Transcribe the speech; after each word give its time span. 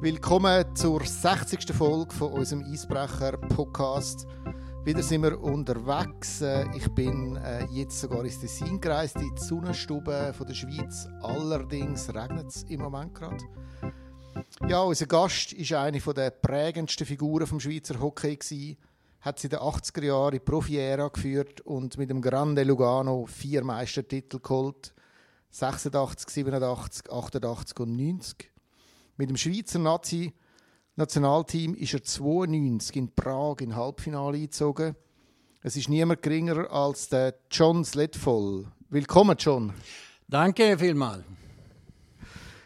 Willkommen 0.00 0.64
zur 0.76 1.04
60. 1.04 1.74
Folge 1.74 2.14
von 2.14 2.32
unserem 2.32 2.62
Eisbrecher-Podcast. 2.62 4.28
Wieder 4.84 5.02
sind 5.02 5.24
wir 5.24 5.40
unterwegs. 5.40 6.40
Äh, 6.40 6.66
ich 6.76 6.88
bin 6.94 7.36
äh, 7.36 7.64
jetzt 7.66 8.00
sogar 8.00 8.24
ins 8.24 8.38
Tessin 8.38 8.80
gereist, 8.80 9.16
in 9.16 9.34
die 9.34 9.42
Sonnenstube 9.42 10.32
von 10.36 10.46
der 10.46 10.54
Schweiz. 10.54 11.08
Allerdings 11.20 12.14
regnet 12.14 12.46
es 12.46 12.62
im 12.62 12.80
Moment 12.80 13.12
gerade. 13.14 13.44
Ja, 14.68 14.82
unser 14.82 15.06
Gast 15.06 15.52
ist 15.52 15.72
eine 15.72 15.98
der 15.98 16.30
prägendsten 16.30 17.04
Figuren 17.04 17.46
vom 17.46 17.58
Schweizer 17.58 18.00
Hockey 18.00 18.36
gewesen. 18.36 18.76
Hat 19.20 19.40
sie 19.40 19.48
in 19.48 19.50
den 19.50 19.58
80er 19.58 20.04
Jahren 20.04 20.34
in 20.34 20.38
die 20.38 20.44
Profi-Ära 20.44 21.08
geführt 21.08 21.60
und 21.62 21.98
mit 21.98 22.08
dem 22.08 22.22
Grande 22.22 22.62
Lugano 22.62 23.26
vier 23.26 23.64
Meistertitel 23.64 24.38
geholt. 24.38 24.94
86, 25.50 26.30
87, 26.30 27.10
88 27.10 27.80
und 27.80 27.96
90. 27.96 28.50
Mit 29.20 29.30
dem 29.30 29.36
Schweizer 29.36 29.80
Nazi 29.80 30.32
Nationalteam 30.94 31.74
ist 31.74 31.92
er 31.92 32.04
92 32.04 32.94
in 32.94 33.12
Prag 33.12 33.56
in 33.58 33.74
Halbfinale 33.74 34.36
eingezogen. 34.36 34.94
Es 35.60 35.74
ist 35.74 35.88
niemand 35.88 36.22
geringer 36.22 36.70
als 36.70 37.08
der 37.08 37.34
John 37.50 37.84
Sledvoll. 37.84 38.66
Willkommen, 38.90 39.36
John. 39.36 39.72
Danke 40.28 40.78
vielmals. 40.78 41.24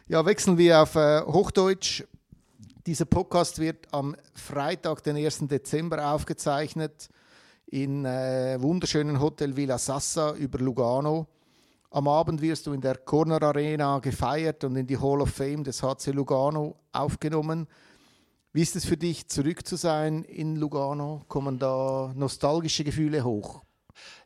Ja, 0.09 0.27
wechseln 0.27 0.59
wir 0.59 0.83
auf 0.83 0.95
äh, 0.95 1.23
Hochdeutsch. 1.23 2.05
Dieser 2.85 3.07
Podcast 3.07 3.59
wird 3.59 3.87
am 3.91 4.15
Freitag, 4.35 5.03
den 5.05 5.17
1. 5.17 5.49
Dezember, 5.49 6.07
aufgezeichnet 6.13 7.09
in 7.65 8.05
äh, 8.05 8.61
wunderschönen 8.61 9.21
Hotel 9.21 9.57
Villa 9.57 9.79
Sassa 9.79 10.35
über 10.35 10.59
Lugano. 10.59 11.27
Am 11.95 12.09
Abend 12.09 12.41
wirst 12.41 12.67
du 12.67 12.73
in 12.73 12.81
der 12.81 12.97
Corner 12.97 13.43
Arena 13.43 13.99
gefeiert 13.99 14.65
und 14.65 14.77
in 14.77 14.87
die 14.87 14.97
Hall 14.97 15.21
of 15.21 15.29
Fame 15.29 15.63
des 15.63 15.83
HC 15.83 16.13
Lugano 16.13 16.75
aufgenommen. 16.91 17.69
Wie 18.55 18.63
ist 18.63 18.77
es 18.77 18.87
für 18.87 18.97
dich, 18.97 19.29
zurück 19.29 19.67
zu 19.67 19.77
sein 19.77 20.25
in 20.25 20.57
Lugano? 20.57 21.23
Kommen 21.29 21.59
da 21.59 22.11
nostalgische 22.17 22.83
Gefühle 22.83 23.23
hoch? 23.23 23.61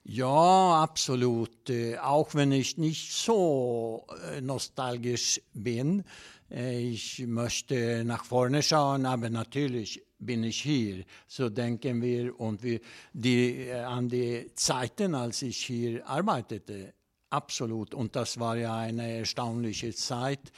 Ja, 0.04 0.80
absolut. 0.80 1.68
Äh, 1.68 1.98
auch 1.98 2.36
wenn 2.36 2.52
ich 2.52 2.78
nicht 2.78 3.12
so 3.12 4.06
äh, 4.30 4.40
nostalgisch 4.40 5.40
bin. 5.52 6.04
Äh, 6.48 6.78
ich 6.78 7.26
möchte 7.26 8.04
nach 8.04 8.24
vorne 8.24 8.62
schauen, 8.62 9.06
aber 9.06 9.28
natürlich 9.28 10.04
bin 10.20 10.44
ich 10.44 10.62
hier. 10.62 11.04
So 11.26 11.48
denken 11.48 12.00
wir 12.00 12.38
und 12.38 12.62
wir 12.62 12.78
die, 13.12 13.72
an 13.72 14.08
die 14.08 14.52
Zeiten, 14.54 15.16
als 15.16 15.42
ich 15.42 15.56
hier 15.66 16.08
arbeitete. 16.08 16.94
Absolut. 17.30 17.94
Und 17.94 18.14
das 18.16 18.38
war 18.38 18.56
ja 18.56 18.76
eine 18.76 19.18
erstaunliche 19.18 19.94
Zeit 19.94 20.52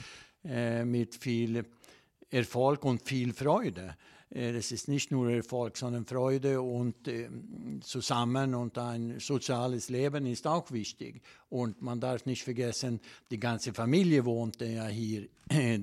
äh, 0.45 0.85
mit 0.85 1.15
viel 1.15 1.65
Erfolg 2.31 2.85
und 2.85 3.03
viel 3.03 3.33
Freude. 3.33 3.97
Äh, 4.31 4.53
das 4.53 4.73
ist 4.73 4.89
nicht 4.89 5.11
nur 5.11 5.31
Erfolg, 5.31 5.77
sondern 5.77 6.05
Freude 6.05 6.61
und 6.61 7.09
äh, 7.09 7.29
zusammen 7.81 8.55
und 8.55 8.77
ein 8.79 9.19
soziales 9.19 9.89
Leben 9.89 10.27
ist 10.27 10.47
auch 10.47 10.71
wichtig. 10.73 11.23
Und 11.49 11.81
man 11.83 12.01
darf 12.01 12.27
nicht 12.27 12.45
vergessen, 12.45 13.01
die 13.31 13.41
ganze 13.41 13.73
Familie 13.73 14.25
wohnte 14.25 14.67
ja 14.67 14.87
hier 14.87 15.29
äh, 15.49 15.81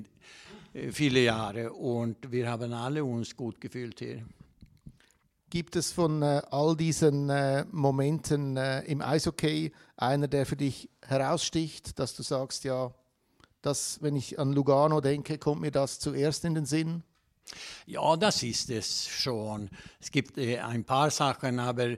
viele 0.92 1.22
Jahre 1.22 1.74
und 1.74 2.32
wir 2.32 2.50
haben 2.50 2.74
alle 2.74 3.04
uns 3.04 3.36
gut 3.36 3.60
gefühlt 3.60 4.00
hier. 4.00 4.24
Gibt 5.50 5.76
es 5.76 5.92
von 5.92 6.22
äh, 6.22 6.42
all 6.50 6.76
diesen 6.76 7.30
äh, 7.30 7.66
Momenten 7.72 8.58
äh, 8.58 8.82
im 8.82 9.02
Eishockey 9.02 9.72
einer, 9.96 10.28
der 10.28 10.46
für 10.46 10.56
dich 10.56 10.90
heraussticht, 11.06 12.00
dass 12.00 12.16
du 12.16 12.24
sagst, 12.24 12.64
ja, 12.64 12.94
das, 13.62 14.02
wenn 14.02 14.16
ich 14.16 14.40
an 14.40 14.54
Lugano 14.54 15.02
denke, 15.02 15.38
kommt 15.38 15.62
mir 15.62 15.72
das 15.72 16.00
zuerst 16.00 16.46
in 16.46 16.56
den 16.56 16.66
Sinn? 16.66 17.04
Ja, 17.86 18.16
das 18.18 18.42
ist 18.44 18.70
es 18.70 19.08
schon. 19.08 19.70
Es 20.00 20.12
gibt 20.12 20.38
äh, 20.38 20.60
ein 20.60 20.84
paar 20.84 21.12
Sachen, 21.12 21.60
aber 21.60 21.96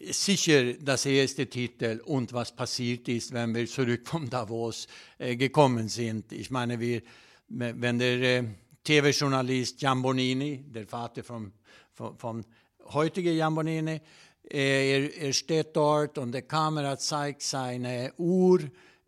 sicher 0.00 0.74
das 0.74 1.06
erste 1.06 1.46
Titel 1.46 2.00
und 2.04 2.32
was 2.32 2.54
passiert 2.54 3.08
ist, 3.08 3.32
wenn 3.32 3.54
wir 3.54 3.66
zurück 3.66 4.08
von 4.08 4.28
Davos 4.28 4.86
äh, 5.18 5.36
gekommen 5.36 5.88
sind. 5.88 6.32
Ich 6.32 6.50
meine, 6.50 6.80
wir, 6.80 7.02
wenn 7.48 7.98
der 7.98 8.20
äh, 8.20 8.44
TV-Journalist 8.82 9.78
Giambonini, 9.78 10.64
der 10.66 10.86
Vater 10.86 11.22
vom 11.22 11.52
vom, 12.00 12.16
vom 12.18 12.44
heutigen 12.92 13.36
Jambonene. 13.36 14.00
Er, 14.42 15.14
er, 15.14 15.32
steht 15.32 15.76
dort 15.76 16.18
und 16.18 16.34
die 16.34 16.42
Kamera 16.42 16.98
zeigt 16.98 17.42
seine 17.42 18.12
Uhr 18.16 18.60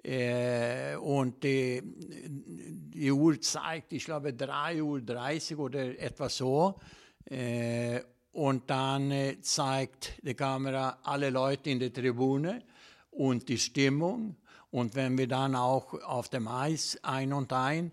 äh, 0.05 0.95
und 0.97 1.43
die, 1.43 1.83
die, 1.83 3.11
Uhr 3.11 3.41
zeigt, 3.41 3.93
ich 3.93 4.05
glaube, 4.05 4.35
3 4.35 4.83
Uhr 4.83 5.01
30 5.01 5.59
oder 5.59 5.99
etwas 5.99 6.37
so. 6.37 6.79
Äh, 7.25 8.01
und 8.33 8.71
dann 8.71 9.11
äh, 9.11 9.41
zeigt 9.41 10.15
die 10.23 10.35
Kamera 10.35 10.99
alle 11.03 11.31
Leute 11.31 11.71
in 11.71 11.81
der 11.81 11.93
Tribüne 11.93 12.63
und 13.11 13.49
die 13.49 13.59
Stimmung. 13.59 14.37
Und 14.71 14.95
wenn 14.95 15.19
wir 15.19 15.29
dann 15.29 15.57
auch 15.57 15.95
auf 16.03 16.29
dem 16.29 16.47
Eis 16.47 16.99
ein 17.03 17.33
und 17.33 17.53
ein 17.53 17.93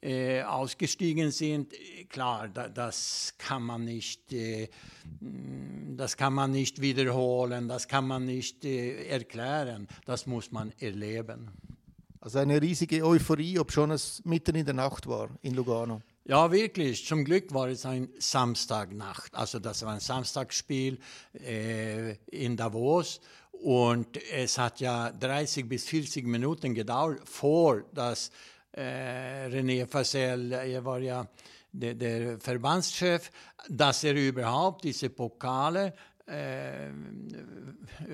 äh, 0.00 0.42
ausgestiegen 0.42 1.32
sind, 1.32 1.72
klar, 2.08 2.48
da, 2.48 2.68
das 2.68 3.34
kann 3.36 3.64
man 3.64 3.84
nicht, 3.84 4.32
äh, 4.32 4.68
das 5.96 6.16
kann 6.16 6.34
man 6.34 6.52
nicht 6.52 6.80
wiederholen, 6.80 7.66
das 7.66 7.88
kann 7.88 8.06
man 8.06 8.24
nicht 8.24 8.64
äh, 8.64 9.06
erklären, 9.08 9.88
das 10.06 10.26
muss 10.26 10.52
man 10.52 10.72
erleben. 10.78 11.50
Also 12.20 12.38
eine 12.38 12.62
riesige 12.62 13.04
Euphorie, 13.04 13.58
ob 13.58 13.72
schon 13.72 13.90
es 13.90 14.22
mitten 14.24 14.54
in 14.54 14.64
der 14.64 14.74
Nacht 14.74 15.06
war 15.08 15.30
in 15.42 15.54
Lugano. 15.54 16.00
Ja, 16.24 16.52
wirklich. 16.52 17.04
Zum 17.04 17.24
Glück 17.24 17.52
war 17.52 17.68
es 17.68 17.84
ein 17.86 18.08
Samstagnacht. 18.18 19.34
Also 19.34 19.58
das 19.58 19.82
war 19.82 19.94
ein 19.94 20.00
Samstagsspiel 20.00 20.98
in 22.26 22.56
Davos. 22.56 23.20
Und 23.52 24.18
es 24.32 24.58
hat 24.58 24.80
ja 24.80 25.10
30 25.10 25.68
bis 25.68 25.84
40 25.86 26.26
Minuten 26.26 26.74
gedauert, 26.74 27.28
vor 27.28 27.82
das 27.94 28.30
äh, 28.78 29.48
René 29.48 29.86
Fasel, 29.86 30.52
er 30.52 30.84
war 30.84 31.00
ja 31.00 31.26
der, 31.72 31.94
der, 31.94 32.40
Verbandschef, 32.40 33.30
dass 33.68 34.04
er 34.04 34.14
überhaupt 34.14 34.84
diese 34.84 35.10
Pokale 35.10 35.92
äh, 36.26 36.90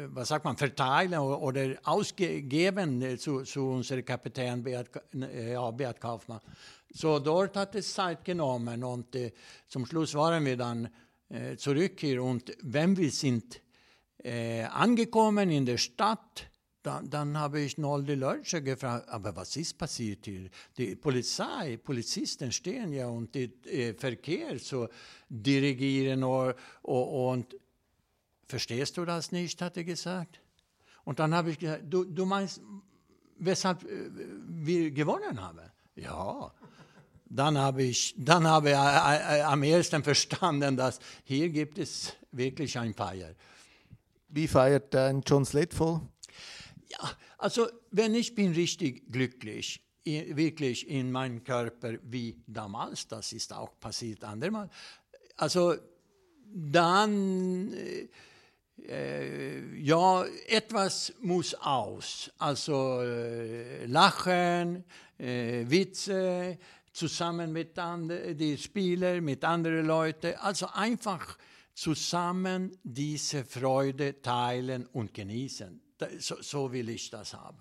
was 0.09 0.29
sagt 0.29 0.45
man, 0.45 0.57
verteilen 0.57 1.19
oder 1.19 1.75
ausgeben 1.83 3.19
zu, 3.19 3.43
zu 3.43 3.67
unserem 3.67 4.05
Kapitän 4.05 4.63
Beat, 4.63 4.89
ja, 5.13 5.71
Beat 5.73 6.01
Kaufmann. 6.01 6.41
So 6.91 7.19
dort 7.19 7.57
hat 7.57 7.75
es 7.75 7.93
Zeit 7.93 8.25
genommen 8.25 8.85
und 8.85 9.17
äh, 9.17 9.33
zum 9.67 9.85
Schluss 9.85 10.15
waren 10.15 10.45
wir 10.45 10.57
dann 10.57 10.89
äh, 11.29 11.57
zurück 11.57 11.99
hier 11.99 12.23
und 12.23 12.57
wenn 12.63 12.97
wir 12.97 13.11
sind 13.11 13.61
äh, 14.23 14.63
angekommen 14.63 15.51
in 15.51 15.67
der 15.67 15.79
Stadt, 15.79 16.49
dann, 16.85 17.09
dann 17.09 17.39
habe 17.39 17.61
ich 17.61 17.79
Nolde 17.79 18.15
Lörtscher 18.15 18.61
gefragt, 18.61 19.09
aber 19.09 19.35
was 19.35 19.57
ist 19.57 19.79
passiert 19.79 20.27
hier? 20.27 20.51
Die 20.77 20.95
Polizei, 20.95 21.79
Polizisten 21.79 22.53
stehen 22.53 22.93
ja 22.93 23.09
und 23.09 23.35
den 23.35 23.53
äh, 23.65 23.95
Verkehr 23.95 24.59
zu 24.59 24.89
dirigieren 25.29 26.23
und, 26.23 26.55
und 26.83 27.57
verstehst 28.47 28.99
du 28.99 29.07
das 29.07 29.33
nicht, 29.33 29.63
hat 29.63 29.79
er 29.79 29.85
gesagt. 29.85 30.41
Und 31.05 31.19
dann 31.19 31.35
habe 31.35 31.51
ich 31.51 31.59
gesagt, 31.59 31.85
du, 31.89 32.05
du 32.05 32.27
meinst, 32.27 32.61
weshalb 33.39 33.83
äh, 33.85 34.11
wir 34.47 34.91
gewonnen 34.91 35.41
haben? 35.41 35.61
Ja. 35.97 36.53
Dann 37.31 37.57
habe 37.57 37.83
ich, 37.83 38.15
dann 38.19 38.47
habe 38.47 38.69
ich 38.69 38.75
äh, 38.75 39.39
äh, 39.39 39.43
am 39.43 39.63
ersten 39.63 40.05
verstanden, 40.05 40.77
dass 40.77 40.99
hier 41.25 41.49
gibt 41.49 41.79
es 41.79 42.13
wirklich 42.31 42.79
ein 42.79 42.93
Feier. 42.93 43.35
Wie 44.29 44.47
feiert 44.47 44.93
dein 44.93 45.23
John 45.23 45.47
Sledfall? 45.47 46.03
Ja, 46.99 47.11
also 47.39 47.69
wenn 47.91 48.15
ich 48.15 48.35
bin 48.35 48.53
richtig 48.53 49.11
glücklich, 49.11 49.81
wirklich 50.05 50.89
in 50.89 51.11
meinem 51.11 51.43
Körper 51.43 51.95
wie 52.03 52.37
damals, 52.47 53.09
das 53.09 53.33
ist 53.33 53.53
auch 53.53 53.79
passiert 53.81 54.23
andermal, 54.23 54.69
also 55.37 55.75
dann, 56.55 57.73
äh, 57.73 58.09
äh, 58.87 59.77
ja, 59.81 60.25
etwas 60.47 61.13
muss 61.21 61.55
aus. 61.55 62.31
Also 62.39 63.01
äh, 63.01 63.87
Lachen, 63.87 64.85
äh, 65.19 65.65
Witze, 65.69 66.59
zusammen 66.93 67.53
mit 67.53 67.77
den 67.77 68.57
Spielern, 68.57 69.25
mit 69.25 69.43
anderen 69.43 69.85
Leuten. 69.85 70.35
Also 70.37 70.69
einfach 70.73 71.37
zusammen 71.75 72.71
diese 72.85 73.45
Freude 73.45 74.23
teilen 74.23 74.87
und 74.87 75.13
genießen 75.13 75.84
so, 76.19 76.41
so 76.41 76.73
will 76.73 76.89
ich 76.89 77.11
das 77.11 77.35
haben. 77.35 77.59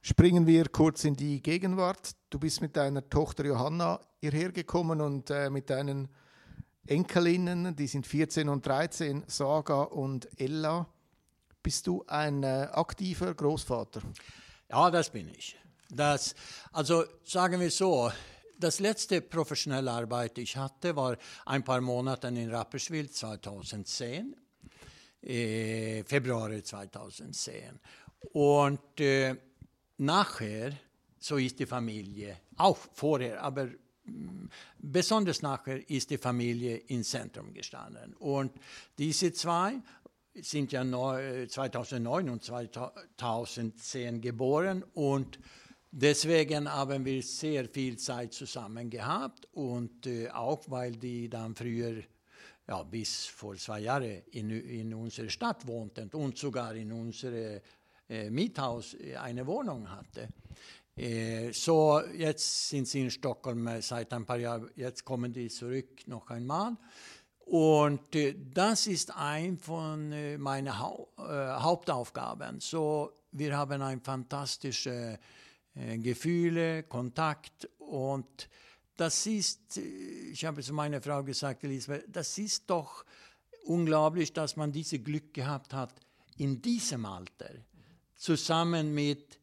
Springen 0.00 0.46
wir 0.46 0.68
kurz 0.68 1.04
in 1.04 1.16
die 1.16 1.42
Gegenwart. 1.42 2.12
Du 2.28 2.38
bist 2.38 2.60
mit 2.60 2.76
deiner 2.76 3.08
Tochter 3.08 3.46
Johanna 3.46 4.00
hierher 4.20 4.52
gekommen 4.52 5.00
und 5.00 5.30
äh, 5.30 5.48
mit 5.48 5.70
deinen 5.70 6.08
Enkelinnen, 6.86 7.74
die 7.74 7.86
sind 7.86 8.06
14 8.06 8.48
und 8.48 8.66
13, 8.66 9.24
Saga 9.26 9.82
und 9.84 10.28
Ella. 10.38 10.86
Bist 11.62 11.86
du 11.86 12.04
ein 12.06 12.42
äh, 12.42 12.68
aktiver 12.72 13.32
Großvater? 13.32 14.02
Ja, 14.68 14.90
das 14.90 15.08
bin 15.08 15.28
ich. 15.28 15.56
Das, 15.88 16.34
also 16.72 17.04
sagen 17.24 17.60
wir 17.60 17.70
so, 17.70 18.12
das 18.58 18.80
letzte 18.80 19.22
professionelle 19.22 19.90
Arbeit, 19.90 20.36
die 20.36 20.42
ich 20.42 20.56
hatte, 20.56 20.94
war 20.96 21.16
ein 21.46 21.64
paar 21.64 21.80
Monate 21.80 22.28
in 22.28 22.50
Rapperswil 22.50 23.10
2010, 23.10 24.36
äh, 25.24 26.04
Februar 26.04 26.50
2010. 26.62 27.80
Und 28.32 29.00
äh, 29.00 29.34
nachher, 29.98 30.72
so 31.18 31.36
ist 31.36 31.58
die 31.58 31.66
Familie, 31.66 32.36
auch 32.56 32.78
vorher, 32.92 33.42
aber 33.42 33.68
mm, 34.04 34.48
besonders 34.78 35.42
nachher 35.42 35.88
ist 35.88 36.10
die 36.10 36.18
Familie 36.18 36.76
ins 36.76 37.10
Zentrum 37.10 37.52
gestanden. 37.52 38.14
Und 38.14 38.52
diese 38.98 39.32
zwei 39.32 39.80
sind 40.34 40.72
ja 40.72 40.84
2009 41.46 42.28
und 42.28 42.42
2010 42.42 44.20
geboren 44.20 44.84
und 44.94 45.38
deswegen 45.92 46.68
haben 46.70 47.04
wir 47.04 47.22
sehr 47.22 47.68
viel 47.68 47.96
Zeit 47.98 48.32
zusammen 48.34 48.90
gehabt 48.90 49.46
und 49.52 50.06
äh, 50.06 50.28
auch 50.30 50.64
weil 50.66 50.96
die 50.96 51.28
dann 51.28 51.54
früher 51.54 52.02
ja, 52.66 52.82
bis 52.82 53.26
vor 53.26 53.56
zwei 53.56 53.80
Jahren 53.80 54.22
in, 54.32 54.50
in 54.50 54.94
unserer 54.94 55.28
Stadt 55.28 55.66
wohnten 55.66 56.08
und 56.10 56.38
sogar 56.38 56.74
in 56.74 56.92
unserem 56.92 57.60
äh, 58.08 58.30
Miethaus 58.30 58.96
eine 59.18 59.46
Wohnung 59.46 59.90
hatte. 59.90 60.28
Äh, 60.96 61.52
so, 61.52 62.00
jetzt 62.16 62.68
sind 62.68 62.86
sie 62.86 63.02
in 63.02 63.10
Stockholm 63.10 63.68
seit 63.80 64.12
ein 64.12 64.24
paar 64.24 64.38
Jahren, 64.38 64.70
jetzt 64.76 65.04
kommen 65.04 65.32
die 65.32 65.48
zurück 65.48 66.06
noch 66.06 66.30
einmal. 66.30 66.76
Und 67.46 68.14
äh, 68.14 68.34
das 68.54 68.86
ist 68.86 69.14
ein 69.16 69.58
von 69.58 70.12
äh, 70.12 70.38
meinen 70.38 70.78
Hau 70.78 71.08
äh, 71.18 71.22
Hauptaufgaben. 71.22 72.60
So, 72.60 73.12
wir 73.32 73.56
haben 73.56 73.82
ein 73.82 74.00
fantastische 74.00 75.18
äh, 75.74 75.98
Gefühle, 75.98 76.84
Kontakt 76.84 77.68
und 77.78 78.48
das 78.96 79.26
ist, 79.26 79.76
ich 79.76 80.44
habe 80.44 80.62
zu 80.62 80.72
meiner 80.72 81.00
Frau 81.00 81.22
gesagt, 81.22 81.64
Elisabeth, 81.64 82.04
das 82.08 82.38
ist 82.38 82.68
doch 82.70 83.04
unglaublich, 83.64 84.32
dass 84.32 84.56
man 84.56 84.72
dieses 84.72 85.02
Glück 85.02 85.34
gehabt 85.34 85.72
hat, 85.72 85.94
in 86.36 86.60
diesem 86.62 87.06
Alter 87.06 87.50
zusammen 88.16 88.94
mit 88.94 89.40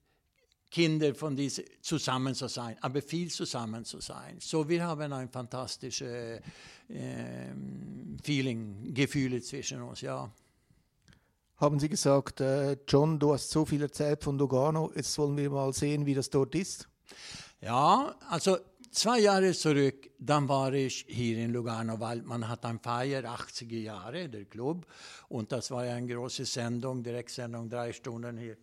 Kinder 0.69 1.13
von 1.13 1.35
diesen 1.35 1.65
zusammen 1.81 2.33
zu 2.33 2.47
sein, 2.47 2.77
aber 2.79 3.01
viel 3.01 3.29
zusammen 3.29 3.83
zu 3.83 3.99
sein. 3.99 4.37
So, 4.39 4.67
wir 4.69 4.83
haben 4.83 5.11
ein 5.11 5.29
fantastisches 5.29 6.41
äh, 6.87 7.53
Feeling, 8.23 8.93
Gefühle 8.93 9.41
zwischen 9.41 9.81
uns, 9.81 10.01
ja. 10.01 10.31
Haben 11.57 11.79
Sie 11.79 11.89
gesagt, 11.89 12.39
äh, 12.39 12.77
John, 12.87 13.19
du 13.19 13.33
hast 13.33 13.49
so 13.49 13.65
viel 13.65 13.81
erzählt 13.81 14.23
von 14.23 14.37
Lugano, 14.37 14.91
jetzt 14.95 15.17
wollen 15.17 15.37
wir 15.37 15.49
mal 15.49 15.73
sehen, 15.73 16.05
wie 16.05 16.13
das 16.13 16.29
dort 16.29 16.55
ist? 16.55 16.87
Ja, 17.59 18.15
also 18.29 18.57
zwei 18.91 19.19
Jahre 19.19 19.53
zurück, 19.53 20.11
dann 20.19 20.47
war 20.47 20.73
ich 20.73 21.05
hier 21.07 21.37
in 21.37 21.51
Lugano, 21.51 21.99
weil 21.99 22.21
man 22.21 22.47
hat 22.47 22.65
ein 22.65 22.79
Feier, 22.79 23.23
80er 23.23 23.79
Jahre, 23.79 24.29
der 24.29 24.45
Club, 24.45 24.85
und 25.29 25.51
das 25.51 25.71
war 25.71 25.85
ja 25.85 25.95
eine 25.95 26.13
große 26.13 26.45
Sendung, 26.45 27.01
Direktsendung, 27.01 27.69
drei 27.69 27.93
Stunden 27.93 28.37
hier. 28.37 28.57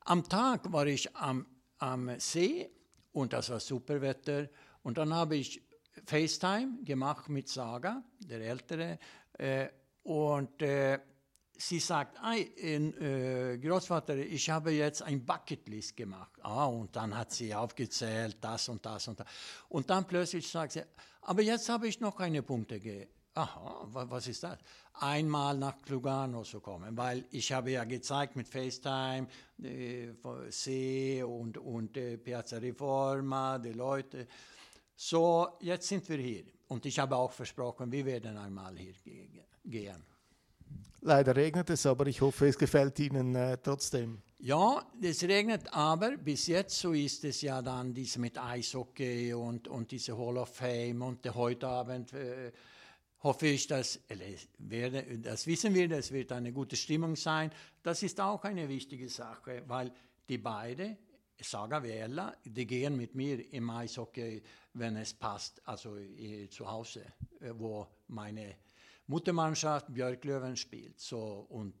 Am 0.00 0.26
Tag 0.28 0.72
war 0.72 0.86
ich 0.86 1.14
am, 1.16 1.46
am 1.78 2.18
See 2.18 2.70
und 3.12 3.32
das 3.32 3.50
war 3.50 3.60
super 3.60 4.00
Wetter. 4.00 4.48
Und 4.82 4.96
dann 4.96 5.12
habe 5.12 5.36
ich 5.36 5.62
FaceTime 6.06 6.82
gemacht 6.84 7.28
mit 7.28 7.48
Saga, 7.48 8.02
der 8.20 8.40
Ältere. 8.40 8.98
Äh, 9.34 9.68
und 10.04 10.62
äh, 10.62 10.98
sie 11.58 11.80
sagt, 11.80 12.18
äh, 12.24 13.58
Großvater, 13.58 14.16
ich 14.16 14.48
habe 14.48 14.70
jetzt 14.70 15.02
ein 15.02 15.24
Bucketlist 15.24 15.96
gemacht. 15.96 16.32
Ah, 16.42 16.66
und 16.66 16.94
dann 16.94 17.16
hat 17.16 17.32
sie 17.32 17.54
aufgezählt, 17.54 18.38
das 18.40 18.68
und 18.68 18.86
das 18.86 19.08
und 19.08 19.20
das. 19.20 19.26
Und 19.68 19.90
dann 19.90 20.06
plötzlich 20.06 20.48
sagt 20.48 20.72
sie, 20.72 20.82
aber 21.22 21.42
jetzt 21.42 21.68
habe 21.68 21.88
ich 21.88 22.00
noch 22.00 22.18
eine 22.20 22.42
Punkte 22.42 22.80
gegeben. 22.80 23.10
Aha, 23.34 23.86
was 23.92 24.26
ist 24.26 24.42
das? 24.42 24.58
Einmal 24.94 25.56
nach 25.56 25.76
Lugano 25.86 26.42
zu 26.42 26.60
kommen, 26.60 26.96
weil 26.96 27.24
ich 27.30 27.52
habe 27.52 27.70
ja 27.70 27.84
gezeigt 27.84 28.34
mit 28.34 28.48
FaceTime, 28.48 29.28
äh, 29.62 30.08
See 30.48 31.22
und, 31.22 31.56
und 31.58 31.96
äh, 31.96 32.18
Piazza 32.18 32.56
Riforma, 32.56 33.58
die 33.58 33.72
Leute. 33.72 34.26
So, 34.96 35.50
jetzt 35.60 35.86
sind 35.86 36.08
wir 36.08 36.18
hier. 36.18 36.44
Und 36.66 36.84
ich 36.86 36.98
habe 36.98 37.14
auch 37.14 37.30
versprochen, 37.30 37.92
wir 37.92 38.04
werden 38.06 38.36
einmal 38.36 38.76
hier 38.76 38.94
gehen. 39.64 40.17
Leider 41.00 41.36
regnet 41.36 41.70
es, 41.70 41.86
aber 41.86 42.06
ich 42.06 42.20
hoffe, 42.20 42.46
es 42.48 42.58
gefällt 42.58 42.98
Ihnen 42.98 43.34
äh, 43.34 43.56
trotzdem. 43.62 44.20
Ja, 44.40 44.84
es 45.00 45.22
regnet, 45.22 45.72
aber 45.72 46.16
bis 46.16 46.46
jetzt 46.46 46.78
so 46.78 46.92
ist 46.92 47.24
es 47.24 47.40
ja 47.40 47.60
dann 47.62 47.92
dies 47.92 48.18
mit 48.18 48.38
Eishockey 48.38 49.34
und, 49.34 49.68
und 49.68 49.90
diese 49.90 50.16
Hall 50.16 50.38
of 50.38 50.54
Fame 50.54 51.02
und 51.02 51.34
heute 51.34 51.66
Abend. 51.66 52.12
Äh, 52.12 52.52
hoffe 53.22 53.48
ich, 53.48 53.66
dass, 53.66 54.00
das 54.08 55.46
wissen 55.46 55.74
wir, 55.74 55.88
das 55.88 56.12
wird 56.12 56.32
eine 56.32 56.52
gute 56.52 56.76
Stimmung 56.76 57.16
sein. 57.16 57.50
Das 57.82 58.02
ist 58.02 58.20
auch 58.20 58.44
eine 58.44 58.68
wichtige 58.68 59.08
Sache, 59.08 59.62
weil 59.66 59.92
die 60.28 60.38
beiden, 60.38 60.96
Saga 61.40 61.82
wie 61.82 61.90
Ella, 61.90 62.36
die 62.44 62.66
gehen 62.66 62.96
mit 62.96 63.14
mir 63.14 63.52
im 63.52 63.70
Eishockey, 63.70 64.42
wenn 64.74 64.96
es 64.96 65.14
passt, 65.14 65.60
also 65.66 65.96
zu 66.50 66.68
Hause, 66.68 67.04
äh, 67.40 67.52
wo 67.56 67.86
meine 68.08 68.56
Muttermannschaft 69.08 69.92
Björklöven 69.92 70.56
spielt. 70.56 71.00
So, 71.00 71.46
und 71.48 71.74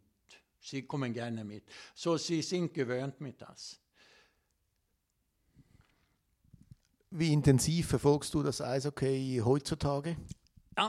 sie 0.60 0.82
kommen 0.82 1.12
gerne 1.12 1.44
mit. 1.44 1.64
So, 1.94 2.16
sie 2.16 2.42
sind 2.42 2.74
gewöhnt 2.74 3.20
mit 3.20 3.40
das. 3.40 3.80
Wie 7.10 7.32
intensiv 7.32 7.88
verfolgst 7.88 8.34
du 8.34 8.42
das 8.42 8.60
Eishockey 8.60 9.40
heutzutage? 9.42 10.16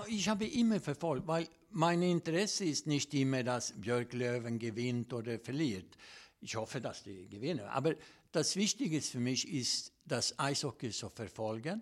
Ich 0.07 0.27
habe 0.27 0.45
immer 0.45 0.80
verfolgt, 0.80 1.27
weil 1.27 1.47
mein 1.71 2.01
Interesse 2.01 2.65
ist 2.65 2.88
nicht 2.88 3.13
immer, 3.13 3.44
dass 3.44 3.74
Björk 3.80 4.13
Löwen 4.13 4.59
gewinnt 4.59 5.13
oder 5.13 5.39
verliert. 5.39 5.97
Ich 6.42 6.56
hoffe, 6.56 6.80
dass 6.80 7.03
die 7.03 7.27
gewinnen. 7.27 7.65
Aber 7.65 7.95
das 8.31 8.56
Wichtige 8.56 9.01
für 9.01 9.19
mich 9.19 9.47
ist, 9.47 9.94
das 10.06 10.38
Eishockey 10.38 10.92
zu 10.92 11.09
verfolgen. 11.09 11.81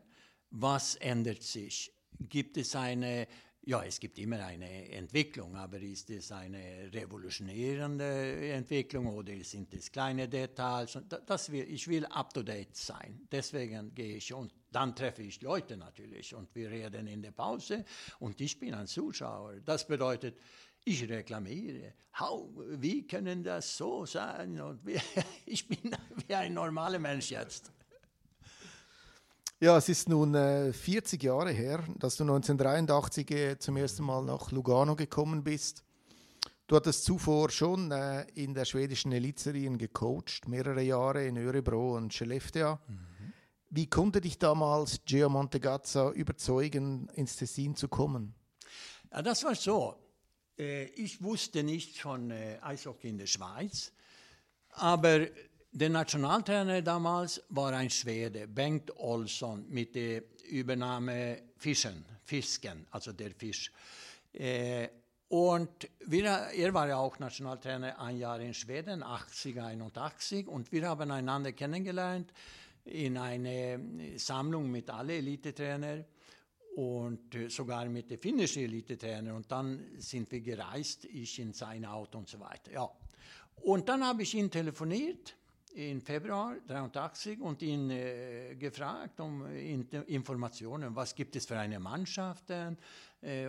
Was 0.51 0.95
ändert 0.95 1.43
sich? 1.43 1.91
Gibt 2.19 2.57
es 2.57 2.75
eine 2.75 3.27
ja, 3.67 3.83
es 3.83 3.99
gibt 3.99 4.17
immer 4.17 4.39
eine 4.45 4.89
Entwicklung, 4.91 5.57
aber 5.57 5.77
ist 5.81 6.09
es 6.09 6.31
eine 6.31 6.89
revolutionierende 6.93 8.49
Entwicklung 8.51 9.07
oder 9.07 9.33
sind 9.43 9.73
es 9.73 9.91
kleine 9.91 10.29
Details? 10.29 10.97
Das 11.25 11.51
will, 11.51 11.65
ich 11.69 11.85
will 11.89 12.05
up-to-date 12.05 12.77
sein. 12.77 13.27
Deswegen 13.29 13.93
gehe 13.93 14.15
ich 14.15 14.33
und 14.33 14.53
dann 14.71 14.95
treffe 14.95 15.21
ich 15.23 15.41
Leute 15.41 15.75
natürlich 15.75 16.33
und 16.33 16.55
wir 16.55 16.71
reden 16.71 17.07
in 17.07 17.21
der 17.21 17.31
Pause 17.31 17.83
und 18.19 18.39
ich 18.39 18.57
bin 18.57 18.73
ein 18.73 18.87
Zuschauer. 18.87 19.55
Das 19.65 19.85
bedeutet, 19.85 20.37
ich 20.85 21.03
reklamiere. 21.09 21.93
How, 22.17 22.49
wie 22.79 23.05
können 23.05 23.43
das 23.43 23.75
so 23.75 24.05
sein? 24.05 24.61
Und 24.61 24.85
wie, 24.85 24.97
ich 25.45 25.67
bin 25.67 25.93
wie 26.25 26.33
ein 26.35 26.53
normaler 26.53 26.99
Mensch 26.99 27.31
jetzt. 27.31 27.73
Ja, 29.59 29.75
es 29.75 29.89
ist 29.89 30.07
nun 30.07 30.35
äh, 30.35 30.71
40 30.71 31.23
Jahre 31.23 31.49
her, 31.49 31.83
dass 31.97 32.15
du 32.15 32.23
1983 32.23 33.31
äh, 33.31 33.57
zum 33.57 33.77
ersten 33.77 34.03
Mal 34.03 34.23
nach 34.23 34.51
Lugano 34.51 34.95
gekommen 34.95 35.43
bist. 35.43 35.83
Du 36.67 36.75
hattest 36.75 37.05
zuvor 37.05 37.49
schon 37.49 37.89
äh, 37.89 38.27
in 38.35 38.53
der 38.53 38.65
schwedischen 38.65 39.11
Elitserien 39.11 39.79
gecoacht, 39.79 40.47
mehrere 40.47 40.83
Jahre 40.83 41.25
in 41.25 41.37
Örebro 41.37 41.95
und 41.95 42.13
Skellefteå. 42.13 42.77
Mhm. 42.87 43.33
Wie 43.71 43.89
konnte 43.89 44.21
dich 44.21 44.37
damals 44.37 45.03
Gio 45.05 45.27
Montegazza 45.27 46.11
überzeugen, 46.11 47.09
ins 47.15 47.35
Tessin 47.35 47.75
zu 47.75 47.87
kommen? 47.87 48.35
Ja, 49.11 49.23
das 49.23 49.43
war 49.43 49.55
so. 49.55 49.95
Äh, 50.59 50.83
ich 50.89 51.23
wusste 51.23 51.63
nicht 51.63 51.99
von 51.99 52.29
äh, 52.29 52.59
Eishockey 52.61 53.09
in 53.09 53.17
der 53.17 53.25
Schweiz, 53.25 53.91
aber 54.69 55.25
der 55.71 55.89
Nationaltrainer 55.89 56.81
damals 56.81 57.41
war 57.49 57.73
ein 57.73 57.89
Schwede, 57.89 58.47
Bengt 58.47 58.95
Olsson, 58.97 59.65
mit 59.69 59.95
der 59.95 60.23
Übernahme 60.49 61.43
Fischen, 61.57 62.05
Fisken, 62.23 62.87
also 62.91 63.13
der 63.13 63.31
Fisch. 63.31 63.71
Äh, 64.33 64.87
und 65.29 65.89
wir, 66.05 66.23
er 66.25 66.73
war 66.73 66.87
ja 66.87 66.97
auch 66.97 67.19
Nationaltrainer 67.19 67.99
ein 67.99 68.17
Jahr 68.17 68.39
in 68.39 68.53
Schweden, 68.53 69.03
80, 69.03 69.59
81, 69.59 70.47
und 70.47 70.71
wir 70.71 70.87
haben 70.87 71.11
einander 71.11 71.51
kennengelernt 71.51 72.31
in 72.85 73.17
einer 73.17 73.79
Sammlung 74.17 74.71
mit 74.71 74.89
allen 74.89 75.09
Elitetrainern 75.09 76.05
und 76.77 77.35
äh, 77.35 77.49
sogar 77.49 77.85
mit 77.85 78.09
den 78.09 78.19
finnischen 78.19 78.63
Elitetrainern. 78.63 79.35
Und 79.35 79.51
dann 79.51 79.85
sind 79.97 80.31
wir 80.31 80.39
gereist, 80.39 81.05
ich 81.05 81.39
in 81.39 81.51
sein 81.51 81.85
Auto 81.85 82.19
und 82.19 82.29
so 82.29 82.39
weiter. 82.39 82.71
Ja. 82.71 82.89
Und 83.63 83.89
dann 83.89 84.05
habe 84.05 84.23
ich 84.23 84.33
ihn 84.33 84.49
telefoniert 84.49 85.35
im 85.77 86.01
Februar 86.01 86.55
83 86.65 87.39
und 87.39 87.61
ihn 87.61 87.89
äh, 87.91 88.55
gefragt 88.55 89.19
um 89.19 89.45
in, 89.45 89.87
Informationen, 90.07 90.95
was 90.95 91.13
gibt 91.13 91.35
es 91.35 91.45
für 91.45 91.57
eine 91.57 91.79
Mannschaft, 91.79 92.49
äh, 92.49 93.45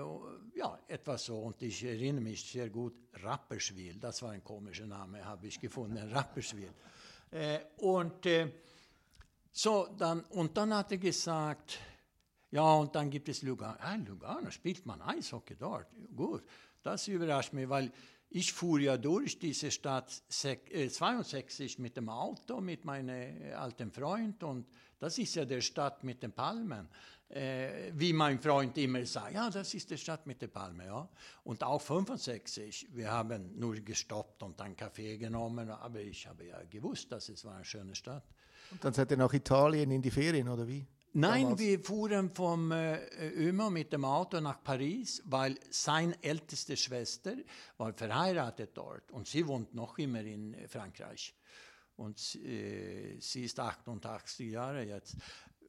ja, 0.55 0.79
etwas 0.87 1.25
so. 1.25 1.39
Und 1.39 1.63
ich 1.63 1.85
erinnere 1.85 2.23
mich 2.23 2.43
sehr 2.43 2.69
gut, 2.69 2.95
Rapperswil, 3.23 3.97
das 3.99 4.23
war 4.23 4.33
ein 4.33 4.45
komischer 4.45 4.87
Name, 4.87 5.25
habe 5.25 5.47
ich 5.47 5.59
gefunden, 5.59 5.97
Rapperswil. 6.13 6.73
Äh, 7.31 7.61
und 7.79 8.27
äh, 8.27 8.49
So, 9.51 9.89
dann, 9.97 10.21
und 10.31 10.57
dann 10.57 10.73
hat 10.75 10.93
er 10.93 10.99
gesagt, 10.99 11.79
ja, 12.51 12.75
und 12.75 12.95
dann 12.95 13.11
gibt 13.11 13.29
es 13.29 13.43
Lugano. 13.43 13.77
Ah, 13.81 13.97
Lugano, 13.97 14.51
spielt 14.51 14.87
man 14.87 15.01
Eishockey 15.03 15.57
dort? 15.57 15.89
Gut, 16.15 16.45
das 16.83 17.09
überrascht 17.09 17.53
mich, 17.53 17.69
weil 17.69 17.91
ich 18.31 18.53
fuhr 18.53 18.81
ja 18.81 18.97
durch 18.97 19.39
diese 19.39 19.71
Stadt 19.71 20.11
62 20.11 21.79
äh, 21.79 21.83
mit 21.83 21.97
dem 21.97 22.09
Auto, 22.09 22.61
mit 22.61 22.85
meinem 22.85 23.55
alten 23.55 23.91
Freund 23.91 24.43
und 24.43 24.67
das 24.99 25.19
ist 25.19 25.35
ja 25.35 25.45
der 25.45 25.61
Stadt 25.61 26.05
mit 26.05 26.23
den 26.23 26.33
Palmen. 26.33 26.89
Äh, 27.31 27.93
wie 27.95 28.13
mein 28.13 28.41
Freund 28.41 28.77
immer 28.79 29.05
sagt, 29.05 29.35
ja, 29.35 29.51
das 29.51 29.75
ist 29.75 29.91
die 29.91 29.99
Stadt 29.99 30.27
mit 30.27 30.41
den 30.41 30.51
Palmen. 30.51 30.87
Ja. 30.87 31.09
Und 31.45 31.63
auch 31.63 31.81
65, 31.81 32.89
wir 32.93 33.11
haben 33.11 33.59
nur 33.59 33.77
gestoppt 33.77 34.43
und 34.43 34.61
einen 34.61 34.77
Kaffee 34.77 35.19
genommen, 35.19 35.71
aber 35.71 36.01
ich 36.01 36.27
habe 36.27 36.47
ja 36.47 36.63
gewusst, 36.65 37.13
dass 37.13 37.29
es 37.29 37.45
war 37.45 37.57
eine 37.57 37.65
schöne 37.65 37.95
Stadt. 37.95 38.25
Und 38.71 38.83
dann 38.83 38.93
seid 38.93 39.11
ihr 39.11 39.17
nach 39.17 39.33
Italien 39.33 39.91
in 39.91 40.03
die 40.03 40.11
Ferien, 40.11 40.49
oder 40.49 40.67
wie? 40.67 40.87
Nein, 41.21 41.43
damals? 41.43 41.61
wir 41.61 41.81
fuhren 41.81 42.31
vom 42.31 42.71
äh, 42.71 42.99
Ömer 43.35 43.71
mit 43.71 43.93
dem 43.93 44.05
Auto 44.05 44.41
nach 44.41 44.63
Paris, 44.63 45.21
weil 45.27 45.59
seine 45.69 46.23
älteste 46.23 46.77
Schwester 46.77 47.35
war 47.77 47.93
verheiratet 47.93 48.71
dort 48.75 49.11
und 49.11 49.27
sie 49.27 49.47
wohnt 49.47 49.75
noch 49.75 49.99
immer 49.99 50.21
in 50.21 50.57
Frankreich. 50.69 51.35
Und 51.97 52.37
äh, 52.37 53.17
sie 53.19 53.43
ist 53.43 53.59
88 53.59 54.53
Jahre 54.53 54.85
jetzt. 54.85 55.17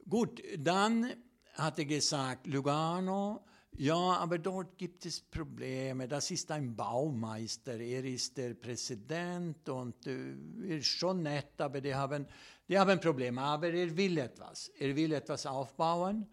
Gut, 0.08 0.40
dann 0.60 1.16
hat 1.54 1.80
er 1.80 1.86
gesagt, 1.86 2.46
Lugano, 2.46 3.44
ja, 3.78 3.96
aber 3.96 4.38
dort 4.38 4.78
gibt 4.78 5.06
es 5.06 5.22
Probleme. 5.22 6.08
Das 6.08 6.30
ist 6.32 6.52
ein 6.52 6.76
Baumeister, 6.76 7.80
er 7.80 8.04
ist 8.04 8.38
der 8.38 8.54
Präsident 8.54 9.68
und 9.70 10.06
äh, 10.06 10.36
er 10.68 10.78
ist 10.78 10.88
schon 10.88 11.24
nett, 11.24 11.60
aber 11.60 11.82
die 11.82 11.96
haben 11.96 12.28
die 12.70 12.78
haben 12.78 13.00
Probleme, 13.00 13.42
aber 13.42 13.70
er 13.74 13.98
will 13.98 14.20
etwas. 14.20 14.70
Er 14.78 14.96
will 14.96 15.12
etwas 15.14 15.48
aufbauen, 15.48 16.28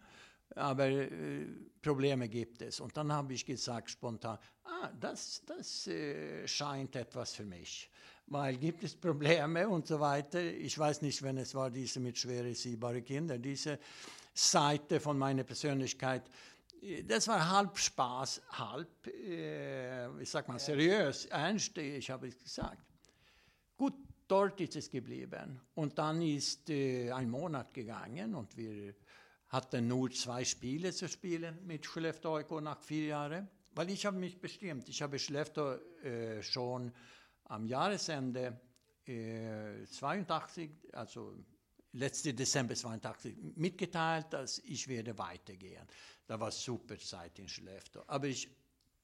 aber 0.55 0.85
äh, 0.85 1.47
Probleme 1.81 2.29
gibt 2.29 2.61
es. 2.61 2.79
Und 2.79 2.95
dann 2.95 3.11
habe 3.11 3.33
ich 3.33 3.43
gesagt 3.43 3.89
spontan, 3.89 4.37
ah, 4.63 4.91
das, 4.99 5.41
das 5.47 5.87
äh, 5.87 6.47
scheint 6.47 6.95
etwas 6.95 7.33
für 7.33 7.45
mich. 7.45 7.89
Weil 8.27 8.57
gibt 8.57 8.83
es 8.83 8.95
Probleme 8.95 9.67
und 9.67 9.87
so 9.87 9.99
weiter. 9.99 10.43
Ich 10.43 10.77
weiß 10.77 11.01
nicht, 11.01 11.23
wenn 11.23 11.37
es 11.37 11.55
war 11.55 11.71
diese 11.71 11.99
mit 11.99 12.17
schwer 12.17 12.45
erziehbaren 12.45 13.03
Kindern, 13.03 13.41
diese 13.41 13.79
Seite 14.33 14.99
von 14.99 15.17
meiner 15.17 15.43
Persönlichkeit, 15.43 16.29
das 17.05 17.27
war 17.27 17.49
halb 17.49 17.77
Spaß, 17.77 18.41
halb, 18.51 19.07
äh, 19.07 20.21
ich 20.21 20.29
sag 20.29 20.47
mal, 20.47 20.59
seriös, 20.59 21.25
ernst, 21.25 21.77
ich 21.79 22.09
habe 22.11 22.27
es 22.27 22.37
gesagt. 22.37 22.85
Gut, 23.75 23.95
Dort 24.27 24.59
ist 24.59 24.75
es 24.75 24.89
geblieben. 24.89 25.61
Und 25.75 25.97
dann 25.97 26.21
ist 26.21 26.69
äh, 26.69 27.11
ein 27.11 27.29
Monat 27.29 27.73
gegangen 27.73 28.35
und 28.35 28.57
wir 28.57 28.93
hatten 29.49 29.87
nur 29.87 30.11
zwei 30.11 30.43
Spiele 30.43 30.91
zu 30.91 31.07
spielen 31.07 31.65
mit 31.65 31.85
Skellefteå 31.85 32.59
nach 32.59 32.81
vier 32.81 33.05
Jahren. 33.07 33.47
Weil 33.73 33.89
ich 33.91 34.05
habe 34.05 34.17
mich 34.17 34.39
bestimmt, 34.39 34.89
ich 34.89 35.01
habe 35.01 35.17
Skellefteå 35.17 35.75
äh, 36.03 36.43
schon 36.43 36.91
am 37.45 37.65
Jahresende 37.65 38.59
äh, 39.05 39.85
82, 39.85 40.71
also 40.91 41.37
letzte 41.93 42.33
Dezember 42.33 42.75
82, 42.75 43.37
mitgeteilt, 43.55 44.27
dass 44.31 44.59
ich 44.59 44.87
werde 44.89 45.17
weitergehen. 45.17 45.87
Da 46.25 46.37
war 46.37 46.51
super 46.51 46.97
Zeit 46.97 47.39
in 47.39 47.47
Skellefteå. 47.47 48.03
Aber 48.07 48.27
ich, 48.27 48.49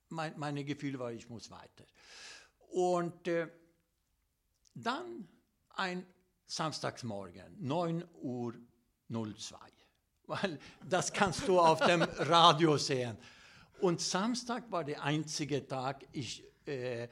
mein, 0.09 0.37
meine 0.37 0.65
Gefühl 0.65 0.99
war, 0.99 1.13
ich 1.13 1.29
muss 1.29 1.49
weiter. 1.49 1.85
Und 2.71 3.27
äh, 3.29 3.47
dann 4.73 5.27
ein 5.69 6.05
Samstagsmorgen, 6.45 7.57
9 7.59 8.03
Uhr 8.21 8.53
02. 9.09 9.57
Weil 10.25 10.59
das 10.87 11.11
kannst 11.11 11.47
du 11.47 11.59
auf 11.59 11.79
dem 11.79 12.01
Radio 12.17 12.77
sehen. 12.77 13.17
Und 13.81 14.01
Samstag 14.01 14.71
war 14.71 14.83
der 14.83 15.03
einzige 15.03 15.67
Tag, 15.67 16.05
ich 16.11 16.43
äh, 16.65 17.07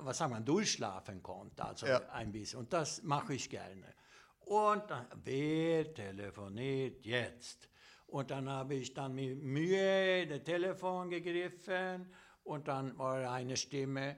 was 0.00 0.18
sagen 0.18 0.32
wir, 0.34 0.40
durchschlafen 0.40 1.22
konnte, 1.22 1.64
also 1.64 1.86
ja. 1.86 2.00
ein 2.10 2.30
bisschen. 2.32 2.60
Und 2.60 2.72
das 2.72 3.02
mache 3.02 3.34
ich 3.34 3.48
gerne. 3.48 3.94
Und 4.40 4.90
dann, 4.90 5.06
wer 5.24 5.92
telefoniert 5.94 7.04
jetzt? 7.06 7.68
Und 8.06 8.30
dann 8.30 8.48
habe 8.48 8.74
ich 8.74 8.94
dann 8.94 9.14
mit 9.14 9.42
Mühe 9.42 10.26
das 10.26 10.42
Telefon 10.42 11.10
gegriffen 11.10 12.10
und 12.44 12.68
dann 12.68 12.96
war 12.98 13.30
eine 13.30 13.56
Stimme, 13.56 14.16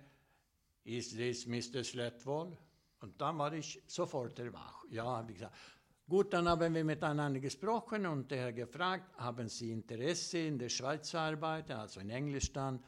Is 0.84 1.10
this 1.16 1.46
Mr. 1.46 1.84
Sletwall? 1.84 2.56
Und 3.00 3.20
dann 3.20 3.38
war 3.38 3.52
ich 3.52 3.82
sofort 3.86 4.38
wach. 4.52 4.84
Ja, 4.90 5.04
habe 5.04 5.32
ich 5.32 5.38
gesagt. 5.38 5.56
Gut, 6.08 6.32
dann 6.32 6.48
haben 6.48 6.74
wir 6.74 6.84
miteinander 6.84 7.38
gesprochen 7.38 8.04
und 8.04 8.32
er 8.32 8.48
hat 8.48 8.56
gefragt, 8.56 9.16
haben 9.16 9.48
Sie 9.48 9.70
Interesse 9.70 10.38
in 10.38 10.58
der 10.58 10.68
Schweiz 10.68 11.10
zu 11.10 11.18
arbeiten, 11.18 11.72
also 11.72 12.00
in 12.00 12.10
Englisch 12.10 12.52
dann. 12.52 12.82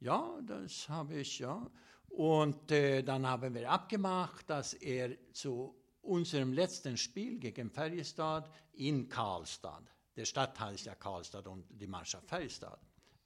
Ja, 0.00 0.40
das 0.44 0.88
habe 0.88 1.14
ich, 1.14 1.38
ja. 1.38 1.70
Und 2.08 2.70
äh, 2.72 3.02
dann 3.02 3.26
haben 3.26 3.54
wir 3.54 3.70
abgemacht, 3.70 4.50
dass 4.50 4.74
er 4.74 5.16
zu 5.32 5.74
unserem 6.02 6.52
letzten 6.52 6.96
Spiel 6.96 7.38
gegen 7.38 7.70
Färjestad 7.70 8.50
in 8.72 9.08
Karlstad, 9.08 9.84
der 10.16 10.24
Stadt 10.24 10.58
heißt 10.58 10.86
ja 10.86 10.94
Karlstad 10.94 11.46
und 11.46 11.66
die 11.70 11.86
Mannschaft 11.86 12.28
Färjestad, 12.28 12.80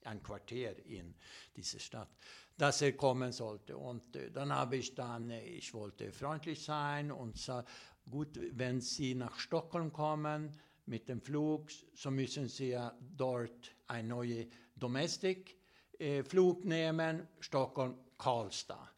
ein 0.04 0.22
Quartier 0.22 0.76
in 0.86 1.14
dieser 1.56 1.80
Stadt, 1.80 2.10
dass 2.58 2.82
er 2.82 2.92
kommen 2.92 3.32
sollte. 3.32 3.76
Und 3.76 4.16
äh, 4.16 4.30
dann 4.30 4.52
habe 4.52 4.76
ich 4.76 4.94
dann, 4.94 5.30
äh, 5.30 5.44
ich 5.44 5.72
wollte 5.72 6.12
freundlich 6.12 6.62
sein 6.62 7.10
und 7.12 7.38
sah, 7.38 7.64
gut, 8.10 8.38
wenn 8.52 8.80
Sie 8.80 9.14
nach 9.14 9.38
Stockholm 9.38 9.92
kommen 9.92 10.58
mit 10.86 11.08
dem 11.08 11.22
Flug, 11.22 11.70
so 11.94 12.10
müssen 12.10 12.48
Sie 12.48 12.70
ja 12.70 12.92
dort 13.16 13.74
ein 13.86 14.08
neuer 14.08 14.44
Domestic-Flug 14.74 16.64
äh, 16.64 16.68
nehmen, 16.68 17.28
Stockholm-Karlstad. 17.38 18.92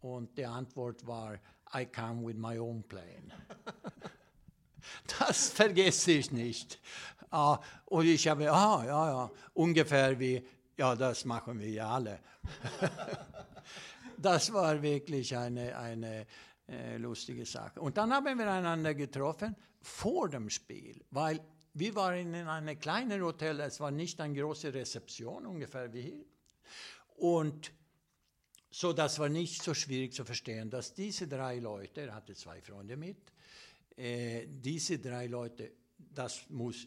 Und 0.00 0.38
die 0.38 0.46
Antwort 0.46 1.06
war, 1.06 1.38
I 1.74 1.86
come 1.86 2.26
with 2.26 2.36
my 2.36 2.58
own 2.58 2.84
plane. 2.84 3.32
das 5.18 5.50
vergesse 5.50 6.12
ich 6.12 6.30
nicht. 6.30 6.78
Ah, 7.30 7.58
und 7.86 8.06
ich 8.06 8.28
habe, 8.28 8.52
ah, 8.52 8.84
ja, 8.84 9.08
ja, 9.08 9.30
ungefähr 9.54 10.18
wie 10.20 10.46
ja, 10.76 10.96
das 10.96 11.24
machen 11.24 11.58
wir 11.58 11.68
ja 11.68 11.90
alle. 11.90 12.20
das 14.18 14.52
war 14.52 14.80
wirklich 14.80 15.36
eine, 15.36 15.76
eine 15.76 16.26
äh, 16.68 16.96
lustige 16.96 17.44
Sache. 17.44 17.80
Und 17.80 17.96
dann 17.96 18.12
haben 18.12 18.38
wir 18.38 18.50
einander 18.50 18.94
getroffen 18.94 19.54
vor 19.80 20.28
dem 20.28 20.48
Spiel, 20.48 21.04
weil 21.10 21.40
wir 21.74 21.94
waren 21.94 22.34
in 22.34 22.46
einem 22.46 22.78
kleinen 22.78 23.22
Hotel, 23.22 23.60
es 23.60 23.80
war 23.80 23.90
nicht 23.90 24.20
eine 24.20 24.38
große 24.38 24.72
Rezeption, 24.72 25.46
ungefähr 25.46 25.92
wie 25.92 26.02
hier. 26.02 26.24
Und 27.16 27.72
so, 28.70 28.92
das 28.92 29.18
war 29.18 29.28
nicht 29.28 29.62
so 29.62 29.74
schwierig 29.74 30.14
zu 30.14 30.24
verstehen, 30.24 30.70
dass 30.70 30.94
diese 30.94 31.28
drei 31.28 31.58
Leute, 31.58 32.02
er 32.02 32.14
hatte 32.14 32.34
zwei 32.34 32.60
Freunde 32.62 32.96
mit, 32.96 33.32
äh, 33.96 34.46
diese 34.46 34.98
drei 34.98 35.26
Leute, 35.26 35.72
das 35.98 36.48
muss 36.48 36.86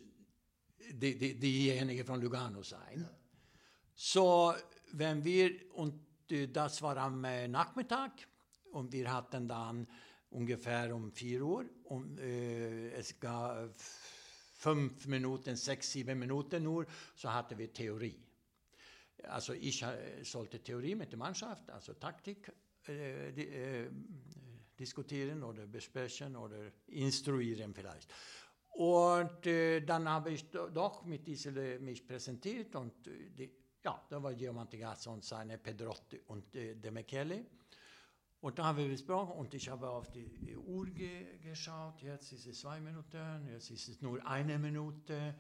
die, 0.91 1.17
die, 1.17 1.39
diejenige 1.39 2.03
von 2.03 2.21
Lugano 2.21 2.63
sein. 2.63 3.01
Ja. 3.01 3.24
Så 3.95 4.53
wenn 4.93 5.23
wir, 5.23 5.51
und 5.73 5.99
das 6.51 6.81
war 6.81 6.97
am 6.97 7.21
Nachmittag 7.21 8.11
und 8.71 8.91
wir 8.91 9.11
hatten 9.11 9.47
dann 9.47 9.87
ungefähr 10.29 10.93
um 10.93 11.11
4 11.11 11.41
Uhr 11.41 11.65
und 11.85 12.19
äh, 12.19 12.89
eh, 12.89 12.91
es 12.93 13.19
gab 13.19 13.73
fünf 14.57 15.07
Minuten, 15.07 15.55
sechs, 15.55 15.91
sieben 15.91 16.19
Minuten 16.19 16.63
nur, 16.63 16.85
so 17.15 17.31
hatten 17.31 17.57
wir 17.57 17.71
Theorie. 17.71 18.19
Alltså, 19.23 19.53
alltså 19.53 19.53
eh, 19.53 19.57
eh, 19.57 19.69
ich 19.69 19.81
äh, 19.83 20.23
sollte 20.23 20.59
Theorie 20.61 20.95
mit 20.95 21.11
der 21.11 21.19
Mannschaft, 21.19 21.69
also 21.69 21.93
Taktik, 21.93 22.51
äh, 22.87 23.31
di 23.31 23.43
äh, 23.43 23.89
diskutieren 24.77 25.41
oder 25.43 25.65
besprechen 25.67 26.35
oder 26.35 26.71
instruieren 26.87 27.73
vielleicht. 27.73 28.11
Und 28.73 29.47
äh, 29.47 29.81
dann 29.81 30.09
habe 30.09 30.31
ich 30.31 30.49
doch 30.51 31.05
mit 31.05 31.25
dieser 31.25 31.79
mich 31.79 32.05
präsentiert 32.05 32.75
und 32.75 32.93
die, 33.05 33.49
ja, 33.85 34.01
da 34.09 34.21
war 34.21 34.33
Giovanni 34.33 34.77
Gazza 34.77 35.11
und 35.11 35.23
seine 35.23 35.59
Pedrotti 35.59 36.19
und 36.27 36.55
äh, 36.55 36.75
De 36.75 36.89
Michele. 36.89 37.45
Und 38.41 38.57
da 38.57 38.65
haben 38.65 38.79
wir 38.79 38.87
besprochen 38.87 39.33
und 39.33 39.53
ich 39.53 39.69
habe 39.69 39.89
auf 39.89 40.11
die 40.11 40.55
Uhr 40.57 40.87
ge 40.87 41.37
geschaut. 41.39 42.01
Jetzt 42.01 42.31
ist 42.31 42.47
es 42.47 42.59
zwei 42.59 42.79
Minuten, 42.79 43.47
jetzt 43.51 43.69
ist 43.69 43.87
es 43.87 44.01
nur 44.01 44.25
eine 44.25 44.57
Minute 44.57 45.35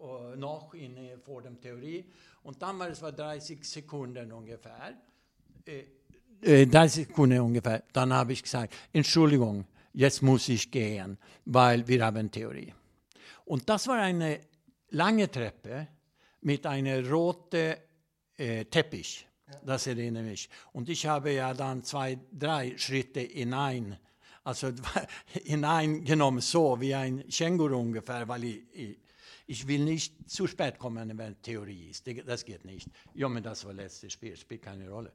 uh, 0.00 0.36
noch 0.36 0.74
in, 0.74 0.96
äh, 0.96 1.18
vor 1.18 1.42
der 1.42 1.60
Theorie. 1.60 2.04
Und 2.42 2.62
dann 2.62 2.78
war 2.78 2.88
es 2.88 3.02
war 3.02 3.12
30 3.12 3.64
Sekunden 3.64 4.32
ungefähr. 4.32 4.96
Äh, 5.64 6.66
30 6.66 6.72
äh, 6.72 7.06
Sekunden 7.06 7.40
ungefähr. 7.40 7.82
Dann 7.92 8.12
habe 8.12 8.32
ich 8.32 8.42
gesagt, 8.42 8.74
Entschuldigung, 8.92 9.66
jetzt 9.92 10.22
muss 10.22 10.48
ich 10.48 10.70
gehen, 10.70 11.18
weil 11.44 11.86
wir 11.86 12.04
haben 12.04 12.30
Theorie. 12.30 12.72
Und 13.44 13.68
das 13.68 13.86
war 13.88 13.98
eine 13.98 14.40
lange 14.90 15.30
Treppe 15.30 15.88
mit 16.40 16.66
einer 16.66 17.08
roten 17.08 17.74
äh, 18.38 18.64
Teppich. 18.64 19.26
Ja. 19.48 19.60
Das 19.64 19.86
erinnere 19.86 20.22
mich. 20.22 20.48
Und 20.72 20.88
ich 20.88 21.06
habe 21.06 21.32
ja 21.32 21.52
dann 21.54 21.82
zwei, 21.82 22.18
drei 22.32 22.76
Schritte 22.78 23.20
hinein, 23.20 23.98
Also 24.44 24.72
hineingenommen 25.44 26.40
so 26.40 26.80
wie 26.80 26.94
ein 26.94 27.26
Känguru 27.28 27.78
ungefähr, 27.78 28.26
weil 28.28 28.44
ich, 28.44 28.62
ich, 28.72 28.98
ich, 29.46 29.66
will 29.66 29.84
nicht 29.84 30.30
zu 30.30 30.46
spät 30.46 30.78
kommen, 30.78 31.16
wenn 31.18 31.40
Theorie 31.42 31.90
ist. 31.90 32.06
Das 32.26 32.44
geht 32.44 32.64
nicht. 32.64 32.88
Ja, 33.14 33.26
aber 33.26 33.40
das 33.40 33.64
war 33.64 33.72
letztes 33.72 34.12
Spiel, 34.12 34.36
spielt 34.36 34.62
keine 34.62 34.88
Rolle. 34.88 35.12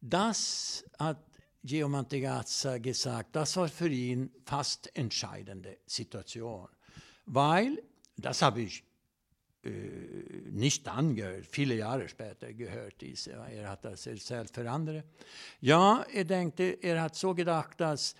Das 0.00 0.84
hat 0.98 1.18
Gio 1.64 1.88
Mantegazza 1.88 2.78
gesagt, 2.78 3.36
das 3.36 3.56
war 3.56 3.68
für 3.68 3.88
ihn 3.88 4.32
fast 4.44 4.90
entscheidende 4.96 5.78
Situation. 5.86 6.68
Weil, 7.26 7.82
das 8.16 8.42
habe 8.42 8.62
ich 8.62 8.80
äh, 8.80 8.91
nicht 9.64 10.88
angehört, 10.88 11.46
viele 11.46 11.76
Jahre 11.76 12.08
später 12.08 12.52
gehört, 12.52 13.00
diese, 13.00 13.32
er 13.32 13.70
hat 13.70 13.84
das 13.84 14.06
erzählt 14.06 14.50
für 14.52 14.68
andere. 14.68 15.04
Ja, 15.60 16.04
er 16.12 16.24
denkt, 16.24 16.58
er 16.58 17.02
hat 17.02 17.14
so 17.14 17.34
gedacht, 17.34 17.80
dass 17.80 18.14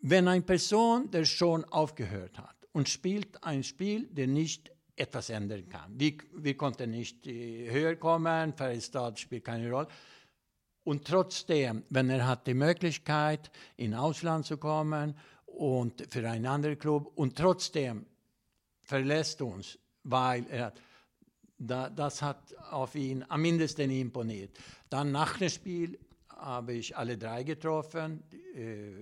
wenn 0.00 0.26
eine 0.26 0.42
Person, 0.42 1.10
der 1.10 1.26
schon 1.26 1.64
aufgehört 1.66 2.38
hat 2.38 2.56
und 2.72 2.88
spielt 2.88 3.44
ein 3.44 3.62
Spiel, 3.62 4.06
der 4.06 4.26
nicht 4.26 4.72
etwas 4.96 5.28
ändern 5.28 5.68
kann, 5.68 5.92
wir, 5.98 6.14
wir 6.32 6.56
konnten 6.56 6.90
nicht 6.90 7.26
höher 7.26 7.96
kommen, 7.96 8.54
Färjestad 8.54 9.18
spielt 9.18 9.44
keine 9.44 9.70
Rolle, 9.70 9.88
und 10.82 11.06
trotzdem, 11.06 11.84
wenn 11.90 12.08
er 12.08 12.26
hat 12.26 12.46
die 12.46 12.54
Möglichkeit, 12.54 13.50
in 13.76 13.94
Ausland 13.94 14.46
zu 14.46 14.56
kommen 14.56 15.14
und 15.44 16.06
für 16.10 16.28
einen 16.28 16.46
anderen 16.46 16.78
Club 16.78 17.12
und 17.16 17.36
trotzdem 17.36 18.06
verlässt 18.82 19.42
uns, 19.42 19.78
weil 20.10 20.46
er 20.48 20.72
da, 21.58 21.90
das 21.90 22.22
hat 22.22 22.54
auf 22.70 22.94
ihn 22.94 23.24
am 23.28 23.42
mindesten 23.42 23.90
imponiert. 23.90 24.58
Dann 24.88 25.12
nach 25.12 25.38
dem 25.38 25.50
Spiel 25.50 25.98
habe 26.28 26.72
ich 26.72 26.96
alle 26.96 27.18
drei 27.18 27.42
getroffen. 27.42 28.22
Äh, 28.54 28.92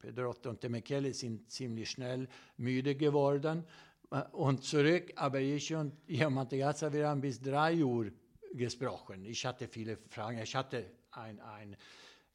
Pedrotto 0.00 0.50
und 0.50 0.68
Michele 0.68 1.14
sind 1.14 1.50
ziemlich 1.50 1.90
schnell 1.90 2.28
müde 2.56 2.96
geworden 2.96 3.64
äh, 4.10 4.22
und 4.32 4.64
zurück. 4.64 5.12
Aber 5.16 5.40
ich 5.40 5.72
und 5.74 5.94
Io 6.08 6.30
Mantegazza, 6.30 6.92
wir 6.92 7.08
haben 7.08 7.20
bis 7.20 7.40
drei 7.40 7.82
Uhr 7.82 8.10
gesprochen. 8.52 9.24
Ich 9.24 9.46
hatte 9.46 9.68
viele 9.68 9.96
Fragen. 10.08 10.38
Ich 10.38 10.54
hatte 10.56 10.84
ein, 11.12 11.40
ein 11.40 11.76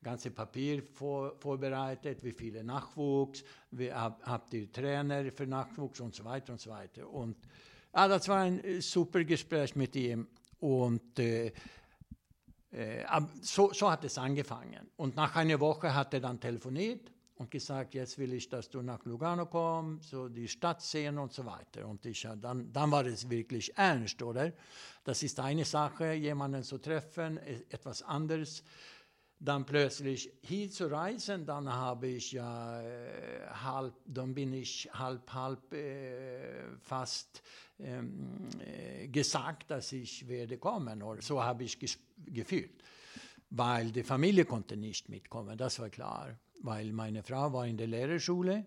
ganzes 0.02 0.34
Papier 0.34 0.84
vor, 0.84 1.36
vorbereitet, 1.38 2.24
wie 2.24 2.32
viele 2.32 2.64
Nachwuchs, 2.64 3.44
wie 3.72 3.92
hab, 3.92 4.26
habt 4.26 4.54
ihr 4.54 4.72
Trainer 4.72 5.30
für 5.32 5.48
Nachwuchs 5.48 6.00
und 6.00 6.16
so 6.16 6.24
weiter 6.24 6.54
und 6.54 6.62
so 6.62 6.70
weiter. 6.70 7.10
Und 7.10 7.36
ah, 7.92 8.08
das 8.08 8.28
war 8.28 8.40
ein 8.40 8.64
äh, 8.64 8.82
super 8.82 9.24
Gespräch 9.24 9.76
mit 9.76 9.96
ihm. 9.96 10.28
Und 10.60 11.20
äh, 11.20 11.52
äh, 12.72 13.04
so, 13.42 13.72
so 13.74 13.90
hat 13.90 14.04
es 14.04 14.18
angefangen. 14.18 14.90
Und 14.98 15.16
nach 15.16 15.36
einer 15.36 15.60
Woche 15.60 15.94
hat 15.94 16.14
er 16.14 16.20
dann 16.20 16.40
telefoniert 16.40 17.12
und 17.36 17.50
gesagt, 17.50 17.94
jetzt 17.94 18.18
will 18.18 18.34
ich, 18.34 18.50
dass 18.50 18.70
du 18.70 18.82
nach 18.82 19.04
Lugano 19.06 19.46
kommst, 19.46 20.10
so 20.10 20.28
die 20.28 20.48
Stadt 20.48 20.82
sehen 20.82 21.18
und 21.18 21.32
so 21.32 21.46
weiter. 21.46 21.88
Und 21.88 22.06
ich, 22.06 22.28
dann, 22.42 22.72
dann 22.72 22.92
war 22.92 23.06
es 23.06 23.30
wirklich 23.30 23.76
ernst, 23.78 24.22
oder? 24.22 24.52
Das 25.04 25.24
ist 25.24 25.40
eine 25.40 25.64
Sache, 25.64 26.14
jemanden 26.14 26.64
zu 26.64 26.80
treffen, 26.80 27.38
e, 27.38 27.64
etwas 27.70 28.04
anderes. 28.04 28.64
Dann 29.42 29.66
plötzlich 29.66 30.32
hier 30.42 30.70
zu 30.70 30.92
reisen, 30.92 31.46
dann 31.46 31.72
habe 31.72 32.08
ich 32.08 32.34
ja 32.34 32.82
äh, 32.82 33.48
halb, 33.48 33.94
dann 34.06 34.34
bin 34.34 34.52
ich 34.52 34.90
halb, 34.94 35.32
halb 35.34 35.74
äh, 35.74 36.78
fast 36.78 37.42
ähm, 37.80 38.50
äh, 38.60 39.08
gesagt, 39.08 39.72
dass 39.72 39.94
ich 39.94 40.28
werde 40.28 40.58
kommen. 40.58 41.02
Oder 41.02 41.22
so 41.22 41.42
habe 41.42 41.64
ich 41.64 41.80
gefühlt. 42.26 42.84
Weil 43.52 43.92
die 43.92 44.04
Familie 44.04 44.46
konnte 44.46 44.76
nicht 44.76 45.08
mitkommen, 45.10 45.58
das 45.58 45.80
war 45.80 45.90
klar 45.90 46.38
weil 46.62 46.92
meine 46.92 47.24
Frau 47.24 47.52
war 47.54 47.66
in 47.66 47.78
der 47.78 47.88
Lehrerschule 47.88 48.66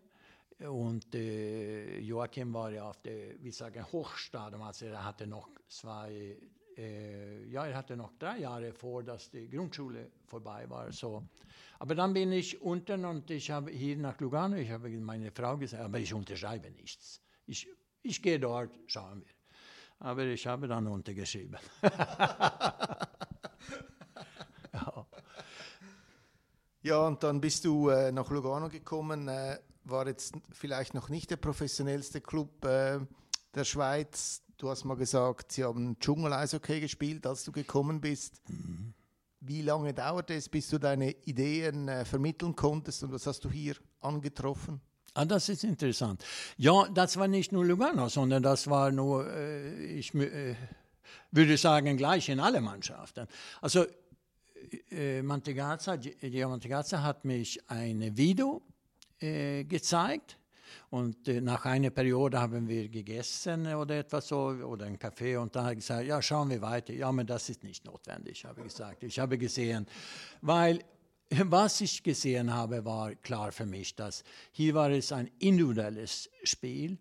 und 0.59 1.15
äh, 1.15 1.99
Joachim 1.99 2.55
war 2.55 2.71
ja 2.71 2.89
auf 2.89 3.01
der, 3.03 3.43
wie 3.43 3.51
sagen, 3.51 3.85
Hochstadium, 3.91 4.63
also 4.63 4.87
er 4.87 5.05
hatte 5.05 5.27
noch 5.27 5.49
zwei, 5.69 6.37
äh, 6.77 7.45
ja, 7.47 7.67
er 7.67 7.77
hatte 7.77 7.97
noch 7.97 8.13
drei 8.19 8.39
Jahre 8.39 8.73
vor, 8.73 9.03
dass 9.03 9.31
die 9.31 9.49
Grundschule 9.49 10.11
vorbei 10.27 10.69
war. 10.69 10.89
Aber 11.79 11.95
dann 11.95 12.13
bin 12.13 12.33
ich 12.33 12.61
unten 12.61 13.05
und 13.05 13.31
ich 13.31 13.51
habe 13.51 13.71
hier 13.71 13.97
nach 13.97 14.19
Lugano, 14.21 14.57
ich 14.57 14.71
habe 14.71 14.89
meine 14.89 15.31
Frau 15.31 15.57
gesagt, 15.57 15.83
aber 15.83 15.99
ich 15.99 16.13
unterschreibe 16.15 16.71
nichts. 16.71 17.21
Ich, 17.47 17.69
ich 18.03 18.23
gehe 18.23 18.39
dort, 18.39 18.71
schauen 18.87 19.23
wir. 19.25 19.33
Aber 19.99 20.25
ich 20.25 20.47
habe 20.47 20.67
dann 20.69 20.87
untergeschrieben. 20.87 21.57
Ja, 26.85 27.07
und 27.07 27.23
dann 27.23 27.41
bist 27.41 27.65
du 27.65 27.91
äh, 27.91 28.11
nach 28.11 28.29
Lugano 28.29 28.69
gekommen. 28.69 29.29
Äh, 29.29 29.61
war 29.85 30.09
jetzt 30.09 30.35
vielleicht 30.51 30.95
noch 30.95 31.09
nicht 31.09 31.31
der 31.31 31.37
professionellste 31.37 32.21
Club 32.21 32.65
äh, 32.65 32.99
der 33.55 33.65
Schweiz. 33.65 34.43
Du 34.63 34.71
hast 34.71 34.85
mal 34.85 34.95
gesagt, 34.95 35.51
sie 35.51 35.65
haben 35.65 35.99
Dschungel-Eishockey 35.99 36.79
gespielt, 36.79 37.27
als 37.27 37.43
du 37.43 37.51
gekommen 37.51 38.01
bist. 38.01 38.41
Mhm. 38.49 38.95
Wie 39.41 39.61
lange 39.61 39.93
dauerte 39.93 40.35
es, 40.35 40.49
bis 40.49 40.69
du 40.69 40.79
deine 40.79 41.11
Ideen 41.25 41.89
äh, 41.89 42.05
vermitteln 42.05 42.55
konntest 42.55 43.03
und 43.03 43.11
was 43.11 43.27
hast 43.27 43.45
du 43.45 43.51
hier 43.51 43.75
angetroffen? 44.01 44.81
Ah, 45.15 45.25
das 45.25 45.49
ist 45.49 45.65
interessant. 45.65 46.25
Ja, 46.59 46.89
das 46.95 47.17
war 47.17 47.27
nicht 47.27 47.51
nur 47.51 47.65
Lugano, 47.65 48.09
sondern 48.09 48.45
das 48.45 48.71
war 48.71 48.93
nur, 48.93 49.29
äh, 49.29 49.85
ich 49.97 50.15
äh, 50.15 50.55
würde 51.33 51.57
sagen, 51.57 51.97
gleich 51.97 52.29
in 52.29 52.39
alle 52.39 52.61
Mannschaften. 52.61 53.27
Also 53.61 53.85
äh, 54.93 55.23
Mantegazza, 55.23 55.97
Gio 55.97 56.49
Mantegazza 56.49 57.03
hat 57.03 57.25
mich 57.25 57.69
ein 57.69 58.17
Video 58.17 58.63
äh, 59.19 59.65
gezeigt 59.65 60.39
und 60.91 61.29
äh, 61.29 61.41
nach 61.41 61.65
einer 61.65 61.91
Periode 61.91 62.41
haben 62.41 62.69
wir 62.69 62.89
gegessen 62.89 63.67
oder 63.75 63.99
etwas 63.99 64.29
so 64.29 64.47
oder 64.47 64.87
ein 64.87 64.99
Kaffee 64.99 65.37
und 65.37 65.55
dann 65.55 65.65
hat 65.65 65.73
er 65.73 65.77
gesagt, 65.77 66.07
ja 66.07 66.23
schauen 66.23 66.51
wir 66.51 66.61
weiter. 66.61 66.93
Ja, 66.93 67.09
aber 67.09 67.25
das 67.25 67.49
ist 67.49 67.65
nicht 67.65 67.85
notwendig, 67.85 68.45
habe 68.45 68.61
ich 68.61 68.69
gesagt. 68.69 69.03
Ich 69.03 69.19
habe 69.19 69.39
gesehen, 69.39 69.87
weil 70.41 70.81
was 71.45 71.81
ich 71.81 72.03
gesehen 72.03 72.53
habe, 72.53 72.85
war 72.85 73.15
klar 73.15 73.53
für 73.53 73.67
mich, 73.67 73.97
dass 73.97 74.25
hier 74.51 74.75
war 74.75 74.91
es 74.91 75.13
ein 75.13 75.31
individuelles 75.39 76.31
Spiel 76.45 76.99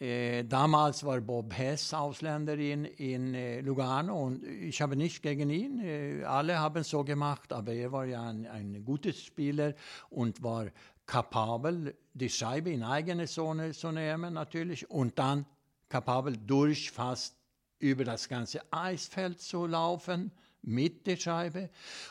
äh, 0.00 0.44
damals 0.44 1.04
war 1.04 1.20
Bob 1.20 1.52
Hess 1.56 1.92
Ausländer 1.92 2.56
in, 2.56 2.84
in 2.84 3.34
äh, 3.34 3.60
Lugano 3.62 4.26
und 4.26 4.44
ich 4.44 4.80
habe 4.80 4.94
nicht 4.94 5.22
gegen 5.22 5.50
ihn. 5.50 5.80
Äh, 5.80 6.24
alle 6.24 6.58
haben 6.58 6.84
so 6.84 7.02
gemacht, 7.02 7.52
aber 7.52 7.72
er 7.72 7.90
war 7.90 8.04
ja 8.04 8.22
ein, 8.22 8.46
ein 8.46 8.84
guter 8.84 9.12
Spieler 9.12 9.74
und 10.10 10.42
war 10.42 10.66
kapabel, 11.04 11.96
die 12.18 12.28
Scheibe 12.28 12.70
in 12.70 12.82
eigene 12.82 13.26
Zone 13.26 13.72
zu 13.72 13.92
nehmen 13.92 14.34
natürlich 14.34 14.90
und 14.90 15.18
dann 15.18 15.46
kapabel 15.88 16.36
durch 16.36 16.90
fast 16.90 17.36
über 17.78 18.04
das 18.04 18.28
ganze 18.28 18.60
Eisfeld 18.72 19.40
zu 19.40 19.66
laufen 19.66 20.32
mit 20.62 21.06
der 21.06 21.16
Scheibe 21.16 21.70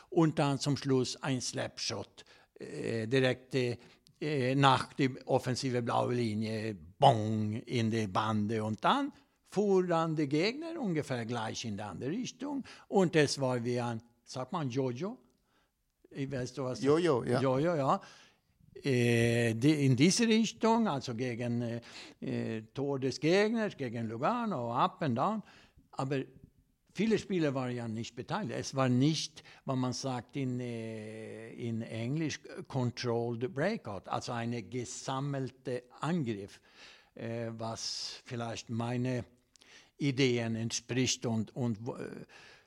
und 0.09 0.39
dann 0.39 0.59
zum 0.59 0.77
Schluss 0.77 1.21
ein 1.21 1.41
Slapshot 1.41 2.25
äh, 2.59 3.07
direkt 3.07 3.53
äh, 3.55 4.55
nach 4.55 4.93
der 4.93 5.11
offensive 5.25 5.81
blaue 5.81 6.15
Linie 6.15 6.75
bong 6.97 7.53
in 7.53 7.91
die 7.91 8.07
Bande 8.07 8.63
und 8.63 8.83
dann 8.83 9.11
fuhr 9.49 9.85
dann 9.85 10.15
der 10.15 10.27
Gegner 10.27 10.79
ungefähr 10.79 11.25
gleich 11.25 11.65
in 11.65 11.77
die 11.77 11.83
andere 11.83 12.09
Richtung 12.09 12.63
und 12.87 13.15
es 13.15 13.39
war 13.39 13.63
wie 13.63 13.79
ein, 13.79 14.01
sagt 14.23 14.51
man 14.51 14.69
Jojo? 14.69 15.17
Ich 16.09 16.31
weiß 16.31 16.53
du 16.53 16.63
was? 16.63 16.81
Jojo, 16.81 17.23
ja. 17.23 17.41
Jojo, 17.41 17.75
ja. 17.75 18.01
Äh, 18.83 19.51
in 19.51 19.95
diese 19.95 20.27
Richtung, 20.27 20.87
also 20.87 21.15
gegen 21.15 21.81
äh, 22.21 22.61
Tor 22.73 22.99
des 22.99 23.19
Gegners, 23.19 23.75
gegen 23.77 24.07
Lugano, 24.07 24.73
up 24.73 25.01
and 25.01 25.17
down. 25.17 25.43
Aber 25.91 26.21
viele 26.93 27.17
Spieler 27.17 27.53
waren 27.53 27.75
ja 27.75 27.87
nicht 27.87 28.15
beteiligt. 28.15 28.59
Es 28.59 28.75
war 28.75 28.89
nicht, 28.89 29.43
was 29.65 29.77
man 29.77 29.93
sagt 29.93 30.35
in, 30.35 30.59
äh, 30.59 31.53
in 31.53 31.81
Englisch, 31.81 32.39
controlled 32.67 33.53
breakout, 33.53 34.07
also 34.07 34.31
eine 34.31 34.63
gesammelte 34.63 35.83
Angriff, 36.01 36.59
äh, 37.15 37.47
was 37.57 38.21
vielleicht 38.25 38.69
meine 38.69 39.25
Ideen 39.97 40.55
entspricht 40.55 41.25
und, 41.25 41.55
und 41.55 41.77
äh, 41.87 42.25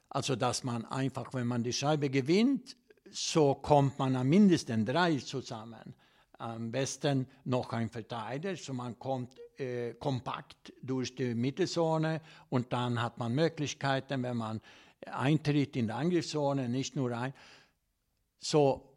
also 0.09 0.35
dass 0.37 0.65
man 0.65 0.85
einfach, 0.87 1.33
wenn 1.35 1.47
man 1.47 1.63
die 1.63 1.73
Scheibe 1.73 2.11
gewinnt, 2.11 2.77
so 3.13 3.57
kommt 3.57 3.99
man 3.99 4.17
am 4.17 4.29
mindesten 4.29 4.85
drei 4.85 5.17
zusammen. 5.19 5.95
Am 6.39 6.71
besten 6.71 7.27
noch 7.45 7.71
ein 7.73 7.91
Verteidiger, 7.91 8.57
so 8.57 8.73
man 8.73 8.99
kommt 8.99 9.39
äh, 9.59 9.95
kompakt 9.95 10.73
durch 10.83 11.15
die 11.15 11.35
Mittelzone 11.35 12.23
und 12.49 12.73
dann 12.73 13.01
hat 13.01 13.19
man 13.19 13.35
Möglichkeiten, 13.35 14.23
wenn 14.23 14.39
man 14.39 14.61
eintritt 15.07 15.77
in 15.77 15.87
die 15.87 15.93
Angriffszone, 15.93 16.69
nicht 16.69 16.97
nur 16.97 17.13
ein. 17.13 17.35
So, 18.39 18.97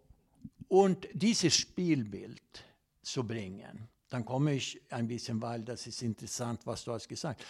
und 0.70 1.08
dieses 1.14 1.54
Spielbild 1.54 2.64
zu 3.02 3.26
bringen, 3.26 3.90
dann 4.10 4.24
komme 4.24 4.54
ich 4.54 4.82
ein 4.90 5.08
bisschen, 5.08 5.42
weil 5.42 5.64
das 5.64 5.86
ist 5.88 6.02
interessant, 6.02 6.66
was 6.66 6.86
du 6.86 6.94
hast 6.94 7.10
gesagt. 7.10 7.44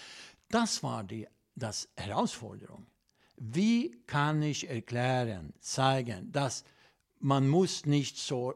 Das 0.49 0.81
war 0.81 1.03
die 1.03 1.27
das 1.55 1.87
Herausforderung. 1.95 2.87
Wie 3.45 3.91
kann 4.07 4.41
ich 4.41 4.69
erklären, 4.69 5.53
zeigen, 5.59 6.31
dass 6.31 6.63
man 7.19 7.49
muss 7.49 7.85
nicht 7.85 8.17
so 8.17 8.53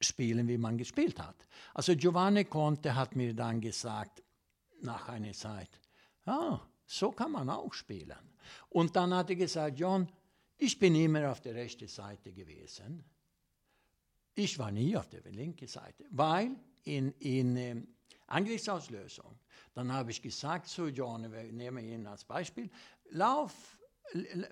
spielen, 0.00 0.48
wie 0.48 0.58
man 0.58 0.76
gespielt 0.76 1.20
hat. 1.20 1.36
Also 1.72 1.94
Giovanni 1.94 2.44
Conte 2.44 2.96
hat 2.96 3.14
mir 3.14 3.32
dann 3.32 3.60
gesagt, 3.60 4.24
nach 4.82 5.08
einer 5.08 5.32
Zeit, 5.32 5.68
ah, 6.26 6.58
so 6.84 7.12
kann 7.12 7.30
man 7.30 7.48
auch 7.48 7.72
spielen. 7.72 8.18
Und 8.70 8.96
dann 8.96 9.14
hat 9.14 9.30
er 9.30 9.36
gesagt, 9.36 9.78
John, 9.78 10.08
ich 10.58 10.80
bin 10.80 10.96
immer 10.96 11.30
auf 11.30 11.40
der 11.40 11.54
rechten 11.54 11.86
Seite 11.86 12.32
gewesen. 12.32 13.04
Ich 14.34 14.58
war 14.58 14.72
nie 14.72 14.96
auf 14.96 15.08
der 15.08 15.22
linken 15.30 15.68
Seite, 15.68 16.06
weil 16.10 16.56
in, 16.82 17.12
in 17.20 17.56
ähm, 17.56 17.88
Angriffsauslösung, 18.26 19.38
dann 19.74 19.92
habe 19.92 20.10
ich 20.10 20.20
gesagt 20.20 20.66
zu 20.66 20.88
John, 20.88 21.30
wir 21.30 21.44
nehmen 21.52 21.84
ihn 21.84 22.06
als 22.08 22.24
Beispiel, 22.24 22.68
lauf, 23.10 23.78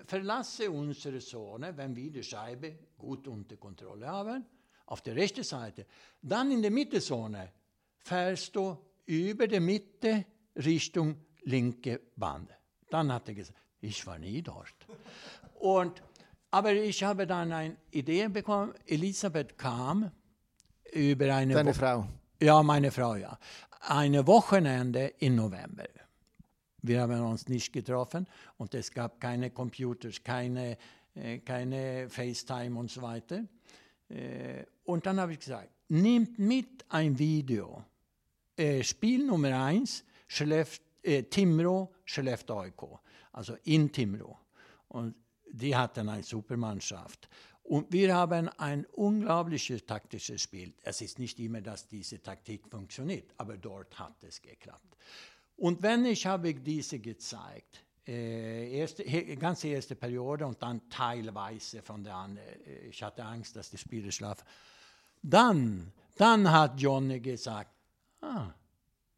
verlasse 0.05 0.69
unsere 0.69 1.19
Zone, 1.19 1.75
wenn 1.77 1.95
wir 1.95 2.11
die 2.11 2.23
Scheibe 2.23 2.77
gut 2.97 3.27
unter 3.27 3.57
Kontrolle 3.57 4.07
haben, 4.07 4.45
auf 4.85 5.01
der 5.01 5.15
rechten 5.15 5.43
Seite. 5.43 5.85
Dann 6.21 6.51
in 6.51 6.61
der 6.61 6.71
Mittezone 6.71 7.51
fährst 7.97 8.55
du 8.55 8.77
über 9.05 9.47
die 9.47 9.59
Mitte 9.59 10.25
Richtung 10.55 11.17
linke 11.43 11.99
Band. 12.15 12.49
Dann 12.89 13.11
hat 13.11 13.27
er 13.27 13.35
gesagt, 13.35 13.59
ich 13.81 14.05
war 14.05 14.19
nie 14.19 14.41
dort. 14.41 14.75
Und, 15.59 16.01
aber 16.51 16.73
ich 16.73 17.03
habe 17.03 17.25
dann 17.25 17.51
eine 17.51 17.77
Idee 17.91 18.27
bekommen. 18.27 18.73
Elisabeth 18.85 19.57
kam 19.57 20.11
über 20.91 21.33
eine. 21.33 21.53
Deine 21.53 21.69
Wo 21.69 21.73
Frau? 21.73 22.07
Ja, 22.41 22.61
meine 22.61 22.91
Frau, 22.91 23.15
ja. 23.15 23.37
Eine 23.81 24.25
Wochenende 24.27 25.13
im 25.19 25.35
November. 25.35 25.87
Wir 26.83 27.01
haben 27.01 27.21
uns 27.21 27.47
nicht 27.47 27.71
getroffen 27.71 28.27
und 28.57 28.73
es 28.73 28.91
gab 28.91 29.19
keine 29.19 29.51
Computers, 29.51 30.21
keine, 30.21 30.77
äh, 31.15 31.39
keine 31.39 32.09
FaceTime 32.09 32.77
und 32.77 32.91
so 32.91 33.01
weiter. 33.01 33.45
Äh, 34.09 34.65
und 34.83 35.05
dann 35.05 35.19
habe 35.19 35.31
ich 35.31 35.39
gesagt, 35.39 35.69
nehmt 35.87 36.37
mit 36.37 36.85
ein 36.89 37.17
Video. 37.17 37.83
Äh, 38.57 38.83
Spiel 38.83 39.25
Nummer 39.25 39.63
eins, 39.63 40.03
Skellef 40.29 40.81
äh, 41.01 41.23
Timrå, 41.23 41.89
Skellefteå 42.05 42.99
also 43.31 43.57
in 43.63 43.91
Timrå. 43.91 44.37
Und 44.89 45.15
die 45.51 45.75
hatten 45.75 46.09
eine 46.09 46.23
Supermannschaft. 46.23 47.29
Und 47.63 47.91
wir 47.93 48.13
haben 48.13 48.49
ein 48.49 48.85
unglaubliches 48.87 49.85
taktisches 49.85 50.41
Spiel. 50.41 50.73
Es 50.83 50.99
ist 50.99 51.17
nicht 51.17 51.39
immer, 51.39 51.61
dass 51.61 51.87
diese 51.87 52.21
Taktik 52.21 52.67
funktioniert, 52.67 53.33
aber 53.37 53.57
dort 53.57 53.97
hat 53.97 54.21
es 54.23 54.41
geklappt. 54.41 54.97
Und 55.63 55.81
wenn 55.81 56.03
ich 56.03 56.25
habe 56.25 56.53
diese 56.55 56.99
gezeigt, 56.99 57.85
äh, 58.05 58.79
erste, 58.79 59.05
ganze 59.37 59.69
erste 59.69 59.95
Periode 59.95 60.45
und 60.45 60.61
dann 60.61 60.89
teilweise 60.89 61.81
von 61.81 62.03
der 62.03 62.15
anderen, 62.15 62.45
äh, 62.65 62.87
ich 62.87 63.01
hatte 63.01 63.23
Angst, 63.23 63.55
dass 63.55 63.69
die 63.69 63.77
Spieler 63.77 64.11
schlafen. 64.11 64.43
Dann, 65.21 65.93
dann 66.17 66.51
hat 66.51 66.81
Johnny 66.81 67.21
gesagt, 67.21 67.71
ah, 68.19 68.53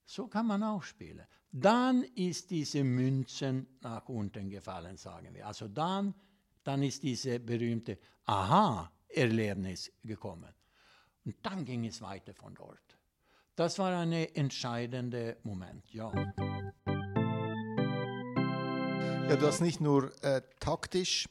so 0.05 0.27
kann 0.27 0.45
man 0.45 0.61
auch 0.61 0.83
spielen. 0.83 1.25
Dann 1.51 2.03
ist 2.13 2.51
diese 2.51 2.83
Münzen 2.83 3.65
nach 3.81 4.07
unten 4.07 4.47
gefallen, 4.47 4.97
sagen 4.97 5.33
wir. 5.33 5.47
Also 5.47 5.67
dann, 5.67 6.13
dann 6.63 6.83
ist 6.83 7.01
diese 7.01 7.39
berühmte 7.39 7.97
Aha-Erlebnis 8.25 9.91
gekommen. 10.03 10.53
Und 11.25 11.37
dann 11.41 11.65
ging 11.65 11.87
es 11.87 12.03
weiter 12.03 12.35
von 12.35 12.53
dort. 12.53 12.94
Das 13.55 13.79
war 13.79 13.97
ein 13.97 14.11
entscheidender 14.11 15.37
Moment, 15.43 15.93
ja. 15.93 16.11
Ja, 19.29 19.35
du 19.37 19.47
hast 19.47 19.61
nicht 19.61 19.79
nur 19.79 20.11
äh, 20.23 20.41
taktisch 20.59 21.29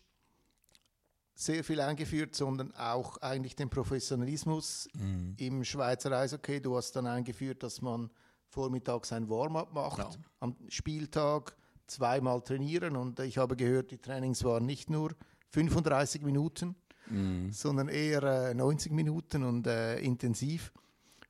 sehr 1.34 1.62
viel 1.64 1.80
eingeführt, 1.80 2.34
sondern 2.34 2.72
auch 2.76 3.18
eigentlich 3.18 3.56
den 3.56 3.68
Professionalismus 3.68 4.88
mhm. 4.94 5.34
im 5.36 5.64
Schweizer 5.64 6.12
Eishockey. 6.12 6.62
Du 6.62 6.76
hast 6.76 6.92
dann 6.92 7.06
eingeführt, 7.06 7.62
dass 7.62 7.82
man 7.82 8.10
vormittags 8.48 9.12
ein 9.12 9.28
Warm-up 9.28 9.74
macht, 9.74 9.98
ja. 9.98 10.10
am 10.40 10.56
Spieltag 10.68 11.54
zweimal 11.86 12.40
trainieren 12.40 12.96
und 12.96 13.20
ich 13.20 13.36
habe 13.36 13.54
gehört, 13.54 13.90
die 13.90 13.98
Trainings 13.98 14.42
waren 14.44 14.64
nicht 14.64 14.88
nur 14.88 15.10
35 15.50 16.22
Minuten, 16.22 16.74
mhm. 17.10 17.52
sondern 17.52 17.88
eher 17.88 18.22
äh, 18.22 18.54
90 18.54 18.92
Minuten 18.92 19.44
und 19.44 19.66
äh, 19.66 19.98
intensiv. 19.98 20.72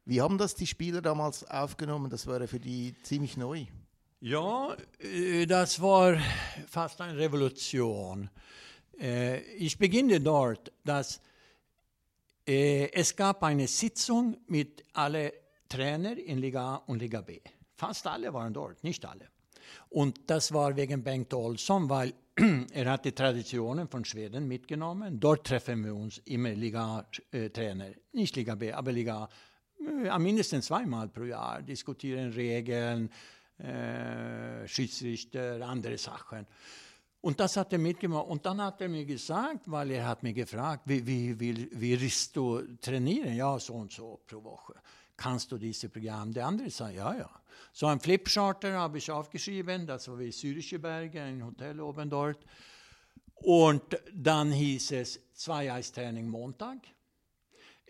Wie 0.06 0.20
haben 0.20 0.36
das 0.36 0.54
die 0.54 0.66
Spieler 0.66 1.00
damals 1.00 1.48
aufgenommen? 1.48 2.10
Das 2.10 2.26
war 2.26 2.46
für 2.46 2.60
die 2.60 2.94
ziemlich 3.02 3.36
neu. 3.36 3.64
Ja, 4.20 4.76
äh, 4.98 5.46
das 5.46 5.80
war 5.80 6.16
fast 6.66 7.00
eine 7.00 7.18
Revolution. 7.18 8.30
Äh, 8.98 9.40
ich 9.56 9.78
beginne 9.78 10.20
dort, 10.20 10.72
dass 10.84 11.20
äh, 12.46 12.90
es 12.92 13.16
gab 13.16 13.42
eine 13.42 13.66
Sitzung 13.66 14.36
mit 14.46 14.84
allen 14.92 15.30
Trainer 15.68 16.16
in 16.16 16.38
Liga 16.38 16.74
A 16.74 16.76
und 16.86 17.00
Liga 17.00 17.22
B. 17.22 17.40
Fast 17.74 18.06
alle 18.06 18.32
waren 18.32 18.52
dort, 18.52 18.84
nicht 18.84 19.04
alle. 19.04 19.28
Und 19.88 20.20
das 20.26 20.52
war 20.52 20.76
wegen 20.76 21.02
Bengt 21.02 21.32
Olsson, 21.32 21.88
weil 21.88 22.12
er 22.72 22.90
hat 22.90 23.04
die 23.04 23.12
Traditionen 23.12 23.88
von 23.88 24.04
Schweden 24.04 24.46
mitgenommen. 24.46 25.18
Dort 25.18 25.46
treffen 25.46 25.84
wir 25.84 25.94
uns 25.94 26.18
immer 26.26 26.50
Liga-Trainer, 26.50 27.92
nicht 28.12 28.36
Liga 28.36 28.54
B, 28.54 28.72
aber 28.72 28.92
Liga 28.92 29.28
A. 30.10 30.18
Mindestens 30.18 30.66
zweimal 30.66 31.08
pro 31.08 31.24
Jahr 31.24 31.62
diskutieren 31.62 32.32
Regeln, 32.32 33.10
äh, 33.58 34.66
Schiedsrichter, 34.66 35.60
andere 35.66 35.98
Sachen. 35.98 36.46
Und 37.20 37.40
das 37.40 37.56
hat 37.56 37.72
er 37.72 37.78
mitgemacht. 37.78 38.26
Und 38.26 38.44
dann 38.44 38.60
hat 38.60 38.80
er 38.80 38.88
mir 38.88 39.04
gesagt, 39.04 39.70
weil 39.70 39.92
er 39.92 40.06
hat 40.06 40.22
mich 40.22 40.34
gefragt, 40.34 40.82
wie, 40.86 41.06
wie, 41.06 41.40
wie, 41.40 41.68
wie 41.72 42.00
willst 42.00 42.36
du 42.36 42.60
trainieren? 42.80 43.34
Ja, 43.34 43.58
so 43.58 43.74
und 43.74 43.92
so 43.92 44.20
pro 44.26 44.42
Woche 44.44 44.74
kannst 45.16 45.52
du 45.52 45.58
dieses 45.58 45.90
Programm? 45.90 46.32
Der 46.32 46.46
andere 46.46 46.70
sagt, 46.70 46.94
ja, 46.94 47.14
ja. 47.14 47.30
So 47.72 47.86
ein 47.86 48.00
Flipcharter 48.00 48.72
habe 48.74 48.98
ich 48.98 49.10
aufgeschrieben, 49.10 49.86
das 49.86 50.08
war 50.08 50.18
wie 50.18 50.30
Syrische 50.30 50.78
Berge, 50.78 51.22
ein 51.22 51.44
Hotel 51.44 51.80
oben 51.80 52.08
dort. 52.08 52.44
Und 53.36 53.82
dann 54.12 54.52
hieß 54.52 54.92
es 54.92 55.20
zwei 55.34 55.72
Eistraining 55.72 56.28
Montag, 56.28 56.78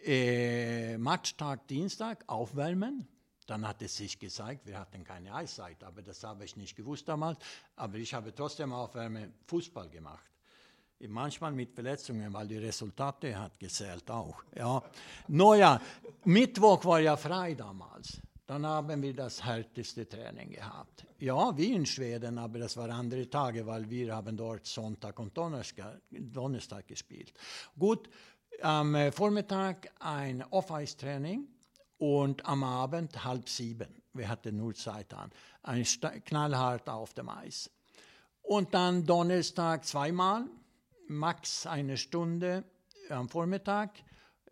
äh, 0.04 0.98
Matchtag 0.98 1.66
Dienstag, 1.68 2.24
aufwärmen. 2.26 3.08
Dann 3.46 3.68
hat 3.68 3.82
es 3.82 3.96
sich 3.96 4.18
gezeigt, 4.18 4.66
wir 4.66 4.78
hatten 4.78 5.04
keine 5.04 5.34
Eiszeit, 5.34 5.84
aber 5.84 6.00
das 6.00 6.24
habe 6.24 6.44
ich 6.44 6.56
nicht 6.56 6.76
gewusst 6.76 7.08
damals. 7.08 7.38
Aber 7.76 7.96
ich 7.96 8.14
habe 8.14 8.34
trotzdem 8.34 8.72
aufwärmen 8.72 9.34
Fußball 9.46 9.90
gemacht 9.90 10.30
manchmal 11.08 11.52
mit 11.52 11.72
Verletzungen, 11.72 12.32
weil 12.32 12.48
die 12.48 12.58
Resultate 12.58 13.38
hat 13.38 13.58
gezählt 13.58 14.10
auch. 14.10 14.42
Ja. 14.56 14.82
Naja, 15.28 15.80
Mittwoch 16.24 16.84
war 16.84 17.00
ja 17.00 17.16
frei 17.16 17.54
damals. 17.54 18.20
Dann 18.46 18.66
haben 18.66 19.00
wir 19.02 19.14
das 19.14 19.42
härteste 19.42 20.06
Training 20.06 20.50
gehabt. 20.50 21.06
Ja, 21.18 21.56
wie 21.56 21.72
in 21.72 21.86
Schweden, 21.86 22.36
aber 22.36 22.58
das 22.58 22.76
waren 22.76 22.90
andere 22.90 23.28
Tage, 23.30 23.66
weil 23.66 23.88
wir 23.88 24.14
haben 24.14 24.36
dort 24.36 24.66
Sonntag 24.66 25.18
und 25.18 25.36
Donnerstag, 25.36 26.02
Donnerstag 26.10 26.86
gespielt. 26.86 27.32
Gut, 27.78 28.10
am 28.62 29.12
Vormittag 29.12 29.90
ein 30.00 30.44
Off-Ice-Training 30.50 31.46
und 31.98 32.44
am 32.46 32.64
Abend 32.64 33.24
halb 33.24 33.48
sieben. 33.48 34.02
Wir 34.12 34.28
hatten 34.28 34.56
nur 34.56 34.74
Zeit 34.74 35.12
an. 35.14 35.30
Ein 35.62 35.84
knallhart 36.24 36.88
auf 36.88 37.14
dem 37.14 37.28
Eis. 37.28 37.70
Und 38.42 38.74
dann 38.74 39.04
Donnerstag 39.06 39.84
zweimal 39.84 40.46
max 41.08 41.66
eine 41.66 41.96
Stunde 41.96 42.64
am 43.10 43.28
Vormittag, 43.28 43.98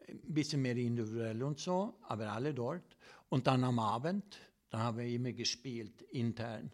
ein 0.08 0.34
bisschen 0.34 0.62
mehr 0.62 0.76
individuell 0.76 1.42
und 1.42 1.58
so, 1.58 1.94
aber 2.02 2.32
alle 2.32 2.52
dort. 2.52 2.96
Und 3.28 3.46
dann 3.46 3.64
am 3.64 3.78
Abend, 3.78 4.38
da 4.70 4.78
haben 4.78 4.98
wir 4.98 5.06
immer 5.06 5.32
gespielt, 5.32 6.02
intern. 6.10 6.70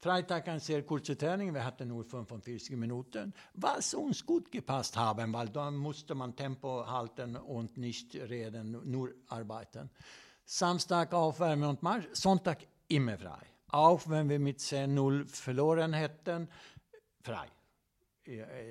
Freitag 0.00 0.60
sehr 0.60 0.84
kurze 0.84 1.18
Training, 1.18 1.52
wir 1.52 1.64
hatten 1.64 1.88
nur 1.88 2.04
45 2.04 2.76
Minuten, 2.76 3.34
was 3.54 3.94
uns 3.94 4.24
gut 4.24 4.48
gepasst 4.50 4.96
haben, 4.96 5.32
weil 5.32 5.48
da 5.48 5.72
musste 5.72 6.14
man 6.14 6.36
Tempo 6.36 6.86
halten 6.86 7.34
und 7.34 7.76
nicht 7.76 8.14
reden, 8.14 8.78
nur 8.88 9.12
arbeiten. 9.26 9.90
Samstag 10.44 11.12
Aufwärme 11.12 11.68
und 11.68 11.82
Marsch, 11.82 12.06
Sonntag 12.12 12.64
immer 12.86 13.18
frei. 13.18 13.44
Auch 13.70 14.08
wenn 14.08 14.28
wir 14.28 14.38
mit 14.38 14.60
10-0 14.60 15.28
verloren 15.28 15.92
hätten, 15.92 16.48
frei. 17.20 17.48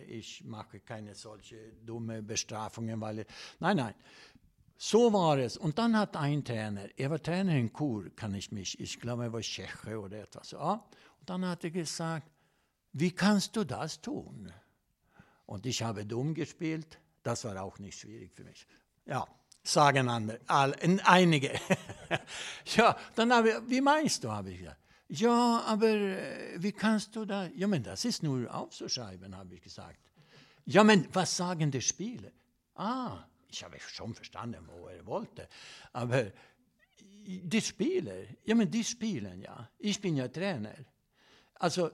Ich 0.08 0.46
mache 0.46 0.80
keine 0.80 1.14
solche 1.14 1.74
dumme 1.84 2.24
Bestrafungen, 2.24 3.02
weil 3.02 3.26
nein, 3.60 3.78
nein. 3.78 3.96
So 4.78 5.12
war 5.12 5.40
es. 5.40 5.58
Und 5.58 5.78
dann 5.80 5.98
hat 5.98 6.16
ein 6.16 6.46
Trainer, 6.46 6.88
er 6.96 7.10
war 7.10 7.22
Trainer 7.22 7.56
in 7.56 7.74
Kur, 7.74 8.12
kann 8.16 8.36
ich 8.36 8.52
mich, 8.52 8.80
ich 8.80 9.00
glaube, 9.00 9.24
er 9.24 9.34
war 9.34 9.42
Tscheche 9.42 10.00
oder 10.00 10.22
etwas. 10.22 10.52
Ja. 10.52 10.88
Dann 11.26 11.46
hat 11.46 11.64
er 11.64 11.72
gesagt, 11.72 12.32
wie 12.94 13.12
kannst 13.12 13.56
du 13.56 13.64
das 13.64 14.02
tun? 14.02 14.52
Und 15.46 15.66
ich 15.66 15.82
habe 15.84 16.06
dumm 16.06 16.34
gespielt. 16.34 17.00
Das 17.24 17.44
war 17.44 17.62
auch 17.62 17.80
nicht 17.80 18.00
schwierig 18.00 18.34
für 18.34 18.44
mich. 18.44 18.66
Ja, 19.06 19.28
sagen 19.64 20.10
andere, 20.10 20.40
einige. 20.48 21.60
ja, 22.76 22.98
dann 23.16 23.34
habe 23.34 23.50
ich, 23.50 23.56
wie 23.70 23.82
meinst 23.82 24.24
du, 24.24 24.32
habe 24.32 24.52
ich 24.52 24.60
gesagt. 24.60 24.80
Ja, 25.10 25.64
aber 25.66 25.88
äh, 25.88 26.62
wie 26.62 26.74
kannst 26.74 27.16
du 27.16 27.26
da? 27.26 27.48
Ja, 27.48 27.68
men 27.68 27.82
das 27.82 28.04
ist 28.04 28.24
nur 28.24 28.54
aufzuschreiben, 28.54 29.36
habe 29.36 29.56
ich 29.56 29.62
gesagt. 29.62 30.00
Ja, 30.66 30.84
men 30.84 31.08
was 31.14 31.38
sagen 31.38 31.72
die 31.72 31.82
Spieler? 31.82 32.32
Ah, 32.76 33.24
ich 33.50 33.64
habe 33.64 33.80
schon 33.80 34.14
verstanden, 34.14 34.68
wo 34.68 34.88
er 34.88 35.06
wollte. 35.06 35.48
Aber 35.94 36.26
die 37.26 37.62
Spieler, 37.62 38.24
ja, 38.44 38.56
men 38.56 38.70
die 38.70 38.84
spielen 38.84 39.42
ja. 39.42 39.70
Ich 39.80 40.02
bin 40.02 40.18
ja 40.18 40.28
Trainer. 40.28 40.76
Also, 41.60 41.90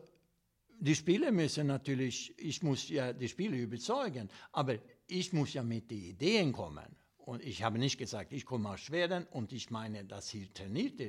die 0.80 0.95
Spieler 0.95 1.32
müssen 1.32 1.67
natürlich, 1.67 2.34
ich 2.38 2.62
muss 2.62 2.89
ja 2.89 3.13
die 3.13 3.30
Spieler 3.30 3.56
überzeugen, 3.56 4.30
aber 4.52 4.76
ich 5.08 5.32
muss 5.32 5.54
ja 5.54 5.63
mit 5.63 5.89
den 5.89 6.04
Ideen 6.04 6.52
kommen. 6.52 6.95
Und 7.17 7.41
ich 7.41 7.63
habe 7.63 7.80
nicht 7.80 7.97
gesagt, 7.97 8.34
ich 8.34 8.45
komme 8.45 8.69
aus 8.69 8.82
Schweden 8.82 9.26
und 9.32 9.54
ich 9.54 9.69
meine, 9.69 10.04
dass 10.04 10.30
hier 10.30 10.54
trainiert 10.54 10.99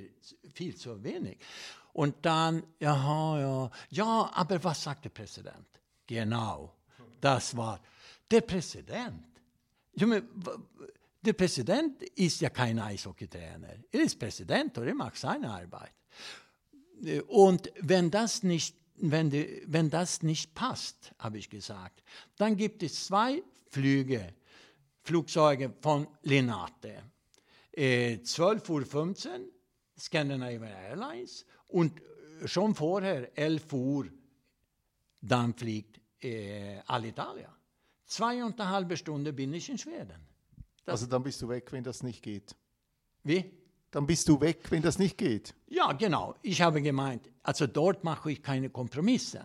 viel 0.52 0.76
zu 0.76 1.02
wenig. 1.02 1.38
Und 1.92 2.24
dann, 2.24 2.62
ja, 2.78 3.40
ja, 3.40 3.70
ja, 3.90 4.30
aber 4.32 4.62
was 4.62 4.84
sagt 4.84 5.06
der 5.06 5.10
Präsident? 5.10 5.66
Genau, 6.06 6.72
das 7.20 7.56
war 7.56 7.80
der 8.30 8.42
Präsident. 8.42 9.24
Der 9.96 11.32
Präsident 11.32 12.02
ist 12.02 12.40
ja 12.40 12.50
kein 12.50 12.78
Eishockeytrainer. 12.78 13.74
Er 13.90 14.00
ist 14.00 14.18
Präsident 14.18 14.76
und 14.78 14.86
er 14.86 14.94
macht 14.94 15.16
seine 15.16 15.50
Arbeit. 15.50 15.94
Und 17.26 17.72
wenn 17.80 18.11
das 18.11 18.42
nicht, 18.42 18.76
wenn, 18.96 19.30
die, 19.30 19.62
wenn 19.66 19.90
das 19.90 20.22
nicht 20.22 20.54
passt, 20.54 21.12
habe 21.18 21.38
ich 21.38 21.50
gesagt, 21.50 22.02
dann 22.37 22.57
gibt 22.57 22.83
es 22.83 23.07
zwei 23.07 23.42
Flüge, 23.68 24.35
Flugzeuge 25.02 25.74
von 25.80 26.07
Linate. 26.22 27.02
Äh, 27.72 28.18
12.15 28.22 29.28
Uhr 29.28 29.40
Scandinavian 29.98 30.72
Airlines 30.72 31.44
und 31.68 32.00
schon 32.44 32.74
vorher 32.74 33.37
11 33.37 33.72
Uhr 33.72 34.07
dann 35.20 35.54
fliegt 35.54 36.00
äh, 36.20 36.78
Alitalia. 36.87 37.54
Zweieinhalb 38.04 38.96
Stunden 38.96 39.35
bin 39.35 39.54
ich 39.54 39.68
in 39.68 39.78
Schweden. 39.78 40.20
Das 40.85 41.00
also 41.00 41.07
dann 41.07 41.22
bist 41.22 41.40
du 41.40 41.48
weg, 41.48 41.72
wenn 41.72 41.83
das 41.83 42.02
nicht 42.02 42.22
geht. 42.22 42.54
Wie? 43.22 43.63
Dann 43.94 44.07
bist 44.07 44.28
du 44.28 44.40
weg, 44.40 44.59
wenn 44.70 44.83
das 44.83 44.98
nicht 44.98 45.16
geht. 45.16 45.54
Ja, 45.68 45.92
genau. 45.92 46.35
Ich 46.42 46.61
habe 46.61 46.83
gemeint, 46.83 47.30
also 47.44 47.68
dort 47.68 48.02
mache 48.02 48.33
ich 48.33 48.42
keine 48.42 48.68
Kompromisse. 48.68 49.44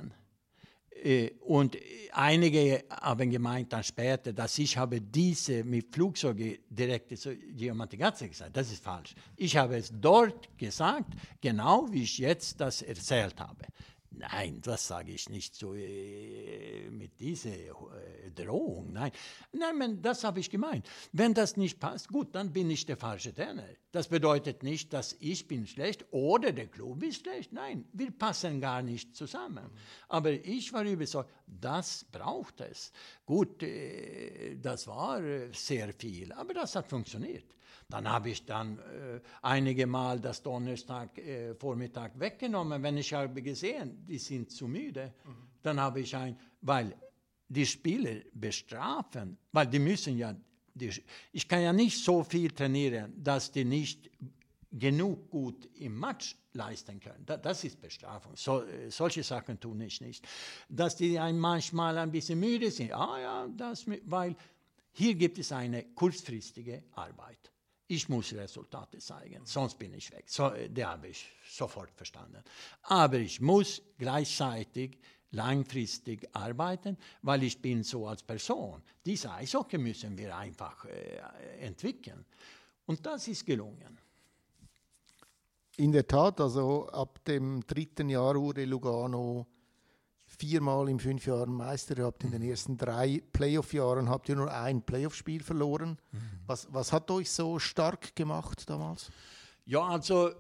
Äh, 1.03 1.29
und 1.41 1.77
einige 2.13 2.83
haben 2.89 3.29
gemeint 3.29 3.71
dann 3.71 3.83
später, 3.83 4.33
dass 4.33 4.57
ich 4.57 4.75
habe 4.75 5.01
diese 5.01 5.63
mit 5.63 5.93
Flugzeuge 5.93 6.61
direkt 6.67 7.15
zu 7.15 7.35
Geomatigazze 7.35 8.27
gesagt. 8.27 8.57
Das 8.57 8.71
ist 8.71 8.83
falsch. 8.83 9.13
Ich 9.35 9.55
habe 9.55 9.77
es 9.77 9.91
dort 9.93 10.57
gesagt, 10.57 11.13
genau 11.39 11.85
wie 11.91 12.01
ich 12.01 12.17
jetzt 12.17 12.59
das 12.59 12.81
erzählt 12.81 13.39
habe. 13.39 13.65
Nein, 14.11 14.59
das 14.61 14.87
sage 14.87 15.11
ich 15.11 15.29
nicht 15.29 15.55
so 15.55 15.75
äh, 15.75 16.89
mit 16.89 17.19
dieser 17.19 17.51
äh, 17.51 18.31
Drohung. 18.33 18.91
Nein, 18.91 19.11
nein, 19.51 20.01
das 20.01 20.23
habe 20.23 20.39
ich 20.39 20.49
gemeint. 20.49 20.87
Wenn 21.11 21.33
das 21.33 21.57
nicht 21.57 21.79
passt, 21.79 22.07
gut, 22.07 22.33
dann 22.33 22.51
bin 22.51 22.69
ich 22.71 22.85
der 22.85 22.97
falsche 22.97 23.33
Trainer. 23.33 23.65
Das 23.91 24.07
bedeutet 24.07 24.63
nicht, 24.63 24.93
dass 24.93 25.15
ich 25.19 25.47
bin 25.47 25.67
schlecht 25.67 26.05
oder 26.11 26.51
der 26.51 26.67
Club 26.67 27.03
ist 27.03 27.21
schlecht. 27.21 27.53
Nein, 27.53 27.85
wir 27.93 28.11
passen 28.11 28.59
gar 28.59 28.81
nicht 28.81 29.15
zusammen. 29.15 29.69
Aber 30.07 30.31
ich 30.31 30.73
war 30.73 30.83
überzeugt, 30.83 31.29
das 31.45 32.03
braucht 32.11 32.61
es. 32.61 32.91
Gut, 33.25 33.61
äh, 33.61 34.57
das 34.57 34.87
war 34.87 35.23
äh, 35.23 35.49
sehr 35.53 35.93
viel, 35.93 36.31
aber 36.31 36.55
das 36.55 36.75
hat 36.75 36.87
funktioniert. 36.87 37.45
Dann 37.89 38.07
habe 38.07 38.29
ich 38.29 38.45
dann 38.45 38.77
äh, 38.77 39.19
einige 39.41 39.87
Mal 39.87 40.19
das 40.19 40.43
Donnerstag 40.43 41.17
äh, 41.17 41.55
Vormittag 41.55 42.19
weggenommen, 42.19 42.83
wenn 42.83 42.97
ich 42.97 43.11
habe 43.13 43.41
gesehen, 43.41 44.05
die 44.05 44.19
sind 44.19 44.51
zu 44.51 44.67
müde. 44.67 45.11
Mhm. 45.25 45.47
Dann 45.63 45.79
habe 45.79 46.01
ich 46.01 46.15
ein, 46.15 46.37
weil 46.61 46.95
die 47.47 47.65
Spieler 47.65 48.21
bestrafen, 48.31 49.37
weil 49.51 49.65
die 49.65 49.79
müssen 49.79 50.17
ja, 50.19 50.35
die, 50.75 50.91
ich 51.31 51.47
kann 51.47 51.63
ja 51.63 51.73
nicht 51.73 52.03
so 52.03 52.23
viel 52.23 52.51
trainieren, 52.51 53.11
dass 53.23 53.51
die 53.51 53.65
nicht 53.65 54.11
genug 54.71 55.31
gut 55.31 55.67
im 55.79 55.99
Match 55.99 56.37
leisten 56.53 56.99
können. 56.99 57.25
Da, 57.25 57.37
das 57.37 57.63
ist 57.63 57.81
Bestrafung. 57.81 58.35
So, 58.35 58.61
äh, 58.61 58.91
solche 58.91 59.23
Sachen 59.23 59.59
tun 59.59 59.81
ich 59.81 59.99
nicht. 59.99 60.27
Dass 60.69 60.95
die 60.95 61.17
ein 61.17 61.39
manchmal 61.39 61.97
ein 61.97 62.11
bisschen 62.11 62.39
müde 62.39 62.69
sind, 62.69 62.93
ah 62.93 63.19
ja, 63.19 63.47
das, 63.47 63.85
weil 64.05 64.35
hier 64.91 65.15
gibt 65.15 65.39
es 65.39 65.51
eine 65.51 65.85
kurzfristige 65.95 66.83
Arbeit. 66.91 67.51
Ich 67.91 68.07
muss 68.07 68.31
Resultate 68.33 68.99
zeigen, 68.99 69.43
sonst 69.45 69.79
bin 69.79 69.95
ich 69.95 70.11
weg. 70.11 70.25
So, 70.27 70.51
äh, 70.51 70.69
der 70.69 70.89
habe 70.89 71.07
ich 71.07 71.27
sofort 71.49 71.91
verstanden. 71.95 72.43
Aber 72.83 73.17
ich 73.17 73.41
muss 73.41 73.81
gleichzeitig 73.97 74.99
langfristig 75.31 76.29
arbeiten, 76.33 76.97
weil 77.23 77.41
ich 77.41 77.59
bin 77.59 77.83
so 77.83 78.07
als 78.07 78.21
Person. 78.21 78.83
Diese 79.03 79.31
Eishockey 79.31 79.79
müssen 79.79 80.15
wir 80.15 80.37
einfach 80.37 80.85
äh, 80.85 81.17
entwickeln. 81.61 82.23
Und 82.85 83.03
das 83.03 83.27
ist 83.27 83.43
gelungen. 83.43 83.97
In 85.77 85.91
der 85.91 86.05
Tat, 86.05 86.41
also 86.41 86.87
ab 86.89 87.25
dem 87.25 87.65
dritten 87.65 88.09
Jahr 88.09 88.35
wurde 88.35 88.65
Lugano 88.65 89.47
viermal 90.39 90.87
in 90.87 90.99
fünf 90.99 91.25
Jahren 91.25 91.53
Meister. 91.53 91.97
Ihr 91.97 92.05
habt 92.05 92.23
in 92.23 92.31
den 92.31 92.41
ersten 92.41 92.77
drei 92.77 93.21
Playoff-Jahren 93.33 94.09
habt 94.09 94.29
ihr 94.29 94.35
nur 94.35 94.51
ein 94.51 94.81
Playoff-Spiel 94.81 95.43
verloren. 95.43 95.99
Mhm. 96.11 96.19
Was, 96.47 96.67
was 96.71 96.93
hat 96.93 97.11
euch 97.11 97.29
so 97.29 97.59
stark 97.59 98.15
gemacht 98.15 98.69
damals? 98.69 99.11
Ja, 99.65 99.81
also 99.81 100.31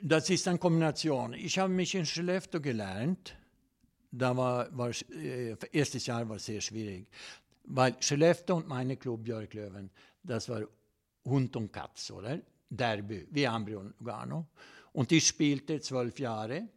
das 0.00 0.30
ist 0.30 0.46
eine 0.46 0.58
Kombination. 0.58 1.34
Ich 1.34 1.58
habe 1.58 1.72
mich 1.72 1.94
in 1.94 2.06
Skellefteå 2.06 2.60
gelernt. 2.60 3.36
Da 4.12 4.36
war, 4.36 4.76
war 4.76 4.90
äh, 5.12 5.56
erstes 5.72 6.06
Jahr 6.06 6.28
war 6.28 6.38
sehr 6.38 6.60
schwierig, 6.60 7.08
weil 7.64 7.96
Skellefteå 8.00 8.56
und 8.56 8.68
meine 8.68 8.96
Club 8.96 9.24
Björklöven, 9.24 9.90
das 10.22 10.48
war 10.48 10.62
Hund 11.24 11.54
und 11.56 11.72
Katz, 11.72 12.10
oder? 12.10 12.40
Derby, 12.68 13.26
wie 13.30 13.46
Ambri 13.46 13.74
und 13.74 13.94
Lugano. 13.98 14.46
Und 14.92 15.10
ich 15.12 15.26
spielte 15.26 15.80
zwölf 15.80 16.18
Jahre 16.18 16.68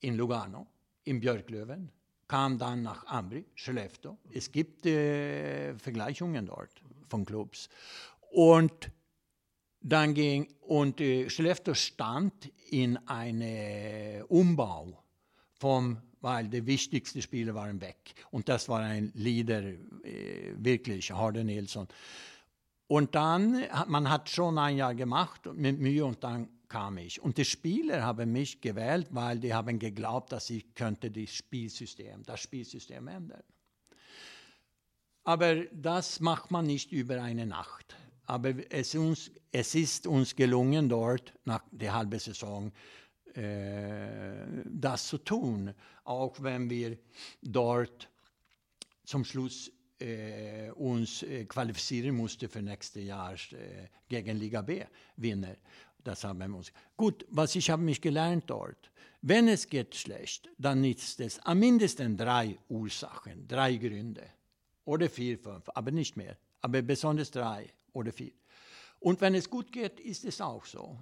in 0.00 0.16
Lugano 0.16 0.66
in 1.04 1.20
Björklöven, 1.20 1.90
kam 2.26 2.58
dann 2.58 2.82
nach 2.82 3.06
Ambri, 3.06 3.44
Skellefteå. 3.56 4.16
Es 4.32 4.50
gibt 4.50 4.86
äh, 4.86 5.74
Vergleichungen 5.78 6.46
dort 6.46 6.82
von 7.08 7.24
Clubs. 7.24 7.68
Und 8.30 8.90
dann 9.80 10.14
ging, 10.14 10.48
und 10.62 11.00
äh, 11.00 11.28
Skellefteå 11.28 11.74
stand 11.74 12.50
in 12.70 12.96
einem 13.06 14.24
Umbau 14.26 15.04
vom 15.60 15.98
weil 16.24 16.48
die 16.48 16.64
wichtigsten 16.64 17.20
Spieler 17.20 17.54
waren 17.54 17.78
weg. 17.82 18.14
Und 18.30 18.48
das 18.48 18.66
war 18.70 18.80
ein 18.80 19.12
Leader, 19.14 19.62
äh, 19.62 20.54
wirklich, 20.56 21.12
Harden 21.12 21.46
Nilsson. 21.48 21.86
Und 22.86 23.14
dann, 23.14 23.62
man 23.88 24.08
hat 24.08 24.30
schon 24.30 24.56
ein 24.56 24.78
Jahr 24.78 24.94
gemacht 24.94 25.42
mit 25.52 25.78
Mühe 25.78 26.02
und 26.02 26.24
dann 26.24 26.48
kam 26.68 26.98
ich. 26.98 27.20
Und 27.20 27.38
die 27.38 27.44
Spieler 27.44 28.02
haben 28.02 28.32
mich 28.32 28.60
gewählt, 28.60 29.08
weil 29.10 29.38
die 29.38 29.54
haben 29.54 29.78
geglaubt, 29.78 30.32
dass 30.32 30.50
ich 30.50 30.74
könnte 30.74 31.10
das 31.10 31.30
Spielsystem, 31.30 32.22
das 32.24 32.40
Spielsystem 32.40 33.06
ändern. 33.08 33.42
Aber 35.24 35.64
das 35.72 36.20
macht 36.20 36.50
man 36.50 36.66
nicht 36.66 36.92
über 36.92 37.22
eine 37.22 37.46
Nacht. 37.46 37.96
Aber 38.26 38.52
es, 38.70 38.94
uns, 38.94 39.30
es 39.52 39.74
ist 39.74 40.06
uns 40.06 40.34
gelungen, 40.36 40.88
dort 40.88 41.34
nach 41.44 41.62
der 41.70 41.94
halben 41.94 42.18
Saison 42.18 42.72
äh, 43.34 44.46
das 44.64 45.08
zu 45.08 45.18
tun. 45.18 45.74
Auch 46.04 46.42
wenn 46.42 46.68
wir 46.70 46.98
dort 47.42 48.08
zum 49.04 49.24
Schluss 49.24 49.70
äh, 49.98 50.70
uns 50.72 51.22
äh, 51.22 51.44
qualifizieren 51.44 52.16
mussten 52.16 52.48
für 52.48 52.62
nächstes 52.62 53.04
Jahr 53.04 53.34
äh, 53.34 53.88
gegen 54.08 54.38
Liga 54.38 54.62
B 54.62 54.84
winner. 55.16 55.56
Das 56.04 56.22
haben 56.22 56.38
wir 56.38 56.56
uns. 56.56 56.70
Gut, 56.96 57.26
was 57.30 57.56
ich 57.56 57.70
habe 57.70 57.82
mich 57.82 58.00
gelernt 58.00 58.44
dort. 58.48 58.90
Wenn 59.22 59.48
es 59.48 59.68
geht 59.68 59.94
schlecht, 59.94 60.50
dann 60.58 60.84
ist 60.84 61.18
es 61.18 61.40
am 61.40 61.58
mindesten 61.58 62.16
drei 62.16 62.58
Ursachen, 62.68 63.48
drei 63.48 63.76
Gründe. 63.76 64.26
Oder 64.84 65.08
vier, 65.08 65.38
fünf, 65.38 65.70
aber 65.74 65.90
nicht 65.90 66.16
mehr. 66.16 66.36
Aber 66.60 66.82
besonders 66.82 67.30
drei 67.30 67.72
oder 67.94 68.12
vier. 68.12 68.32
Und 69.00 69.20
wenn 69.22 69.34
es 69.34 69.48
gut 69.48 69.72
geht, 69.72 69.98
ist 69.98 70.26
es 70.26 70.42
auch 70.42 70.66
so. 70.66 70.98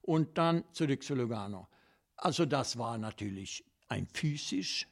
Und 0.00 0.38
dann 0.38 0.64
zurück 0.72 1.02
zu 1.02 1.14
Lugano. 1.14 1.68
Also 2.16 2.46
das 2.46 2.78
war 2.78 2.96
natürlich 2.96 3.62
ein 3.88 4.06
physisch. 4.06 4.86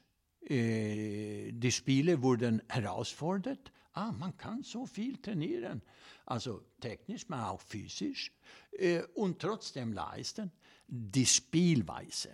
Äh, 0.47 1.51
die 1.53 1.71
Spiele 1.71 2.21
wurden 2.21 2.61
herausfordert. 2.67 3.71
Ah, 3.95 4.11
man 4.11 4.35
kann 4.35 4.61
so 4.61 4.85
viel 4.85 5.17
trainieren. 5.17 5.81
Also 6.25 6.63
technisch, 6.81 7.25
aber 7.29 7.51
auch 7.51 7.61
physisch. 7.61 8.31
Äh, 8.71 9.03
und 9.13 9.39
trotzdem 9.39 9.93
leisten, 9.93 10.51
die 10.85 11.25
Spielweise. 11.25 12.29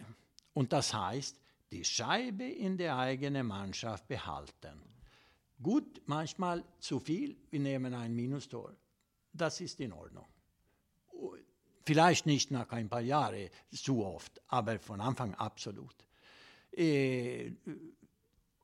Und 0.54 0.74
das 0.74 0.92
heißt, 0.92 1.40
die 1.72 1.86
Scheibe 1.86 2.46
in 2.46 2.78
der 2.78 2.98
eigenen 2.98 3.46
Mannschaft 3.46 4.08
behalten. 4.08 4.82
Gut, 5.62 6.02
manchmal 6.08 6.64
zu 6.80 7.00
viel, 7.00 7.38
wir 7.52 7.60
nehmen 7.60 7.94
ein 7.94 8.16
Minustor. 8.16 8.76
Das 9.32 9.62
ist 9.62 9.80
in 9.80 9.94
Ordnung. 9.94 10.26
Vielleicht 11.86 12.26
nicht 12.26 12.50
nach 12.50 12.70
ein 12.72 12.90
paar 12.90 13.02
Jahren 13.02 13.50
zu 13.72 14.04
oft, 14.04 14.42
aber 14.48 14.80
von 14.80 15.00
Anfang 15.00 15.36
absolut. 15.36 15.96
Äh, 16.72 17.52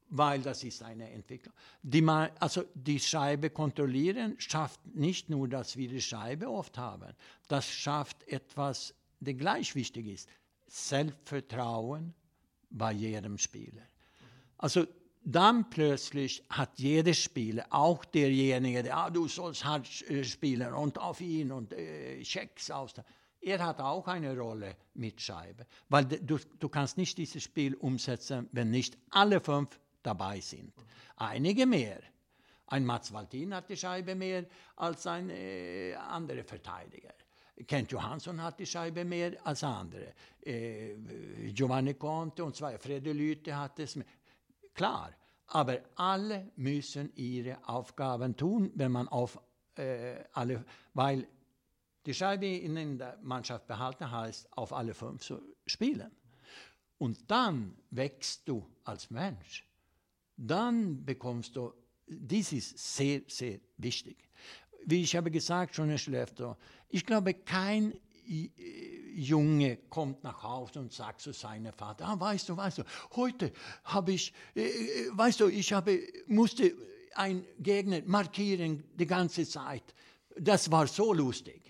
weil 0.09 0.41
das 0.41 0.63
ist 0.63 0.83
eine 0.83 1.09
Entwicklung. 1.11 1.53
Die, 1.81 2.03
also 2.05 2.63
die 2.73 2.99
Scheibe 2.99 3.49
kontrollieren 3.49 4.35
schafft 4.39 4.79
nicht 4.95 5.29
nur, 5.29 5.47
dass 5.47 5.75
wir 5.77 5.87
die 5.87 6.01
Scheibe 6.01 6.49
oft 6.49 6.77
haben, 6.77 7.13
das 7.47 7.69
schafft 7.69 8.27
etwas, 8.27 8.93
das 9.19 9.37
gleich 9.37 9.75
wichtig 9.75 10.07
ist, 10.07 10.29
Selbstvertrauen 10.67 12.13
bei 12.69 12.91
jedem 12.91 13.37
Spieler. 13.37 13.83
Also 14.57 14.85
dann 15.23 15.69
plötzlich 15.69 16.43
hat 16.49 16.79
jeder 16.79 17.13
Spieler, 17.13 17.65
auch 17.69 18.05
derjenige, 18.05 18.83
der 18.83 18.97
ah, 18.97 19.09
du 19.09 19.27
sollst 19.27 19.65
hart 19.65 19.87
äh, 20.09 20.23
spielen 20.23 20.73
und 20.73 20.97
auf 20.99 21.19
ihn 21.19 21.51
und 21.51 21.73
äh, 21.73 22.21
Checks 22.23 22.71
aus. 22.71 22.93
Er 23.41 23.63
hat 23.63 23.79
auch 23.79 24.07
eine 24.07 24.37
Rolle 24.37 24.75
mit 24.93 25.21
Scheibe, 25.21 25.67
weil 25.89 26.05
du, 26.05 26.39
du 26.59 26.69
kannst 26.69 26.97
nicht 26.97 27.17
dieses 27.17 27.43
Spiel 27.43 27.75
umsetzen, 27.75 28.47
wenn 28.51 28.71
nicht 28.71 28.97
alle 29.09 29.39
fünf 29.41 29.79
dabei 30.07 30.39
sind. 30.39 30.73
Einige 31.17 31.65
mehr. 31.65 31.99
Ein 32.67 32.85
Mats 32.85 33.11
Waltin 33.13 33.53
hat 33.53 33.69
die 33.69 33.77
Scheibe 33.77 34.15
mehr 34.15 34.45
als 34.75 35.07
ein 35.07 35.29
äh, 35.29 35.93
anderer 35.95 36.43
Verteidiger. 36.43 37.13
Kent 37.65 37.91
Johansson 37.91 38.41
hat 38.41 38.59
die 38.59 38.65
Scheibe 38.65 39.03
mehr 39.03 39.33
als 39.45 39.63
andere. 39.63 40.13
Äh, 40.41 40.95
Giovanni 41.53 41.95
Conte 41.95 42.43
und 42.43 42.55
zwei, 42.55 42.77
Frede 42.77 43.13
Lüte 43.13 43.55
hat 43.55 43.79
es 43.79 43.95
mehr. 43.95 44.05
Klar, 44.73 45.11
aber 45.47 45.79
alle 45.95 46.51
müssen 46.55 47.11
ihre 47.15 47.67
Aufgaben 47.67 48.35
tun, 48.35 48.71
wenn 48.75 48.91
man 48.91 49.07
auf 49.07 49.39
äh, 49.75 50.23
alle, 50.33 50.63
weil 50.93 51.27
die 52.05 52.13
Scheibe 52.13 52.47
in 52.47 52.97
der 52.97 53.17
Mannschaft 53.21 53.67
behalten 53.67 54.09
heißt, 54.09 54.55
auf 54.55 54.71
alle 54.71 54.93
fünf 54.93 55.21
zu 55.21 55.41
spielen. 55.65 56.11
Und 56.97 57.29
dann 57.29 57.77
wächst 57.91 58.47
du 58.47 58.65
als 58.83 59.09
Mensch. 59.09 59.66
Dann 60.37 61.03
bekommst 61.03 61.55
du, 61.55 61.73
dies 62.07 62.53
ist 62.53 62.95
sehr, 62.95 63.21
sehr 63.27 63.59
wichtig. 63.77 64.17
Wie 64.85 65.01
ich 65.01 65.15
habe 65.15 65.31
gesagt, 65.31 65.75
schon 65.75 65.89
Herr 65.89 65.97
Schläfter, 65.97 66.57
ich 66.89 67.05
glaube, 67.05 67.33
kein 67.33 67.93
Junge 69.15 69.77
kommt 69.89 70.23
nach 70.23 70.43
Hause 70.43 70.79
und 70.79 70.93
sagt 70.93 71.21
zu 71.21 71.33
seinem 71.33 71.73
Vater, 71.73 72.05
ah, 72.05 72.19
weißt 72.19 72.49
du, 72.49 72.57
weißt 72.57 72.79
du, 72.79 72.83
heute 73.15 73.51
habe 73.85 74.11
ich, 74.11 74.33
äh, 74.55 74.67
äh, 74.67 75.09
weißt 75.11 75.39
du, 75.39 75.47
ich 75.47 75.73
habe, 75.73 75.99
musste 76.27 76.73
ein 77.15 77.43
Gegner 77.59 78.01
markieren 78.05 78.83
die 78.95 79.07
ganze 79.07 79.47
Zeit. 79.47 79.83
Das 80.37 80.69
war 80.69 80.85
so 80.87 81.13
lustig. 81.13 81.61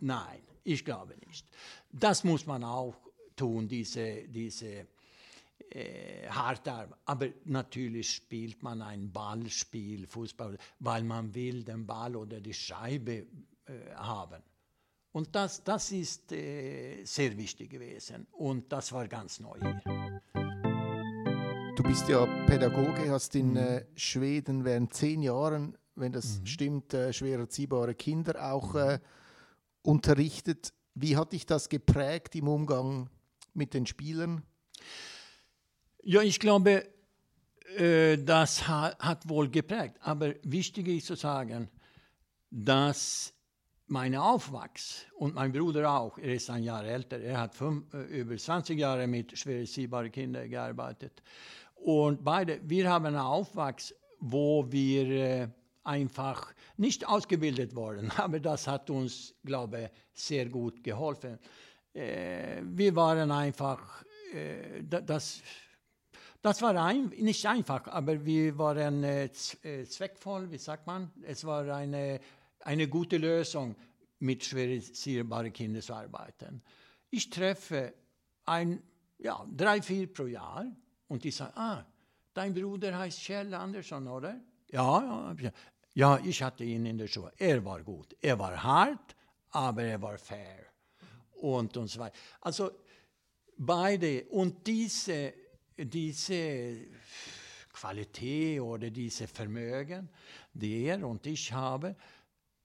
Nein, 0.00 0.40
ich 0.62 0.84
glaube 0.84 1.14
nicht. 1.26 1.46
Das 1.90 2.22
muss 2.22 2.44
man 2.44 2.64
auch 2.64 2.96
tun, 3.34 3.66
diese, 3.66 4.28
diese 4.28 4.86
äh, 5.72 6.28
harte 6.28 6.88
Aber 7.04 7.28
natürlich 7.44 8.10
spielt 8.10 8.60
man 8.62 8.82
ein 8.82 9.12
Ballspiel, 9.12 10.06
Fußball, 10.06 10.58
weil 10.80 11.04
man 11.04 11.32
will 11.32 11.62
den 11.62 11.86
Ball 11.86 12.16
oder 12.16 12.40
die 12.40 12.54
Scheibe 12.54 13.26
äh, 13.66 13.94
haben. 13.94 14.42
Und 15.12 15.34
das, 15.34 15.62
das 15.62 15.92
ist 15.92 16.32
äh, 16.32 17.04
sehr 17.04 17.36
wichtig 17.36 17.70
gewesen 17.70 18.26
und 18.32 18.72
das 18.72 18.92
war 18.92 19.06
ganz 19.06 19.38
neu 19.38 19.58
hier. 19.60 20.20
Du 21.76 21.82
bist 21.84 22.08
ja 22.08 22.26
Pädagoge, 22.46 23.08
hast 23.10 23.34
in 23.36 23.56
äh, 23.56 23.86
Schweden 23.94 24.64
während 24.64 24.92
zehn 24.92 25.22
Jahren, 25.22 25.78
wenn 25.94 26.10
das 26.10 26.40
mhm. 26.40 26.46
stimmt, 26.46 26.96
schwer 27.12 27.38
erziehbare 27.38 27.94
Kinder 27.94 28.52
auch 28.52 28.98
unterrichtet. 29.82 30.72
Wie 30.94 31.16
hat 31.16 31.32
dich 31.32 31.46
das 31.46 31.68
geprägt 31.68 32.34
im 32.34 32.48
Umgang 32.48 33.08
mit 33.54 33.74
den 33.74 33.86
Spielern? 33.86 34.42
Ja, 36.02 36.22
ich 36.22 36.40
glaube, 36.40 36.86
äh, 37.76 38.16
das 38.16 38.66
ha 38.66 38.96
hat 38.98 39.28
wohl 39.28 39.50
geprägt. 39.50 39.96
Aber 40.00 40.34
wichtig 40.42 40.88
ist 40.88 41.06
zu 41.06 41.14
sagen, 41.14 41.68
dass 42.50 43.34
mein 43.86 44.14
Aufwachs 44.16 45.04
und 45.18 45.34
mein 45.34 45.52
Bruder 45.52 45.90
auch, 45.90 46.16
er 46.16 46.34
ist 46.34 46.48
ein 46.48 46.62
Jahr 46.62 46.84
älter, 46.84 47.20
er 47.20 47.38
hat 47.38 47.54
fünf, 47.54 47.92
äh, 47.92 48.20
über 48.20 48.36
20 48.36 48.78
Jahre 48.78 49.06
mit 49.06 49.36
schwer 49.38 49.60
erziehbaren 49.60 50.10
Kindern 50.10 50.48
gearbeitet. 50.48 51.22
Und 51.74 52.24
beide, 52.24 52.60
wir 52.64 52.88
haben 52.88 53.06
einen 53.06 53.16
Aufwachs, 53.16 53.94
wo 54.20 54.70
wir 54.70 55.10
äh, 55.10 55.48
einfach 55.84 56.54
nicht 56.78 57.06
ausgebildet 57.06 57.76
wurden, 57.76 58.10
aber 58.16 58.40
das 58.40 58.66
hat 58.66 58.88
uns, 58.88 59.34
glaube 59.44 59.82
ich, 59.82 59.90
sehr 60.14 60.48
gut 60.48 60.82
geholfen. 60.82 61.38
Wir 61.92 62.94
waren 62.94 63.32
einfach, 63.32 64.04
das, 64.88 65.42
das 66.42 66.62
war 66.62 66.74
ein, 66.76 67.08
nicht 67.08 67.46
einfach, 67.46 67.86
aber 67.88 68.24
wir 68.24 68.56
waren 68.56 69.04
äh, 69.04 69.30
äh 69.62 69.84
zweckvoll, 69.84 70.50
wie 70.50 70.58
sagt 70.58 70.86
man? 70.86 71.10
Es 71.22 71.44
war 71.44 71.64
eine 71.74 72.20
eine 72.64 72.88
gute 72.88 73.16
Lösung, 73.16 73.74
mit 74.20 74.44
schwerisierbaren 74.44 75.52
Kindern 75.52 75.82
zu 75.82 75.94
arbeiten. 75.94 76.62
Ich 77.10 77.30
treffe 77.30 77.94
ein, 78.44 78.82
ja, 79.18 79.46
drei, 79.50 79.80
vier 79.80 80.12
pro 80.12 80.26
Jahr 80.26 80.66
und 81.08 81.24
die 81.24 81.30
sagen, 81.30 81.52
ah, 81.56 81.86
dein 82.34 82.52
Bruder 82.52 82.96
heißt 82.96 83.20
Kjell 83.20 83.54
Andersson, 83.54 84.06
oder? 84.08 84.38
Ja, 84.70 85.34
ja, 85.94 86.18
ich 86.18 86.42
hatte 86.42 86.64
ihn 86.64 86.86
in 86.86 86.98
der 86.98 87.06
Schule. 87.06 87.32
Er 87.38 87.64
war 87.64 87.82
gut. 87.82 88.14
Er 88.20 88.38
war 88.38 88.62
hart, 88.62 89.16
aber 89.50 89.82
er 89.82 90.00
war 90.00 90.18
fair. 90.18 90.66
Und, 91.32 91.76
und 91.76 91.88
so 91.88 91.98
weiter. 91.98 92.16
Also 92.42 92.70
beide. 93.56 94.24
Und 94.26 94.66
diese, 94.66 95.32
diese 95.86 96.86
Qualität 97.72 98.56
eh, 98.56 98.60
oder 98.60 98.90
diese 98.90 99.26
Vermögen, 99.26 100.08
die 100.52 100.84
er 100.84 101.06
und 101.06 101.26
ich 101.26 101.52
habe, 101.52 101.96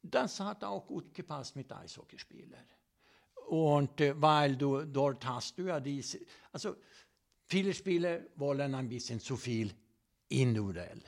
das 0.01 0.39
hat 0.39 0.63
auch 0.63 0.85
gut 0.85 1.13
gepasst 1.13 1.55
mit 1.55 1.71
Eishockeyspielern. 1.71 2.65
Und 3.47 4.01
eh, 4.01 4.13
weil 4.21 4.57
du 4.57 4.83
dort 4.85 5.25
hast 5.25 5.57
du 5.57 5.67
ja 5.67 5.79
diese, 5.79 6.19
also 6.51 6.69
alltså, 6.69 6.81
viele 7.45 7.73
Spieler 7.73 8.25
wollen 8.35 8.75
ein 8.75 8.89
bisschen 8.89 9.19
zu 9.19 9.37
viel 9.37 9.73
individuell. 10.29 11.01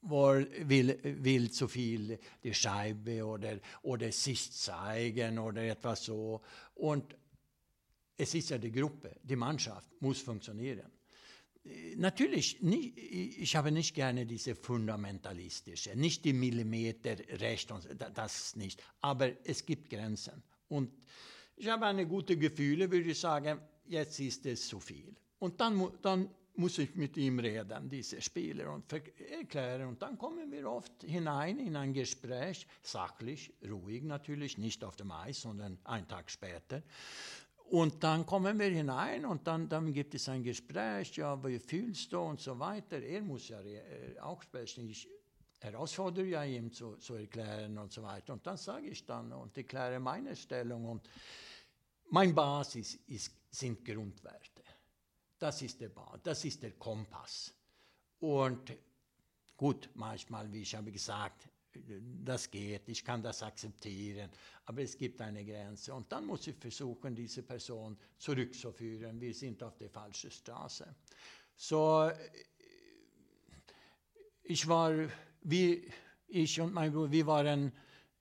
Will, 0.00 0.96
will 1.24 1.50
zu 1.50 1.66
viel 1.66 2.20
die 2.44 2.54
Scheibe 2.54 3.26
oder, 3.26 3.58
oder 3.82 4.12
sich 4.12 4.52
zeigen 4.52 5.40
oder 5.40 5.62
etwas 5.64 6.04
so. 6.04 6.40
Und 6.76 7.16
es 8.16 8.32
ist 8.32 8.50
ja 8.50 8.58
die 8.58 8.70
Gruppe, 8.70 9.16
die 9.24 9.34
Mannschaft 9.34 10.00
muss 10.00 10.20
funktionieren 10.20 10.97
natürlich, 11.96 12.60
nicht, 12.62 12.96
ich 12.96 13.56
habe 13.56 13.72
nicht 13.72 13.94
gerne 13.94 14.26
diese 14.26 14.54
fundamentalistische, 14.54 15.96
nicht 15.96 16.24
die 16.24 16.32
Millimeter 16.32 17.16
recht, 17.40 17.72
das 18.14 18.56
nicht. 18.56 18.82
Aber 19.00 19.30
es 19.44 19.64
gibt 19.64 19.90
Grenzen. 19.90 20.42
Und 20.68 20.92
ich 21.56 21.68
habe 21.68 21.86
eine 21.86 22.06
gute 22.06 22.36
Gefühle, 22.36 22.90
würde 22.90 23.10
ich 23.10 23.18
sagen, 23.18 23.60
jetzt 23.86 24.20
ist 24.20 24.46
es 24.46 24.68
zu 24.68 24.80
viel. 24.80 25.14
Und 25.38 25.60
dann, 25.60 25.90
dann 26.02 26.30
muss 26.58 26.78
ich 26.78 26.94
mit 26.96 27.16
ihm 27.16 27.38
reden, 27.38 27.88
diese 27.88 28.20
Spieler, 28.20 28.72
und 28.72 28.92
erklären. 28.92 29.88
Und 29.88 30.02
dann 30.02 30.18
kommen 30.18 30.50
wir 30.50 30.68
oft 30.68 31.04
hinein 31.04 31.60
in 31.60 31.76
ein 31.76 31.92
Gespräch, 31.92 32.66
sachlich, 32.82 33.52
ruhig 33.68 34.02
natürlich, 34.02 34.58
nicht 34.58 34.82
auf 34.82 34.96
dem 34.96 35.12
Eis, 35.12 35.40
sondern 35.42 35.78
einen 35.84 36.08
Tag 36.08 36.30
später. 36.30 36.82
Und 37.70 38.02
dann 38.02 38.24
kommen 38.24 38.58
wir 38.58 38.70
hinein 38.70 39.26
und 39.26 39.46
dann, 39.46 39.68
dann 39.68 39.92
gibt 39.92 40.14
es 40.14 40.28
ein 40.30 40.42
Gespräch, 40.42 41.16
ja, 41.16 41.42
wie 41.44 41.58
fühlst 41.58 42.10
du 42.12 42.18
und 42.20 42.40
so 42.40 42.58
weiter. 42.58 43.02
Er 43.02 43.20
muss 43.20 43.48
ja 43.48 43.60
äh, 43.60 44.18
auch 44.20 44.42
sprechen. 44.42 44.88
Ich 44.88 45.06
herausfordere 45.60 46.24
ja 46.24 46.44
ihm 46.44 46.72
zu, 46.72 46.96
zu 46.96 47.14
erklären 47.14 47.76
und 47.76 47.92
so 47.92 48.02
weiter. 48.02 48.32
Und 48.32 48.46
dann 48.46 48.56
sage 48.56 48.86
ich 48.86 49.04
dann 49.04 49.32
und 49.32 49.54
erkläre 49.56 50.00
meine 50.00 50.34
Stellung. 50.34 50.86
Und 50.86 51.10
mein 52.08 52.34
Basis 52.34 52.94
ist, 53.06 53.32
sind 53.50 53.84
Grundwerte. 53.84 54.62
Das 55.38 55.60
ist 55.60 55.78
der 55.80 55.90
Basis, 55.90 56.20
das 56.22 56.44
ist 56.46 56.62
der 56.62 56.72
Kompass. 56.72 57.52
Und 58.20 58.72
gut, 59.56 59.90
manchmal, 59.94 60.50
wie 60.50 60.62
ich 60.62 60.74
habe 60.74 60.90
gesagt, 60.90 61.48
das 62.24 62.50
geht, 62.50 62.88
ich 62.88 63.04
kann 63.04 63.22
das 63.22 63.42
akzeptieren, 63.42 64.30
aber 64.66 64.82
es 64.82 64.96
gibt 64.96 65.20
eine 65.20 65.44
Grenze. 65.44 65.94
Und 65.94 66.10
dann 66.12 66.26
muss 66.26 66.46
ich 66.46 66.56
versuchen, 66.56 67.14
diese 67.14 67.42
Person 67.42 67.96
zurückzuführen. 68.18 69.20
Wir 69.20 69.34
sind 69.34 69.62
auf 69.62 69.76
der 69.76 69.90
falschen 69.90 70.30
Straße. 70.30 70.94
Så 71.54 72.08
äh, 72.08 72.14
ich 74.42 74.66
war, 74.66 74.92
vi, 75.42 75.90
ich 76.28 76.60
und 76.60 76.72
mein 76.72 76.92
Bruder, 76.92 77.10
wir 77.10 77.26
waren, 77.26 77.72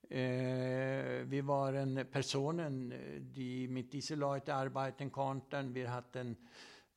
äh, 0.09 1.25
wir 1.29 1.47
waren 1.47 2.09
Personen, 2.09 2.91
äh, 2.91 3.21
die 3.21 3.67
mit 3.67 3.93
diesen 3.93 4.19
Leuten 4.19 4.51
arbeiten 4.51 5.11
konnten. 5.11 5.73
Wir 5.73 5.91
hatten 5.91 6.37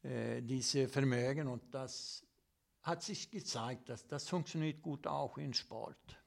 äh, 0.02 0.42
diese 0.42 0.88
Vermögen 0.88 1.46
und 1.46 1.74
das 1.74 2.24
hat 2.82 3.02
sich 3.02 3.30
gezeigt, 3.30 3.88
dass 3.88 4.06
das 4.06 4.28
funktioniert 4.28 4.82
gut 4.82 5.06
auch 5.06 5.36
in 5.38 5.52
Sport. 5.52 6.19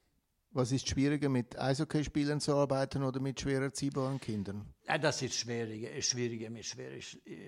Was 0.54 0.72
ist 0.72 0.88
schwieriger, 0.88 1.30
mit 1.30 1.58
Eishockeyspielern 1.60 2.40
zu 2.40 2.56
arbeiten 2.56 3.04
oder 3.04 3.20
mit 3.20 3.42
schwer 3.42 3.62
erziehbaren 3.62 4.20
Kindern? 4.20 4.74
Ja, 4.88 4.98
das 4.98 5.22
ist 5.22 5.36
schwieriger, 5.36 6.00
schwieriger 6.02 6.50
mit 6.50 6.66
schwer 6.66 6.92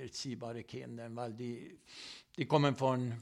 erziehbaren 0.01 0.65
Kindern, 0.65 1.15
weil 1.15 1.33
die, 1.33 1.79
die 2.35 2.45
kommen 2.45 2.75
von 2.75 3.13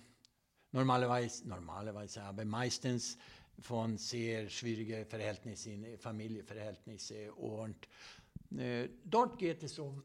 Normalerweise, 0.74 1.48
normalerweise, 1.48 2.24
aber 2.24 2.46
meistens 2.46 3.20
von 3.60 3.96
sehr 3.96 4.50
schwierigen 4.50 5.06
Verhältnissen, 5.06 5.86
Familienverhältnissen. 6.00 7.30
Und 7.30 7.88
äh, 8.58 8.90
dort 9.06 9.38
geht 9.38 9.62
es 9.62 9.78
um 9.78 10.04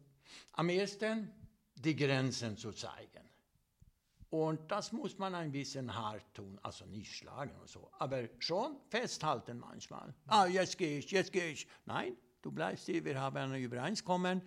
am 0.53 0.69
ersten 0.69 1.33
die 1.75 1.97
Grenzen 1.97 2.59
zu 2.59 2.73
zeigen. 2.73 3.28
Und 4.31 4.71
das 4.71 4.93
muss 4.93 5.17
man 5.19 5.35
ein 5.35 5.51
bisschen 5.51 5.95
hart 5.95 6.35
tun, 6.35 6.59
also 6.63 6.85
nicht 6.85 7.11
schlagen 7.11 7.55
und 7.61 7.69
so, 7.69 7.91
aber 7.99 8.29
schon 8.39 8.77
festhalten 8.91 9.59
manchmal. 9.59 10.15
Ah, 10.27 10.47
jetzt 10.47 10.77
gehe 10.77 10.99
ich, 10.99 11.11
jetzt 11.11 11.33
gehe 11.33 11.53
ich. 11.53 11.67
Nein, 11.87 12.15
du 12.43 12.53
bleibst 12.53 12.87
hier, 12.87 13.03
wir 13.05 13.19
haben 13.19 13.37
ein 13.37 13.63
Übereinkommen 13.63 14.43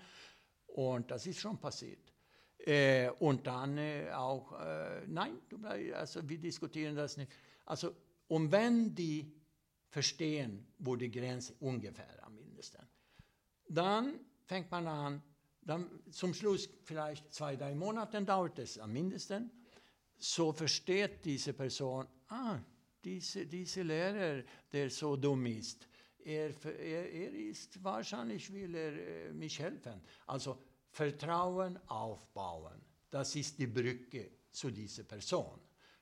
und 0.67 1.09
das 1.09 1.25
ist 1.25 1.39
schon 1.39 1.59
passiert. 1.59 2.13
Äh, 2.59 3.09
und 3.19 3.47
dann 3.47 3.75
äh, 3.79 4.11
auch, 4.11 4.59
äh, 4.59 5.01
nein, 5.07 5.39
du 5.49 5.57
bleibst, 5.57 5.93
also 5.93 6.29
wir 6.29 6.37
diskutieren 6.37 6.95
das 6.95 7.17
nicht. 7.17 7.31
Also, 7.65 7.95
und 8.27 8.51
wenn 8.51 8.93
die 8.93 9.33
verstehen, 9.89 10.67
wo 10.77 10.95
die 10.95 11.09
Grenze 11.09 11.55
ungefähr 11.59 12.23
am 12.23 12.35
mindesten, 12.35 12.87
dann 13.67 14.19
fängt 14.45 14.69
man 14.69 14.87
an, 14.87 15.23
dann 15.63 15.89
zum 16.11 16.35
Schluss 16.35 16.69
vielleicht 16.83 17.33
zwei, 17.33 17.55
drei 17.55 17.73
Monate 17.73 18.21
dauert 18.23 18.59
es 18.59 18.77
am 18.77 18.93
mindesten, 18.93 19.49
so 20.21 20.53
versteht 20.53 21.25
diese 21.25 21.53
Person, 21.53 22.07
ah, 22.29 22.59
diese, 23.03 23.45
diese 23.45 23.81
Lehrer, 23.81 24.43
der 24.71 24.89
so 24.89 25.15
dumm 25.15 25.45
ist, 25.47 25.87
er, 26.23 26.51
er, 26.65 27.11
er 27.11 27.33
ist 27.33 27.83
wahrscheinlich 27.83 28.53
will 28.53 28.75
er 28.75 28.93
äh, 28.93 29.33
mich 29.33 29.59
helfen. 29.59 30.01
Also 30.27 30.57
Vertrauen 30.91 31.79
aufbauen, 31.87 32.79
das 33.09 33.35
ist 33.35 33.57
die 33.57 33.67
Brücke 33.67 34.31
zu 34.51 34.69
dieser 34.69 35.03
Person. 35.03 35.59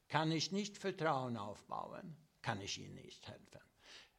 Kann 0.08 0.32
ich 0.32 0.52
nicht 0.52 0.78
Vertrauen 0.78 1.38
aufbauen, 1.38 2.18
kann 2.42 2.60
ich 2.62 2.80
ihm 2.80 2.96
nicht 2.96 3.26
helfen. 3.28 3.62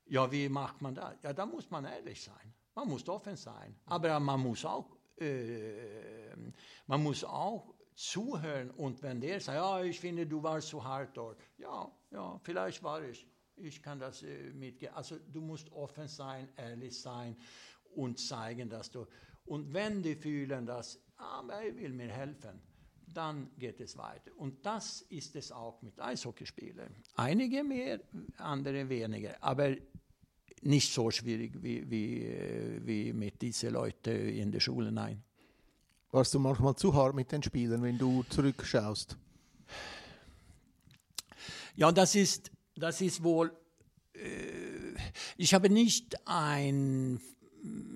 Ja, 0.07 0.31
wie 0.33 0.49
macht 0.49 0.81
man 0.81 0.95
das? 0.95 1.17
Ja, 1.23 1.33
da 1.33 1.45
muss 1.45 1.71
man 1.71 1.85
ehrlich 1.85 2.23
sein. 2.23 2.55
Man 2.75 2.89
muss 2.89 3.07
offen 3.09 3.37
sein. 3.37 3.77
Aber 3.87 4.19
man 4.19 4.41
muss 4.41 4.65
auch, 4.65 4.97
äh, 5.19 6.35
man 6.87 7.03
muss 7.03 7.23
auch 7.25 7.75
zuhören 7.95 8.71
und 8.71 9.03
wenn 9.03 9.21
der 9.21 9.41
sagt, 9.41 9.57
ja, 9.57 9.83
ich 9.83 10.01
finde, 10.01 10.27
du 10.27 10.43
warst 10.43 10.69
zu 10.69 10.83
hart 10.83 11.17
dort, 11.17 11.39
ja, 11.59 11.91
ja, 12.11 12.41
vielleicht 12.43 12.83
war 12.83 13.03
ich, 13.03 13.27
ich 13.57 13.83
kann 13.83 13.99
das 13.99 14.23
äh, 14.23 14.53
mitgehen. 14.53 14.93
Also 14.95 15.17
du 15.33 15.41
musst 15.41 15.71
offen 15.73 16.09
sein, 16.09 16.49
ehrlich 16.57 16.99
sein 16.99 17.37
und 17.95 18.19
zeigen, 18.19 18.69
dass 18.69 18.91
du, 18.91 19.07
und 19.45 19.73
wenn 19.73 20.03
die 20.03 20.15
fühlen, 20.15 20.67
dass, 20.67 20.99
ah, 21.17 21.43
er 21.49 21.77
will 21.77 21.93
mir 21.93 22.09
helfen, 22.09 22.61
dann 23.13 23.51
geht 23.59 23.81
es 23.81 23.97
weiter. 23.97 24.31
Und 24.37 24.65
das 24.65 25.03
ist 25.03 25.35
es 25.37 25.51
auch 25.51 25.83
mit 25.83 26.01
Eishockeyspielern. 26.01 26.95
Einige 27.17 27.65
mehr, 27.65 28.01
andere 28.37 28.89
weniger, 28.89 29.37
aber 29.43 29.77
nicht 30.63 30.93
so 30.93 31.11
schwierig 31.11 31.63
wie, 31.63 31.91
wie, 31.91 32.27
äh, 32.27 32.81
wie 32.85 33.13
mit 33.13 33.41
diesen 33.43 33.73
Leuten 33.73 34.29
in 34.29 34.53
der 34.53 34.61
Schule, 34.61 34.93
nein. 34.93 35.23
Warst 36.13 36.35
du 36.35 36.41
manchmal 36.41 36.75
zu 36.75 36.93
hart 36.93 37.15
mit 37.15 37.31
den 37.31 37.41
Spielern, 37.41 37.83
wenn 37.83 37.97
du 37.97 38.25
zurückschaust? 38.25 39.17
Ja, 41.77 41.93
das 41.93 42.17
ist, 42.17 42.51
das 42.75 43.01
ist 43.01 43.23
wohl. 43.23 43.53
Äh, 44.15 44.97
ich 45.37 45.55
habe 45.55 45.71
nicht 45.71 46.17
ein 46.27 47.21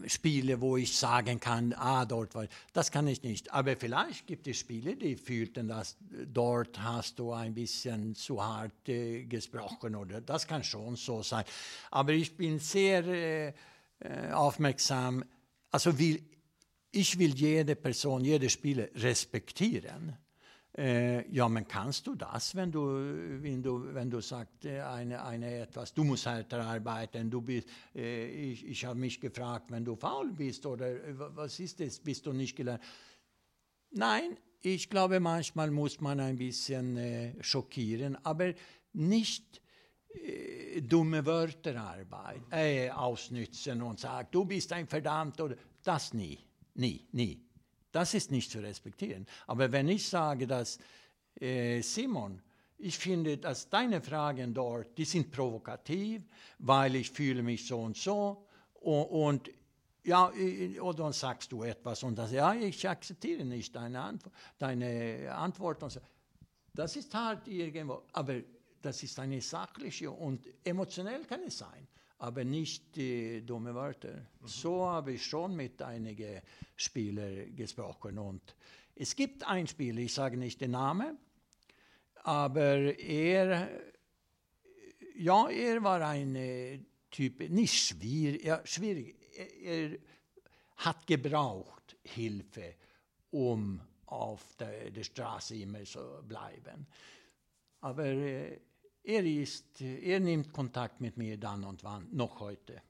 Spiele, 0.07 0.61
wo 0.61 0.77
ich 0.77 0.97
sagen 0.97 1.41
kann, 1.41 1.73
ah, 1.73 2.05
dort 2.05 2.37
war. 2.37 2.47
Das 2.73 2.93
kann 2.93 3.09
ich 3.09 3.25
nicht. 3.25 3.53
Aber 3.53 3.77
vielleicht 3.77 4.29
gibt 4.29 4.47
es 4.47 4.59
Spiele, 4.59 4.95
die 4.95 5.17
fühlten, 5.17 5.67
dass 5.67 5.97
dort 6.33 6.81
hast 6.81 7.19
du 7.19 7.33
ein 7.33 7.53
bisschen 7.53 8.15
zu 8.15 8.41
hart 8.41 8.89
äh, 8.89 9.25
gesprochen 9.25 9.97
oder 9.97 10.21
das 10.21 10.47
kann 10.47 10.63
schon 10.63 10.95
so 10.95 11.25
sein. 11.25 11.45
Aber 11.91 12.13
ich 12.13 12.37
bin 12.37 12.61
sehr 12.61 13.05
äh, 13.07 13.49
äh 13.99 14.31
aufmerksam. 14.31 15.25
Also 15.73 15.99
will, 15.99 16.23
ich 16.95 17.19
will 17.19 17.35
jede 17.35 17.77
Person, 17.77 18.25
jede 18.25 18.49
Spieler 18.49 18.89
respektieren. 18.95 20.17
Äh, 20.77 21.31
ja, 21.31 21.49
men 21.49 21.69
kannst 21.69 22.07
du 22.07 22.17
das, 22.17 22.55
wenn 22.57 22.73
du, 22.73 22.85
wenn 23.43 23.63
du, 23.63 23.95
wenn 23.95 24.11
du 24.11 24.21
sagst, 24.21 24.65
äh, 24.65 24.81
eine, 24.81 25.23
eine 25.23 25.61
etwas, 25.61 25.95
du 25.95 26.03
musst 26.03 26.27
härter 26.27 26.65
arbeiten, 26.65 27.31
du 27.31 27.41
bist, 27.41 27.69
äh, 27.95 28.53
ich, 28.53 28.67
ich 28.67 28.85
habe 28.85 28.99
mich 28.99 29.21
gefragt, 29.21 29.71
wenn 29.71 29.85
du 29.85 29.95
faul 29.95 30.33
bist 30.33 30.67
oder 30.67 30.93
was 31.37 31.61
ist 31.61 31.79
das, 31.79 32.01
bist 32.01 32.27
du 32.27 32.33
nicht 32.33 32.57
gelernt? 32.57 32.83
Nein, 33.93 34.37
ich 34.63 34.91
glaube, 34.91 35.21
manchmal 35.21 35.71
muss 35.71 36.01
man 36.01 36.19
ein 36.19 36.37
bisschen 36.37 36.97
äh, 36.97 37.35
schockieren, 37.41 38.17
aber 38.25 38.55
nicht 38.93 39.61
dumme 40.83 41.27
Wörter 41.27 41.75
arbeiten, 41.77 42.93
ausnützen 42.93 43.83
und 43.83 43.99
sagen, 43.99 44.29
du 44.31 44.45
bist 44.45 44.73
ein 44.73 44.87
verdammt 44.87 45.41
oder 45.41 45.57
das 45.83 46.15
nie. 46.15 46.39
Nie, 46.75 47.07
nie. 47.13 47.41
Das 47.93 48.15
ist 48.15 48.31
nicht 48.31 48.51
zu 48.51 48.59
respektieren. 48.59 49.27
Aber 49.47 49.71
wenn 49.71 49.89
ich 49.89 50.09
sage, 50.09 50.47
dass 50.47 50.79
äh, 51.41 51.81
Simon, 51.81 52.43
ich 52.79 52.99
finde, 52.99 53.39
dass 53.39 53.71
deine 53.71 54.01
Fragen 54.01 54.53
dort, 54.53 54.99
die 54.99 55.05
sind 55.05 55.31
provokativ, 55.31 56.23
weil 56.59 56.97
ich 56.97 57.11
fühle 57.11 57.43
mich 57.43 57.67
so 57.67 57.81
und 57.81 57.97
so 57.97 58.47
und, 58.75 59.05
und 59.05 59.51
ja, 60.03 60.31
und 60.81 60.99
dann 60.99 61.13
sagst 61.13 61.51
du 61.53 61.63
etwas 61.63 62.03
und 62.03 62.17
das, 62.17 62.33
ja, 62.33 62.53
ich 62.53 62.87
akzeptiere 62.87 63.45
nicht 63.45 63.75
deine, 63.75 64.01
Antwo 64.01 64.31
deine 64.59 65.35
Antwort. 65.35 65.83
Und 65.83 65.91
so. 65.91 66.01
Das 66.75 66.97
ist 66.97 67.15
halt 67.15 67.47
irgendwo, 67.49 68.03
aber 68.13 68.41
das 68.83 69.03
ist 69.03 69.19
eine 69.19 69.41
sachliche 69.41 70.11
und 70.11 70.47
emotionell 70.65 71.25
kann 71.25 71.41
es 71.47 71.59
sein 71.59 71.89
aber 72.19 72.45
nicht 72.45 72.97
die 72.97 73.45
dumme 73.45 73.75
Wörter. 73.75 74.15
Mhm. 74.15 74.47
So 74.47 74.87
habe 74.87 75.13
ich 75.13 75.25
schon 75.25 75.57
mit 75.57 75.83
einigen 75.83 76.41
Spielern 76.77 77.55
gesprochen. 77.55 78.19
Und 78.19 78.55
es 78.95 79.15
gibt 79.17 79.47
einen 79.47 79.67
Spieler, 79.67 80.01
ich 80.01 80.15
sage 80.15 80.37
nicht 80.37 80.61
den 80.61 80.73
Namen, 80.73 81.19
aber 82.23 82.99
er, 82.99 83.69
ja, 85.17 85.49
er 85.49 85.83
war 85.83 86.01
ein 86.07 86.87
Typ, 87.11 87.49
nicht 87.51 87.75
schwierig, 87.75 88.45
ja, 88.45 88.61
schwierig. 88.65 89.17
Er, 89.37 89.63
er, 89.63 89.99
hat 90.77 91.07
gebraucht 91.07 91.97
Hilfe, 92.03 92.75
um 93.31 93.81
auf 94.07 94.57
der, 94.57 94.91
der 94.91 95.05
Straße 95.05 95.57
immer 95.57 95.85
zu 95.85 96.01
bleiben. 96.27 96.87
Aber 97.81 98.05
äh, 98.05 98.59
er, 99.05 99.25
ist, 99.25 99.81
er 99.81 100.19
nimmt 100.19 100.53
Kontakt 100.53 101.01
mit 101.01 101.17
mir 101.17 101.39
dann 101.39 101.63
und 101.65 101.85
wann, 101.85 102.09
noch 102.11 102.41
heute. 102.41 102.81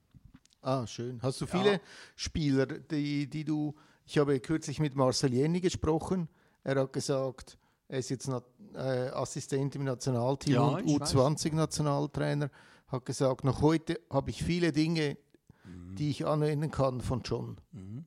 Ah, 0.62 0.86
schön. 0.86 1.20
Hast 1.22 1.40
du 1.40 1.46
viele 1.46 1.72
ja. 1.72 1.80
Spieler, 2.16 2.66
die, 2.66 3.28
die 3.28 3.44
du. 3.44 3.74
Ich 4.06 4.16
habe 4.18 4.38
kürzlich 4.40 4.80
mit 4.80 4.94
Marcel 4.94 5.32
Jenny 5.32 5.60
gesprochen. 5.60 6.28
Er 6.62 6.76
hat 6.76 6.92
gesagt, 6.92 7.58
er 7.88 7.98
ist 7.98 8.10
jetzt 8.10 8.28
äh, 8.28 8.78
Assistent 8.78 9.74
im 9.76 9.84
Nationalteam 9.84 10.54
ja, 10.54 10.62
und 10.62 10.86
U20-Nationaltrainer. 10.86 12.50
Hat 12.88 13.04
gesagt, 13.04 13.44
noch 13.44 13.60
heute 13.60 14.00
habe 14.10 14.30
ich 14.30 14.42
viele 14.42 14.72
Dinge, 14.72 15.18
mhm. 15.64 15.96
die 15.96 16.10
ich 16.10 16.26
anwenden 16.26 16.70
kann 16.70 17.00
von 17.00 17.22
John. 17.22 17.58
Mhm. 17.72 18.04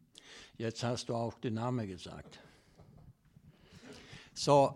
Jetzt 0.57 0.83
hast 0.83 1.09
du 1.09 1.15
auch 1.15 1.35
den 1.35 1.55
Namen 1.55 1.87
gesagt. 1.87 2.39
So, 4.33 4.75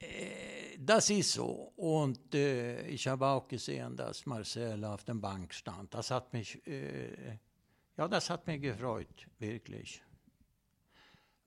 äh, 0.00 0.43
das 0.84 1.10
ist 1.10 1.32
so. 1.32 1.72
Und 1.76 2.34
äh, 2.34 2.86
ich 2.88 3.06
habe 3.06 3.26
auch 3.26 3.48
gesehen, 3.48 3.96
dass 3.96 4.26
Marcel 4.26 4.84
auf 4.84 5.04
der 5.04 5.14
Bank 5.14 5.52
stand. 5.54 5.92
Das 5.94 6.10
hat 6.10 6.32
mich, 6.32 6.66
äh, 6.66 7.38
ja, 7.96 8.08
das 8.08 8.30
hat 8.30 8.46
mich 8.46 8.60
gefreut, 8.60 9.28
wirklich. 9.38 10.02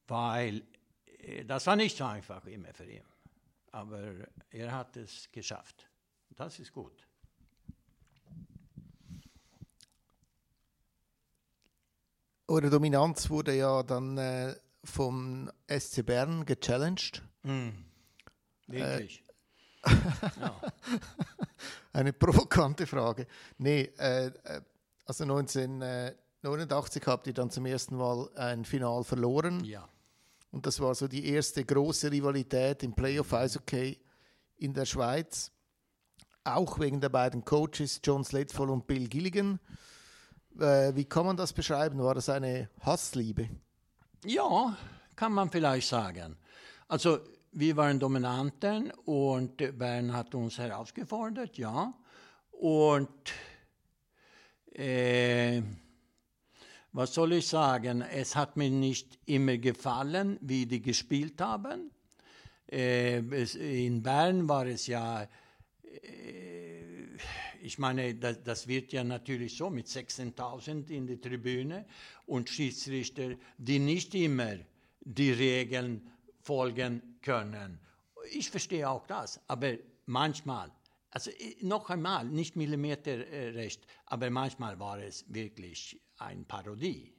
Weil 0.07 0.63
äh, 1.05 1.45
das 1.45 1.67
war 1.67 1.75
nicht 1.75 1.97
so 1.97 2.05
einfach 2.05 2.45
immer 2.45 2.73
für 2.73 2.89
ihn. 2.89 3.03
Aber 3.71 4.13
er 4.49 4.71
hat 4.71 4.97
es 4.97 5.31
geschafft. 5.31 5.89
Das 6.35 6.59
ist 6.59 6.71
gut. 6.71 7.07
Eure 12.47 12.69
Dominanz 12.69 13.29
wurde 13.29 13.55
ja 13.55 13.83
dann 13.83 14.17
äh, 14.17 14.55
vom 14.83 15.51
SC 15.67 16.05
Bern 16.05 16.45
gechallenged. 16.45 17.21
Mm. 17.43 17.69
Wirklich. 18.67 19.26
Ja. 20.39 20.61
Eine 21.93 22.13
provokante 22.13 22.85
Frage. 22.85 23.27
Nee, 23.57 23.91
äh, 23.97 24.27
äh 24.27 24.61
also 25.05 25.23
1989 25.23 27.03
habt 27.05 27.27
ihr 27.27 27.33
dann 27.33 27.49
zum 27.49 27.65
ersten 27.65 27.95
Mal 27.95 28.29
ein 28.35 28.65
Final 28.65 29.05
verloren. 29.05 29.63
Ja. 29.63 29.87
Und 30.51 30.65
das 30.65 30.79
war 30.81 30.93
so 30.95 31.07
die 31.07 31.29
erste 31.29 31.63
große 31.63 32.11
Rivalität 32.11 32.83
im 32.83 32.93
Playoff 32.93 33.33
Eishockey 33.33 33.97
in 34.57 34.73
der 34.73 34.85
Schweiz. 34.85 35.51
Auch 36.43 36.79
wegen 36.79 36.99
der 36.99 37.09
beiden 37.09 37.45
Coaches 37.45 38.01
John 38.03 38.23
Sledfall 38.23 38.69
und 38.69 38.85
Bill 38.85 39.07
Gilligan. 39.07 39.59
Äh, 40.59 40.95
wie 40.95 41.05
kann 41.05 41.25
man 41.25 41.37
das 41.37 41.53
beschreiben? 41.53 41.99
War 41.99 42.15
das 42.15 42.29
eine 42.29 42.69
Hassliebe? 42.81 43.49
Ja, 44.25 44.75
kann 45.15 45.33
man 45.33 45.49
vielleicht 45.49 45.87
sagen. 45.87 46.37
Also 46.87 47.19
wir 47.51 47.77
waren 47.77 47.99
Dominanten 47.99 48.91
und 49.05 49.57
Bern 49.77 50.13
hat 50.13 50.35
uns 50.35 50.57
herausgefordert, 50.57 51.57
ja. 51.57 51.93
Und 52.51 53.09
äh, 54.73 55.61
was 56.91 57.13
soll 57.13 57.33
ich 57.33 57.47
sagen? 57.47 58.01
Es 58.01 58.35
hat 58.35 58.57
mir 58.57 58.69
nicht 58.69 59.19
immer 59.25 59.57
gefallen, 59.57 60.37
wie 60.41 60.65
die 60.65 60.81
gespielt 60.81 61.39
haben. 61.41 61.91
Äh, 62.71 63.19
in 63.83 64.01
Bern 64.01 64.47
war 64.49 64.65
es 64.65 64.87
ja, 64.87 65.23
äh, 65.23 65.27
ich 67.61 67.77
meine, 67.77 68.15
das, 68.15 68.43
das, 68.43 68.67
wird 68.67 68.93
ja 68.93 69.03
natürlich 69.03 69.55
so 69.55 69.69
mit 69.69 69.87
16.000 69.87 70.89
in 70.89 71.07
der 71.07 71.21
Tribüne 71.21 71.85
und 72.25 72.49
Schiedsrichter, 72.49 73.35
die 73.57 73.79
nicht 73.79 74.15
immer 74.15 74.55
die 75.01 75.31
Regeln 75.31 76.09
folgen 76.47 77.19
können. 77.21 77.79
Ich 78.31 78.49
verstehe 78.49 78.89
auch 78.89 79.05
das, 79.05 79.39
aber 79.47 79.73
manchmal, 80.05 80.71
also 81.11 81.29
noch 81.61 81.89
einmal, 81.89 82.25
nicht 82.25 82.55
millimeterrecht, 82.55 83.85
aber 84.05 84.29
manchmal 84.29 84.79
war 84.79 84.99
es 84.99 85.25
wirklich 85.27 86.01
eine 86.17 86.43
Parodie. 86.43 87.13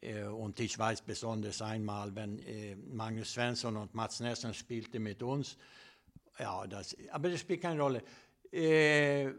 Äh, 0.00 0.24
und 0.24 0.60
ich 0.60 0.78
weiß 0.78 1.00
besonders 1.02 1.62
einmal, 1.62 2.14
wenn 2.14 2.38
äh, 2.40 2.76
Magnus 2.76 3.32
Svensson 3.32 3.76
und 3.76 3.94
Mats 3.94 4.20
Nilsson 4.20 4.52
spielte 4.52 4.98
mit 5.00 5.22
uns, 5.22 5.56
ja, 6.38 6.66
das, 6.66 6.94
aber 7.10 7.30
das 7.30 7.40
spielt 7.40 7.62
keine 7.62 7.80
Rolle. 7.80 8.02
Äh, 8.50 9.32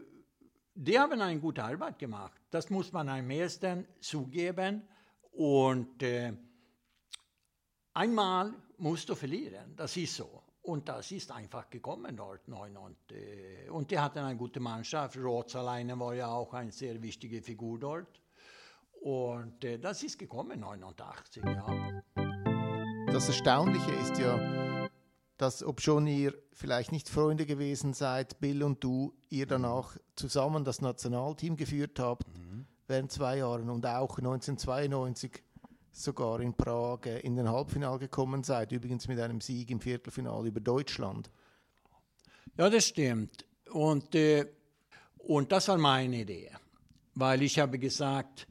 die 0.74 0.98
haben 0.98 1.20
eine 1.20 1.38
gute 1.38 1.62
Arbeit 1.62 1.98
gemacht. 2.00 2.40
Das 2.50 2.68
muss 2.68 2.90
man 2.90 3.08
am 3.08 3.26
meisten 3.28 3.86
zugeben. 4.00 4.82
Und 5.32 6.02
äh, 6.02 6.32
einmal 7.94 8.52
musst 8.78 9.08
du 9.08 9.14
verlieren, 9.14 9.74
das 9.76 9.96
ist 9.96 10.16
so. 10.16 10.42
Und 10.62 10.88
das 10.88 11.10
ist 11.10 11.30
einfach 11.30 11.68
gekommen 11.68 12.16
dort. 12.16 12.48
Neun 12.48 12.76
und, 12.78 13.12
äh, 13.12 13.68
und 13.68 13.90
die 13.90 13.98
hatten 13.98 14.20
eine 14.20 14.36
gute 14.36 14.60
Mannschaft. 14.60 15.16
Roth 15.18 15.54
alleine 15.56 15.98
war 15.98 16.14
ja 16.14 16.28
auch 16.28 16.54
eine 16.54 16.72
sehr 16.72 17.02
wichtige 17.02 17.42
Figur 17.42 17.78
dort. 17.78 18.20
Und 19.02 19.62
äh, 19.62 19.78
das 19.78 20.02
ist 20.02 20.18
gekommen 20.18 20.60
89, 20.60 21.44
ja. 21.44 22.02
Das 23.12 23.28
Erstaunliche 23.28 23.92
ist 23.92 24.18
ja, 24.18 24.88
dass 25.36 25.62
obschon 25.62 26.06
ihr 26.06 26.34
vielleicht 26.52 26.92
nicht 26.92 27.10
Freunde 27.10 27.44
gewesen 27.44 27.92
seid, 27.92 28.40
Bill 28.40 28.62
und 28.62 28.82
du, 28.82 29.14
ihr 29.28 29.46
danach 29.46 29.98
zusammen 30.16 30.64
das 30.64 30.80
Nationalteam 30.80 31.56
geführt 31.56 32.00
habt 32.00 32.26
mhm. 32.38 32.66
während 32.86 33.12
zwei 33.12 33.36
Jahren 33.38 33.68
und 33.68 33.84
auch 33.84 34.16
1992 34.16 35.42
sogar 35.94 36.40
in 36.40 36.54
Prag 36.54 37.06
äh, 37.06 37.20
in 37.20 37.36
den 37.36 37.48
Halbfinal 37.48 37.98
gekommen 37.98 38.42
seid, 38.42 38.72
übrigens 38.72 39.08
mit 39.08 39.18
einem 39.20 39.40
Sieg 39.40 39.70
im 39.70 39.80
Viertelfinale 39.80 40.48
über 40.48 40.60
Deutschland. 40.60 41.30
Ja, 42.58 42.68
das 42.68 42.88
stimmt. 42.88 43.46
Und, 43.70 44.14
äh, 44.14 44.46
und 45.18 45.50
das 45.52 45.68
war 45.68 45.78
meine 45.78 46.20
Idee, 46.20 46.50
weil 47.14 47.42
ich 47.42 47.58
habe 47.58 47.78
gesagt, 47.78 48.46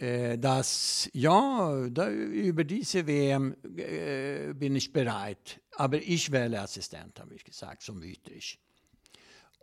äh, 0.00 0.38
dass 0.38 1.08
ja, 1.12 1.88
da, 1.90 2.10
über 2.10 2.64
diese 2.64 3.06
WM 3.06 3.54
äh, 3.76 4.52
bin 4.54 4.74
ich 4.76 4.92
bereit, 4.92 5.60
aber 5.76 5.98
ich 5.98 6.32
wähle 6.32 6.60
Assistent, 6.60 7.20
habe 7.20 7.34
ich 7.34 7.44
gesagt, 7.44 7.82
zum 7.82 8.02
Wüterich. 8.02 8.58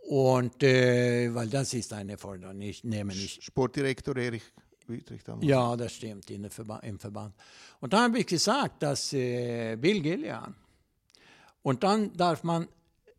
Und 0.08 0.62
äh, 0.62 1.32
weil 1.34 1.48
das 1.48 1.74
ist 1.74 1.92
eine 1.92 2.16
Forderung, 2.16 2.60
ich 2.60 2.84
nehme 2.84 3.14
nicht. 3.14 3.42
Sportdirektor 3.42 4.16
Erich 4.16 4.42
Wüterich 4.90 5.24
damals. 5.24 5.46
Ja, 5.46 5.76
das 5.76 5.94
stimmt, 5.94 6.28
in 6.30 6.50
Verba 6.50 6.78
im 6.80 6.98
Verband. 6.98 7.34
Und 7.80 7.92
dann 7.92 8.10
habe 8.10 8.18
ich 8.18 8.26
gesagt, 8.26 8.82
dass 8.82 9.12
äh, 9.12 9.76
Bill 9.76 10.00
Gillian, 10.02 10.54
und 11.62 11.82
dann 11.82 12.12
darf 12.16 12.42
man, 12.42 12.68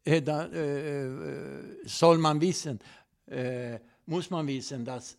äh, 0.04 0.22
da, 0.22 0.48
äh, 0.48 1.78
soll 1.86 2.18
man 2.18 2.40
wissen, 2.42 2.80
muss 4.06 4.30
man 4.30 4.46
wissen, 4.46 4.84
dass 4.84 5.18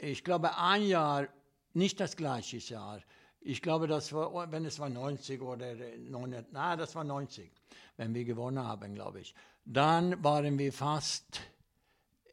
ich 0.00 0.22
glaube, 0.22 0.56
ein 0.56 0.86
Jahr, 0.86 1.26
nicht 1.74 1.98
das 1.98 2.16
gleiche 2.16 2.58
Jahr, 2.58 3.00
ich 3.40 3.62
glaube, 3.62 3.86
das 3.86 4.12
war, 4.12 4.52
wenn 4.52 4.64
es 4.66 4.78
war 4.78 4.88
90 4.88 5.40
oder 5.40 5.74
9, 5.98 6.46
nein, 6.52 6.78
das 6.78 6.94
war 6.94 7.04
90, 7.04 7.50
wenn 7.96 8.14
wir 8.14 8.24
gewonnen 8.24 8.62
haben, 8.62 8.94
glaube 8.94 9.20
ich. 9.20 9.34
Dann 9.64 10.22
waren 10.22 10.58
wir 10.58 10.72
fast 10.72 11.40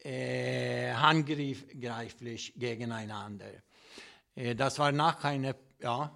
äh, 0.04 0.94
handgreiflich 0.94 2.54
gegeneinander. 2.56 3.46
Äh, 4.36 4.56
das 4.56 4.80
war 4.80 4.92
nach 4.92 5.24
einer, 5.24 5.56
ja. 5.82 6.12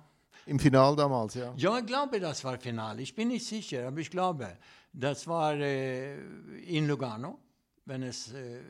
Im 0.46 0.60
Final 0.60 0.96
damals, 0.96 1.36
ja? 1.36 1.54
Ja, 1.56 1.78
ich 1.78 1.86
glaube, 1.86 2.20
das 2.20 2.44
war 2.44 2.60
Final. 2.60 3.00
Ich 3.00 3.14
bin 3.14 3.28
nicht 3.28 3.46
sicher, 3.46 3.88
aber 3.88 4.00
ich 4.00 4.10
glaube, 4.10 4.58
das 4.92 5.28
war 5.28 5.54
äh, 5.54 6.16
in 6.62 6.88
Lugano 6.88 7.40
wenn 7.86 8.04
es, 8.04 8.34
äh, 8.34 8.62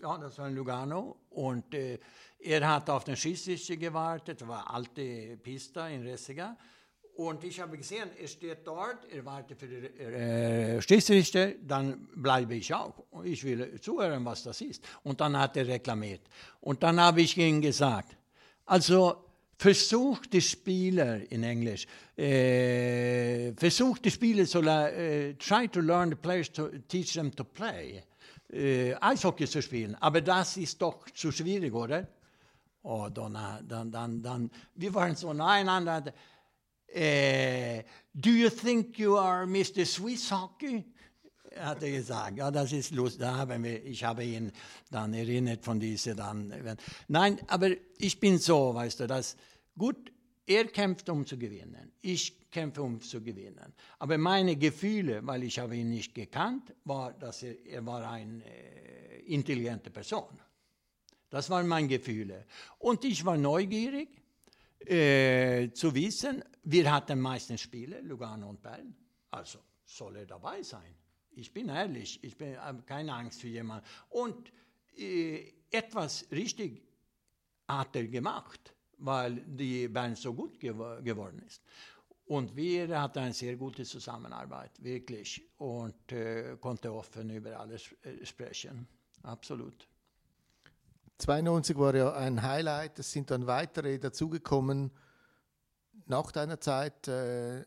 ja, 0.00 0.16
das 0.18 0.38
war 0.38 0.48
in 0.48 0.54
Lugano. 0.54 1.16
Und 1.30 1.74
äh, 1.74 1.98
er 2.38 2.68
hat 2.68 2.88
auf 2.90 3.04
den 3.04 3.16
Schiedsrichter 3.16 3.76
gewartet, 3.76 4.40
das 4.40 4.48
war 4.48 4.72
alte 4.72 5.36
Pista 5.36 5.88
in 5.88 6.02
Ressiga. 6.02 6.56
Und 7.20 7.44
ich 7.44 7.60
habe 7.60 7.76
gesehen, 7.76 8.08
er 8.18 8.26
steht 8.26 8.66
dort, 8.66 9.04
er 9.12 9.22
wartet 9.26 9.60
für 9.60 9.66
den 9.66 9.84
äh, 9.84 10.80
Schiedsrichter, 10.80 11.50
dann 11.60 12.08
bleibe 12.16 12.54
ich 12.54 12.72
auch. 12.72 12.94
Ich 13.24 13.44
will 13.44 13.78
zuhören, 13.78 14.24
was 14.24 14.44
das 14.44 14.62
ist. 14.62 14.82
Und 15.02 15.20
dann 15.20 15.38
hat 15.38 15.54
er 15.58 15.68
reklamiert. 15.68 16.22
Und 16.62 16.82
dann 16.82 16.98
habe 16.98 17.20
ich 17.20 17.36
ihm 17.36 17.60
gesagt, 17.60 18.16
also 18.64 19.16
versucht 19.58 20.32
die 20.32 20.40
Spieler 20.40 21.30
in 21.30 21.42
Englisch, 21.42 21.86
äh, 22.16 23.52
versucht 23.52 24.06
die 24.06 24.10
Spieler 24.10 24.46
zu, 24.46 24.60
uh, 24.60 25.34
try 25.38 25.68
to 25.68 25.80
learn 25.80 26.08
the 26.08 26.16
players 26.16 26.50
to 26.50 26.70
teach 26.88 27.12
them 27.12 27.30
to 27.36 27.44
play 27.44 28.02
äh, 28.50 28.94
Eishockey 28.94 29.46
zu 29.46 29.60
spielen. 29.60 29.94
Aber 30.00 30.22
das 30.22 30.56
ist 30.56 30.80
doch 30.80 31.04
zu 31.10 31.30
schwierig, 31.30 31.74
oder? 31.74 32.08
Oh, 32.82 33.10
dann, 33.12 33.36
dann, 33.68 33.92
dann, 33.92 34.22
dann, 34.22 34.50
wir 34.74 34.94
waren 34.94 35.14
so 35.14 35.34
nahe 35.34 35.62
Äh, 36.92 37.84
do 38.12 38.30
you 38.30 38.50
think 38.50 38.98
you 38.98 39.16
are 39.16 39.46
Mr. 39.46 39.84
Swiss 39.84 40.30
Hockey? 40.30 40.84
hat 41.56 41.82
er 41.82 41.90
gesagt. 41.90 42.36
Ja, 42.36 42.50
das 42.50 42.72
ist 42.72 42.92
lustig. 42.92 43.20
Da 43.20 43.36
haben 43.36 43.64
wir, 43.64 43.84
ich 43.84 44.04
habe 44.04 44.24
ihn 44.24 44.52
dann 44.90 45.14
erinnert 45.14 45.64
von 45.64 45.80
dieser 45.80 46.14
dann. 46.14 46.52
Nein, 47.08 47.40
aber 47.48 47.70
ich 47.98 48.20
bin 48.20 48.38
so, 48.38 48.74
weißt 48.74 49.00
du, 49.00 49.06
dass 49.06 49.36
gut, 49.76 50.12
er 50.46 50.66
kämpft, 50.66 51.08
um 51.08 51.26
zu 51.26 51.38
gewinnen. 51.38 51.92
Ich 52.02 52.50
kämpfe, 52.50 52.82
um 52.82 53.00
zu 53.00 53.22
gewinnen. 53.22 53.72
Aber 53.98 54.18
meine 54.18 54.56
Gefühle, 54.56 55.24
weil 55.26 55.44
ich 55.44 55.58
habe 55.58 55.76
ihn 55.76 55.90
nicht 55.90 56.14
gekannt, 56.14 56.74
war, 56.84 57.12
dass 57.12 57.42
er, 57.42 57.54
er 57.66 57.86
war 57.86 58.10
eine 58.10 58.42
äh, 58.44 59.20
intelligente 59.26 59.90
Person. 59.90 60.40
Das 61.28 61.48
waren 61.50 61.68
meine 61.68 61.86
Gefühle. 61.86 62.46
Und 62.78 63.04
ich 63.04 63.24
war 63.24 63.36
neugierig 63.36 64.08
äh, 64.86 65.70
zu 65.72 65.94
wissen, 65.94 66.44
wir 66.64 66.92
hatten 66.92 67.20
meistens 67.20 67.60
Spiele, 67.60 68.00
Lugano 68.00 68.48
und 68.48 68.62
Bern. 68.62 68.94
Also 69.30 69.60
soll 69.84 70.16
er 70.16 70.26
dabei 70.26 70.62
sein. 70.62 70.94
Ich 71.32 71.52
bin 71.52 71.68
ehrlich, 71.68 72.22
ich 72.22 72.36
habe 72.58 72.82
keine 72.82 73.14
Angst 73.14 73.40
für 73.40 73.48
jemanden. 73.48 73.86
Und 74.08 74.52
äh, 74.96 75.52
etwas 75.70 76.26
richtig 76.30 76.82
hat 77.68 77.94
er 77.94 78.06
gemacht 78.08 78.74
weil 79.00 79.42
die 79.46 79.88
Band 79.88 80.18
so 80.18 80.34
gut 80.34 80.58
gew 80.60 81.02
geworden 81.02 81.42
ist. 81.46 81.62
Und 82.26 82.54
wir 82.54 83.00
hatten 83.00 83.18
eine 83.18 83.32
sehr 83.32 83.56
gute 83.56 83.84
Zusammenarbeit, 83.84 84.70
wirklich, 84.82 85.42
und 85.58 86.12
äh, 86.12 86.56
konnte 86.60 86.92
offen 86.92 87.30
über 87.30 87.58
alles 87.58 87.92
äh, 88.02 88.24
sprechen. 88.24 88.86
Absolut. 89.22 89.88
92 91.20 91.78
war 91.78 91.94
ja 91.94 92.12
ein 92.12 92.42
Highlight, 92.42 92.98
es 92.98 93.12
sind 93.12 93.30
dann 93.30 93.46
weitere 93.46 93.98
dazugekommen. 93.98 94.90
Nach 96.06 96.32
deiner 96.32 96.60
Zeit, 96.60 97.06
äh, 97.08 97.64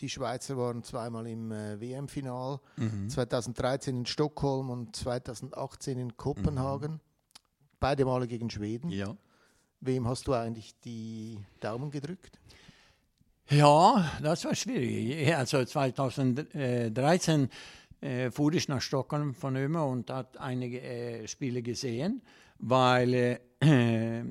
die 0.00 0.08
Schweizer 0.08 0.56
waren 0.56 0.82
zweimal 0.82 1.26
im 1.26 1.52
äh, 1.52 1.80
WM-Final, 1.80 2.60
mhm. 2.76 3.08
2013 3.08 3.98
in 3.98 4.06
Stockholm 4.06 4.70
und 4.70 4.96
2018 4.96 5.98
in 5.98 6.16
Kopenhagen, 6.16 6.92
mhm. 6.92 7.00
beide 7.80 8.04
Male 8.04 8.26
gegen 8.26 8.50
Schweden. 8.50 8.90
Ja. 8.90 9.16
Wem 9.80 10.06
hast 10.06 10.28
du 10.28 10.32
eigentlich 10.32 10.78
die 10.80 11.38
Daumen 11.60 11.90
gedrückt? 11.90 12.38
Ja, 13.48 14.10
das 14.22 14.44
war 14.44 14.54
schwierig. 14.54 15.34
Also 15.34 15.64
2013 15.64 17.48
äh, 18.00 18.30
fuhr 18.30 18.52
ich 18.52 18.68
nach 18.68 18.80
Stockholm 18.80 19.34
von 19.34 19.56
immer 19.56 19.86
und 19.86 20.10
hat 20.10 20.38
einige 20.38 20.80
äh, 20.80 21.28
Spiele 21.28 21.62
gesehen, 21.62 22.22
weil 22.62 23.14
äh, 23.14 23.38
äh, 23.60 24.22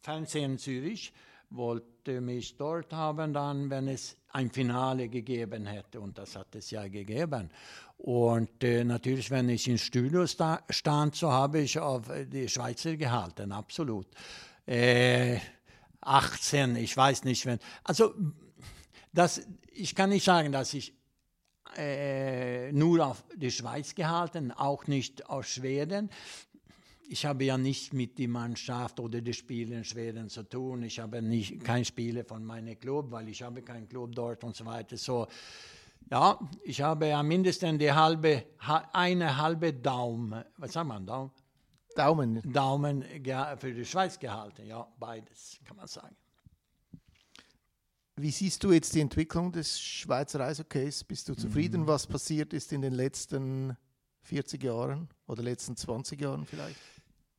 Fernsehen 0.00 0.58
Zürich 0.58 1.12
wollte 1.50 2.20
mich 2.20 2.56
dort 2.56 2.92
haben, 2.92 3.32
dann, 3.32 3.70
wenn 3.70 3.88
es 3.88 4.16
ein 4.30 4.50
Finale 4.50 5.08
gegeben 5.08 5.66
hätte. 5.66 6.00
Und 6.00 6.18
das 6.18 6.36
hat 6.36 6.54
es 6.54 6.70
ja 6.70 6.88
gegeben. 6.88 7.50
Und 7.98 8.64
äh, 8.64 8.82
natürlich, 8.82 9.30
wenn 9.30 9.48
ich 9.48 9.68
im 9.68 9.78
Studio 9.78 10.26
sta 10.26 10.62
stand, 10.68 11.14
so 11.14 11.30
habe 11.30 11.60
ich 11.60 11.78
auf 11.78 12.10
die 12.26 12.48
Schweizer 12.48 12.96
gehalten, 12.96 13.52
absolut. 13.52 14.08
Äh, 14.66 15.38
18, 16.00 16.76
ich 16.76 16.96
weiß 16.96 17.24
nicht, 17.24 17.46
wenn. 17.46 17.58
Also, 17.84 18.14
das, 19.12 19.42
ich 19.72 19.94
kann 19.94 20.10
nicht 20.10 20.24
sagen, 20.24 20.50
dass 20.50 20.74
ich 20.74 20.92
äh, 21.76 22.72
nur 22.72 23.06
auf 23.06 23.24
die 23.34 23.50
Schweiz 23.50 23.94
gehalten, 23.94 24.52
auch 24.52 24.86
nicht 24.86 25.28
auf 25.28 25.46
Schweden. 25.46 26.10
Ich 27.08 27.26
habe 27.26 27.44
ja 27.44 27.58
nicht 27.58 27.92
mit 27.92 28.18
der 28.18 28.28
Mannschaft 28.28 28.98
oder 28.98 29.20
den 29.20 29.34
Spielen 29.34 29.72
in 29.72 29.84
Schweden 29.84 30.28
zu 30.28 30.42
tun. 30.42 30.82
Ich 30.84 30.98
habe 31.00 31.20
nicht 31.20 31.62
kein 31.62 31.84
Spiele 31.84 32.24
von 32.24 32.44
meinem 32.44 32.78
Club, 32.78 33.10
weil 33.10 33.28
ich 33.28 33.42
habe 33.42 33.62
keinen 33.62 33.88
Club 33.88 34.14
dort 34.14 34.42
und 34.42 34.56
so 34.56 34.64
weiter. 34.64 34.96
So, 34.96 35.26
ja, 36.10 36.38
ich 36.62 36.80
habe 36.80 37.08
ja 37.08 37.22
mindestens 37.22 37.78
die 37.78 37.92
halbe, 37.92 38.44
eine 38.92 39.36
halbe 39.36 39.72
Daumen, 39.72 40.44
was 40.56 40.72
sagt 40.72 40.86
man, 40.86 41.06
Daumen? 41.06 41.30
Daumen. 41.94 42.52
Daumen 42.52 43.04
für 43.58 43.72
die 43.72 43.84
Schweiz 43.84 44.18
gehalten, 44.18 44.66
ja, 44.66 44.86
beides 44.98 45.60
kann 45.64 45.76
man 45.76 45.86
sagen. 45.86 46.16
Wie 48.16 48.30
siehst 48.30 48.62
du 48.62 48.70
jetzt 48.70 48.94
die 48.94 49.00
Entwicklung 49.00 49.50
des 49.50 49.80
Schweizer 49.80 50.40
Eishockeys? 50.40 51.02
Bist 51.02 51.28
du 51.28 51.34
zufrieden, 51.34 51.82
mhm. 51.82 51.86
was 51.88 52.06
passiert 52.06 52.52
ist 52.52 52.72
in 52.72 52.80
den 52.80 52.94
letzten 52.94 53.76
40 54.22 54.62
Jahren 54.62 55.08
oder 55.26 55.42
letzten 55.42 55.76
20 55.76 56.20
Jahren 56.20 56.46
vielleicht? 56.46 56.78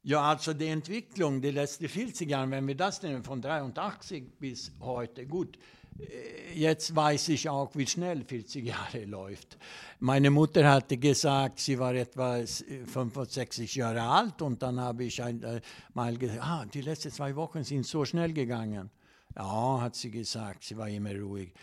Ja, 0.03 0.29
also 0.31 0.53
die 0.53 0.67
Entwicklung 0.67 1.41
der 1.41 1.53
letzten 1.53 1.87
40 1.87 2.29
Jahre, 2.29 2.51
wenn 2.51 2.67
wir 2.67 2.75
das 2.75 3.01
nehmen, 3.01 3.23
von 3.23 3.41
83 3.41 4.37
bis 4.37 4.71
heute, 4.81 5.25
gut, 5.25 5.57
äh, 5.97 6.53
jetzt 6.53 6.93
weiß 6.93 7.29
ich 7.29 7.47
auch, 7.47 7.73
wie 7.75 7.87
schnell 7.87 8.25
40 8.25 8.65
Jahre 8.65 9.05
läuft. 9.05 9.57
Meine 9.99 10.29
Mutter 10.29 10.69
hatte 10.69 10.97
gesagt, 10.97 11.59
sie 11.59 11.79
war 11.79 11.95
etwa 11.95 12.45
65 12.45 13.75
Jahre 13.75 14.01
alt 14.01 14.41
und 14.41 14.61
dann 14.61 14.79
habe 14.79 15.05
ich 15.05 15.19
äh, 15.19 15.61
mal 15.93 16.17
gesagt, 16.17 16.41
ah, 16.43 16.65
die 16.65 16.81
letzten 16.81 17.11
zwei 17.11 17.35
Wochen 17.37 17.63
sind 17.63 17.85
so 17.85 18.03
schnell 18.03 18.33
gegangen. 18.33 18.91
Ja, 19.35 19.81
hat 19.81 19.95
sie 19.95 20.11
gesagt, 20.11 20.63
sie 20.63 20.77
war 20.77 20.89
immer 20.89 21.15
ruhig. 21.15 21.53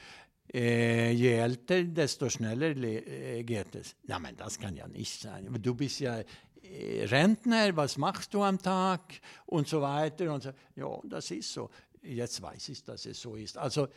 Äh, 0.52 1.12
je 1.12 1.32
älter, 1.32 1.82
desto 1.84 2.28
schneller 2.28 2.76
äh, 2.76 3.42
geht 3.42 3.74
es. 3.74 3.96
Ja, 4.06 4.18
men 4.18 4.36
das 4.36 4.58
kann 4.58 4.76
ja 4.76 4.86
nicht 4.86 5.20
sein. 5.20 5.48
Du 5.62 5.74
bist 5.74 6.00
ja 6.00 6.22
äh, 6.62 7.04
Rentner, 7.04 7.74
was 7.74 7.96
machst 7.96 8.34
du 8.34 8.42
am 8.42 8.58
Tag 8.58 9.20
und 9.46 9.66
so 9.66 9.80
weiter. 9.80 10.32
Und 10.32 10.42
so. 10.42 10.50
Ja, 10.76 11.00
das 11.04 11.30
ist 11.30 11.52
so. 11.52 11.70
Jetzt 12.02 12.42
weiß 12.42 12.68
ich, 12.68 12.84
dass 12.84 13.06
es 13.06 13.20
so 13.20 13.36
ist. 13.36 13.56
Also 13.56 13.88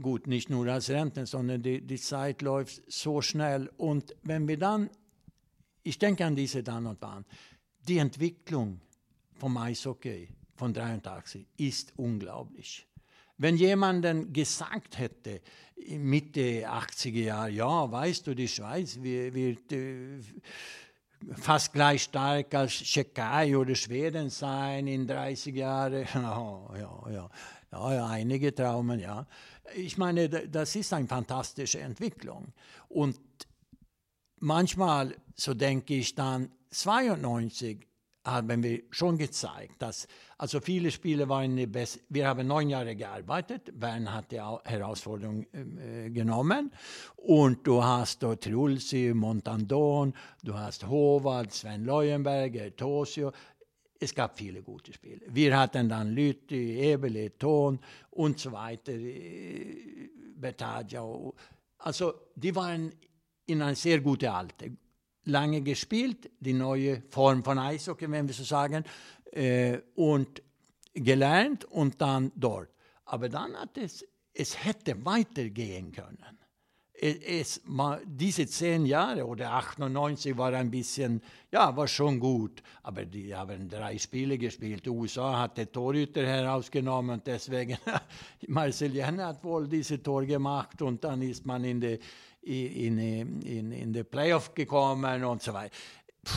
gut, 0.00 0.26
nicht 0.26 0.50
nur 0.50 0.66
als 0.66 0.90
Rentner, 0.90 1.26
sondern 1.26 1.62
die, 1.62 1.80
die 1.80 2.00
Zeit 2.00 2.42
läuft 2.42 2.82
so 2.90 3.20
schnell. 3.20 3.70
Und 3.76 4.16
wenn 4.22 4.48
wir 4.48 4.58
dann, 4.58 4.90
ich 5.82 5.98
denke 5.98 6.24
an 6.24 6.34
diese 6.34 6.62
dann 6.62 6.86
und 6.86 7.00
wann, 7.00 7.24
die 7.86 7.98
Entwicklung 7.98 8.80
vom 9.34 9.56
Eishockey, 9.56 10.28
von 10.56 10.72
83 10.72 11.46
ist 11.56 11.92
unglaublich. 11.96 12.86
Wenn 13.38 13.56
jemand 13.56 14.32
gesagt 14.32 14.98
hätte, 14.98 15.42
Mitte 15.88 16.66
80er 16.66 17.22
Jahre, 17.22 17.50
ja, 17.50 17.90
weißt 17.90 18.26
du, 18.26 18.34
die 18.34 18.48
Schweiz 18.48 18.98
wird 19.00 19.72
äh, 19.72 20.20
fast 21.34 21.72
gleich 21.72 22.04
stark 22.04 22.54
als 22.54 22.72
Tschechei 22.72 23.56
oder 23.56 23.74
Schweden 23.74 24.30
sein 24.30 24.86
in 24.86 25.06
30 25.06 25.54
Jahren. 25.54 26.06
Ja, 26.14 27.00
ja, 27.10 27.30
ja, 27.72 27.94
ja, 27.94 28.06
einige 28.06 28.54
Traumen, 28.54 29.00
ja. 29.00 29.26
Ich 29.74 29.98
meine, 29.98 30.28
das 30.28 30.76
ist 30.76 30.92
eine 30.92 31.06
fantastische 31.06 31.80
Entwicklung. 31.80 32.52
Und 32.88 33.18
manchmal, 34.38 35.16
so 35.34 35.52
denke 35.52 35.94
ich 35.94 36.14
dann, 36.14 36.50
92 36.70 37.86
haben 38.26 38.62
wir 38.62 38.82
schon 38.90 39.16
gezeigt, 39.16 39.80
dass 39.80 40.08
also 40.38 40.60
viele 40.60 40.90
Spiele 40.90 41.28
waren 41.28 41.56
die 41.56 41.66
best 41.66 42.00
Wir 42.08 42.26
haben 42.28 42.46
neun 42.46 42.68
Jahre 42.68 42.94
gearbeitet. 42.94 43.78
Bern 43.78 44.12
hat 44.12 44.32
die 44.32 44.40
Herausforderung 44.40 45.46
äh, 45.52 46.10
genommen. 46.10 46.72
Und 47.16 47.66
du 47.66 47.82
hast 47.82 48.22
dort 48.22 48.44
Trulsi, 48.44 49.12
Montandon, 49.14 50.12
du 50.42 50.54
hast 50.54 50.86
Howard, 50.86 51.52
Sven 51.52 51.84
Leuenberger, 51.84 52.74
Tosio. 52.76 53.32
Es 53.98 54.14
gab 54.14 54.36
viele 54.36 54.62
gute 54.62 54.92
Spiele. 54.92 55.22
Wir 55.28 55.58
hatten 55.58 55.88
dann 55.88 56.14
Lütti, 56.14 56.78
Ebele, 56.80 57.38
Ton 57.38 57.78
und 58.10 58.38
so 58.38 58.52
weiter, 58.52 58.92
äh, 58.92 60.10
Bertagia. 60.36 61.02
Also 61.78 62.12
die 62.34 62.54
waren 62.54 62.92
in 63.46 63.62
einer 63.62 63.74
sehr 63.74 64.00
guten 64.00 64.26
Alter 64.26 64.66
lange 65.26 65.60
gespielt, 65.60 66.30
die 66.40 66.52
neue 66.52 67.02
Form 67.10 67.44
von 67.44 67.58
Eishockey, 67.58 68.10
wenn 68.10 68.26
wir 68.26 68.34
so 68.34 68.44
sagen, 68.44 68.84
äh, 69.32 69.78
und 69.94 70.42
gelernt 70.94 71.64
und 71.66 72.00
dann 72.00 72.32
dort. 72.34 72.70
Aber 73.04 73.28
dann 73.28 73.54
hat 73.54 73.76
es, 73.78 74.04
es 74.32 74.64
hätte 74.64 75.04
weitergehen 75.04 75.92
können. 75.92 76.18
Es, 76.98 77.16
es, 77.18 77.62
diese 78.06 78.46
zehn 78.46 78.86
Jahre 78.86 79.26
oder 79.26 79.52
98 79.52 80.36
war 80.38 80.54
ein 80.54 80.70
bisschen, 80.70 81.20
ja, 81.52 81.76
war 81.76 81.86
schon 81.86 82.18
gut, 82.18 82.62
aber 82.82 83.04
die 83.04 83.34
haben 83.34 83.68
drei 83.68 83.98
Spiele 83.98 84.38
gespielt. 84.38 84.86
Die 84.86 84.90
USA 84.90 85.40
hat 85.40 85.58
den 85.58 85.70
Torhüter 85.70 86.24
herausgenommen 86.26 87.18
und 87.18 87.26
deswegen, 87.26 87.76
Marcel 88.48 88.94
Jenner 88.94 89.26
hat 89.26 89.44
wohl 89.44 89.68
diese 89.68 90.02
Tor 90.02 90.24
gemacht 90.24 90.80
und 90.80 91.04
dann 91.04 91.20
ist 91.20 91.44
man 91.44 91.64
in 91.64 91.80
die 91.82 91.98
in, 92.46 92.98
in, 93.42 93.72
in 93.72 93.92
den 93.92 94.06
Playoff 94.06 94.54
gekommen 94.54 95.24
und 95.24 95.42
so 95.42 95.52
weiter. 95.52 95.74
Puh, 96.22 96.32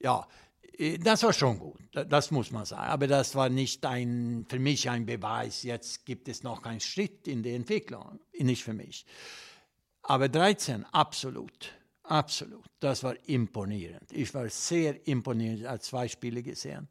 ja, 0.00 0.26
das 1.00 1.22
war 1.24 1.32
schon 1.32 1.58
gut, 1.58 1.80
das 1.92 2.30
muss 2.30 2.52
man 2.52 2.64
sagen. 2.64 2.88
Aber 2.88 3.06
das 3.06 3.34
war 3.34 3.48
nicht 3.48 3.84
ein, 3.84 4.46
für 4.48 4.60
mich 4.60 4.88
ein 4.88 5.06
Beweis, 5.06 5.64
jetzt 5.64 6.06
gibt 6.06 6.28
es 6.28 6.42
noch 6.42 6.62
einen 6.64 6.80
Schritt 6.80 7.26
in 7.26 7.42
der 7.42 7.56
Entwicklung, 7.56 8.20
nicht 8.38 8.62
für 8.62 8.74
mich. 8.74 9.04
Aber 10.02 10.28
13, 10.28 10.84
absolut, 10.92 11.72
absolut, 12.04 12.64
das 12.78 13.02
war 13.02 13.14
imponierend. 13.26 14.12
Ich 14.12 14.32
war 14.34 14.48
sehr 14.48 15.06
imponiert, 15.08 15.66
als 15.66 15.86
zwei 15.86 16.06
Spiele 16.06 16.42
gesehen. 16.42 16.88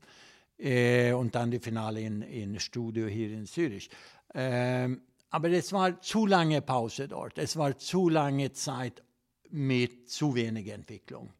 Äh, 0.60 1.14
und 1.14 1.34
dann 1.36 1.52
die 1.52 1.60
Finale 1.60 2.02
in, 2.02 2.22
in 2.24 2.60
Studio 2.60 3.08
hier 3.08 3.32
in 3.32 3.46
Zürich. 3.46 3.90
Ähm, 4.34 5.02
aber 5.30 5.50
es 5.50 5.74
war 5.74 6.02
zu 6.02 6.26
lange 6.26 6.62
Pause 6.62 7.08
dort. 7.08 7.38
Es 7.38 7.58
war 7.58 7.78
zu 7.78 8.10
lange 8.10 8.52
Zeit 8.54 9.04
mit 9.50 10.10
zu 10.10 10.36
wenig 10.36 10.68
Entwicklung. 10.68 11.34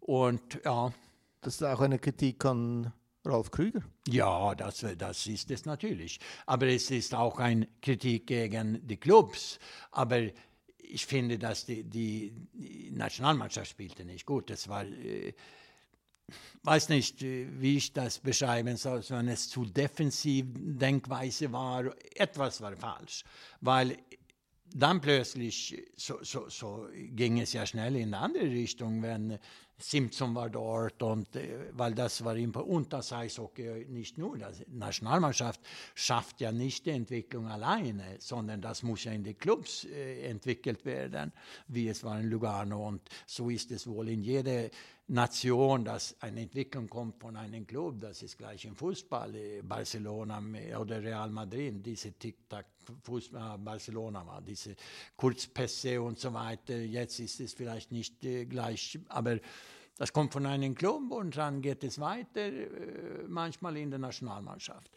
Und 0.00 0.60
ja. 0.64 0.92
Das 1.40 1.54
ist 1.54 1.62
auch 1.62 1.80
eine 1.80 1.98
Kritik 1.98 2.44
an 2.44 2.92
Ralf 3.24 3.50
Krüger. 3.50 3.82
Ja, 4.08 4.54
das, 4.54 4.84
das 4.96 5.26
ist 5.26 5.50
es 5.50 5.64
natürlich. 5.64 6.20
Aber 6.46 6.66
es 6.66 6.90
ist 6.90 7.14
auch 7.14 7.38
eine 7.38 7.68
Kritik 7.80 8.28
gegen 8.28 8.86
die 8.86 8.96
Clubs. 8.96 9.58
Aber 9.90 10.20
ich 10.78 11.06
finde, 11.06 11.38
dass 11.38 11.64
die, 11.64 11.84
die 11.84 12.32
Nationalmannschaft 12.92 13.70
spielte 13.70 14.04
nicht 14.04 14.26
gut. 14.26 14.50
Das 14.50 14.68
war 14.68 14.84
äh, 14.84 15.34
weiß 16.62 16.88
nicht, 16.90 17.22
wie 17.22 17.76
ich 17.76 17.92
das 17.92 18.18
beschreiben 18.18 18.76
soll, 18.76 19.02
wenn 19.08 19.28
es 19.28 19.48
zu 19.48 19.64
defensiv 19.64 20.46
Denkweise 20.54 21.52
war, 21.52 21.94
etwas 22.14 22.60
war 22.60 22.76
falsch, 22.76 23.24
weil 23.60 23.96
dann 24.74 25.00
plötzlich 25.00 25.82
so, 25.96 26.18
so, 26.22 26.48
so 26.48 26.88
ging 26.94 27.40
es 27.40 27.52
ja 27.52 27.66
schnell 27.66 27.96
in 27.96 28.14
eine 28.14 28.18
andere 28.18 28.44
Richtung, 28.44 29.02
wenn 29.02 29.38
Simpson 29.82 30.34
war 30.34 30.48
dort 30.48 31.02
und 31.02 31.34
äh, 31.34 31.70
weil 31.72 31.94
das 31.94 32.24
war 32.24 32.36
und 32.36 32.92
das 32.92 33.12
Eishockey 33.12 33.86
nicht 33.88 34.16
nur, 34.16 34.38
die 34.38 34.44
Nationalmannschaft 34.68 35.60
schafft 35.94 36.40
ja 36.40 36.52
nicht 36.52 36.86
die 36.86 36.90
Entwicklung 36.90 37.48
alleine, 37.48 38.16
sondern 38.18 38.60
das 38.60 38.82
muss 38.82 39.04
ja 39.04 39.12
in 39.12 39.24
den 39.24 39.36
Clubs 39.36 39.84
äh, 39.84 40.28
entwickelt 40.28 40.84
werden, 40.84 41.32
wie 41.68 41.88
es 41.88 42.04
war 42.04 42.20
in 42.20 42.30
Lugano. 42.30 42.86
Und 42.86 43.02
so 43.26 43.50
ist 43.50 43.70
es 43.72 43.86
wohl 43.86 44.08
in 44.08 44.22
jeder 44.22 44.68
Nation, 45.12 45.84
dass 45.84 46.16
eine 46.20 46.40
Entwicklung 46.40 46.88
kommt 46.88 47.20
von 47.20 47.36
einem 47.36 47.66
Club, 47.66 48.00
das 48.00 48.22
ist 48.22 48.38
gleich 48.38 48.64
im 48.64 48.74
Fußball, 48.74 49.34
äh, 49.34 49.62
Barcelona 49.62 50.42
oder 50.78 51.02
Real 51.02 51.30
Madrid, 51.30 51.84
diese 51.84 52.12
Tic-Tac, 52.12 52.64
Fußball, 53.02 53.58
Barcelona 53.58 54.26
war, 54.26 54.40
diese 54.40 54.74
Kurzpässe 55.14 56.00
und 56.00 56.18
so 56.18 56.32
weiter. 56.32 56.78
Jetzt 56.78 57.20
ist 57.20 57.40
es 57.40 57.52
vielleicht 57.52 57.92
nicht 57.92 58.24
äh, 58.24 58.46
gleich, 58.46 58.98
aber 59.08 59.38
das 59.98 60.12
kommt 60.12 60.32
von 60.32 60.46
einem 60.46 60.74
Club 60.74 61.10
und 61.10 61.36
dann 61.36 61.60
geht 61.60 61.84
es 61.84 61.98
weiter, 61.98 62.40
äh, 62.40 63.24
manchmal 63.28 63.76
in 63.76 63.90
der 63.90 63.98
Nationalmannschaft. 63.98 64.90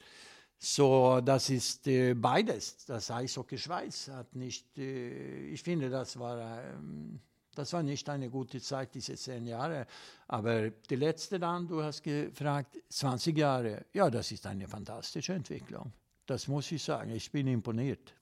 So, 0.57 1.19
das 1.21 1.49
ist 1.49 1.87
äh, 1.87 2.13
beides. 2.13 2.85
Das 2.85 3.11
Eishockey 3.11 3.57
Schweiz 3.57 4.07
hat 4.07 4.33
nicht, 4.33 4.77
äh, 4.77 5.49
ich 5.49 5.61
finde, 5.61 5.89
das 5.89 6.17
war 6.17 6.63
ähm, 6.63 7.19
das 7.55 7.73
war 7.73 7.81
nicht 7.81 8.07
eine 8.09 8.29
gute 8.29 8.61
Zeit, 8.61 8.93
diese 8.93 9.15
zehn 9.15 9.45
Jahre. 9.45 9.87
Aber 10.27 10.69
die 10.69 10.95
letzte 10.95 11.39
dann, 11.39 11.67
du 11.67 11.81
hast 11.81 12.03
gefragt, 12.03 12.77
20 12.89 13.37
Jahre. 13.37 13.85
Ja, 13.93 14.09
das 14.09 14.31
ist 14.31 14.45
eine 14.45 14.67
fantastische 14.67 15.33
Entwicklung. 15.33 15.91
Das 16.25 16.47
muss 16.47 16.71
ich 16.71 16.83
sagen. 16.83 17.11
Ich 17.11 17.31
bin 17.31 17.47
imponiert. 17.47 18.13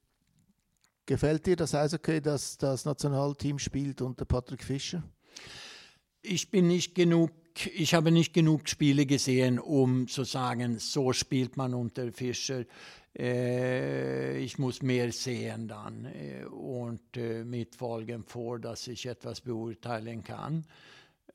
Gefällt 1.06 1.46
dir 1.46 1.56
das 1.56 1.76
Eishockey, 1.76 2.22
dass 2.22 2.58
das 2.58 2.86
Nationalteam 2.86 3.60
spielt 3.60 4.02
unter 4.02 4.24
Patrick 4.24 4.64
Fischer? 4.64 5.04
Ich 6.22 6.50
bin 6.50 6.68
nicht 6.68 6.96
genug 6.96 7.32
ich 7.74 7.94
habe 7.94 8.12
nicht 8.12 8.34
genug 8.34 8.68
Spiele 8.68 9.06
gesehen, 9.06 9.60
um 9.60 10.08
zu 10.08 10.24
sagen, 10.24 10.80
so 10.80 11.14
spielt 11.14 11.58
man 11.58 11.74
unter 11.74 12.12
Fischer. 12.12 12.66
Äh, 13.18 14.40
ich 14.40 14.58
muss 14.58 14.82
mehr 14.82 15.12
sehen 15.12 15.68
dann 15.68 16.06
äh, 16.06 16.46
und 16.46 17.16
äh, 17.16 17.44
mit 17.44 17.76
Folgen 17.76 18.24
vor, 18.24 18.60
dass 18.60 18.88
ich 18.88 19.06
etwas 19.06 19.42
beurteilen 19.42 20.24
kann. 20.24 20.66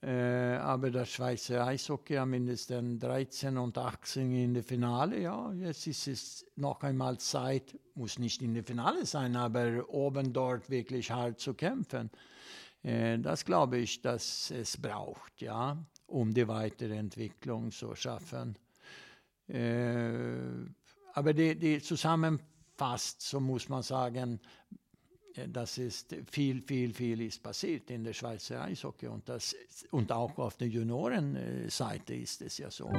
Äh, 0.00 0.56
aber 0.56 0.90
das 0.90 1.10
Schweizer 1.10 1.66
Eishockey 1.66 2.14
haben 2.14 2.30
mindestens 2.30 3.00
13 3.00 3.58
und 3.58 3.76
18 3.76 4.32
in 4.32 4.54
der 4.54 4.62
Finale. 4.62 5.20
Ja, 5.20 5.52
jetzt 5.52 5.86
ist 5.88 6.06
es 6.06 6.46
noch 6.54 6.82
einmal 6.82 7.18
Zeit, 7.18 7.76
muss 7.94 8.18
nicht 8.18 8.42
in 8.42 8.54
der 8.54 8.62
Finale 8.62 9.06
sein, 9.06 9.34
aber 9.34 9.88
oben 9.88 10.32
dort 10.32 10.70
wirklich 10.70 11.10
hart 11.10 11.40
zu 11.40 11.54
kämpfen. 11.54 12.10
Äh, 12.82 13.18
das 13.18 13.44
glaube 13.44 13.78
ich, 13.78 14.00
dass 14.00 14.52
es 14.52 14.76
braucht, 14.76 15.40
ja, 15.40 15.76
um 16.08 16.34
die 16.34 16.48
weitere 16.48 16.96
Entwicklung 16.96 17.70
zu 17.70 17.94
schaffen. 17.94 18.56
Äh, 19.48 20.66
aber 21.14 21.32
die, 21.32 21.56
die 21.56 21.80
zusammenfasst, 21.80 23.22
so 23.22 23.40
muss 23.40 23.68
man 23.68 23.82
sagen, 23.82 24.40
das 25.46 25.78
ist 25.78 26.16
viel, 26.30 26.62
viel, 26.62 26.92
viel 26.92 27.20
ist 27.20 27.42
passiert 27.42 27.90
in 27.90 28.04
der 28.04 28.12
Schweizer 28.12 28.62
Eishockey 28.62 29.06
und, 29.06 29.28
das, 29.28 29.54
und 29.90 30.10
auch 30.10 30.36
auf 30.38 30.56
der 30.56 30.68
Juniorenseite 30.68 32.14
ist 32.14 32.42
es 32.42 32.58
ja 32.58 32.70
so. 32.70 32.90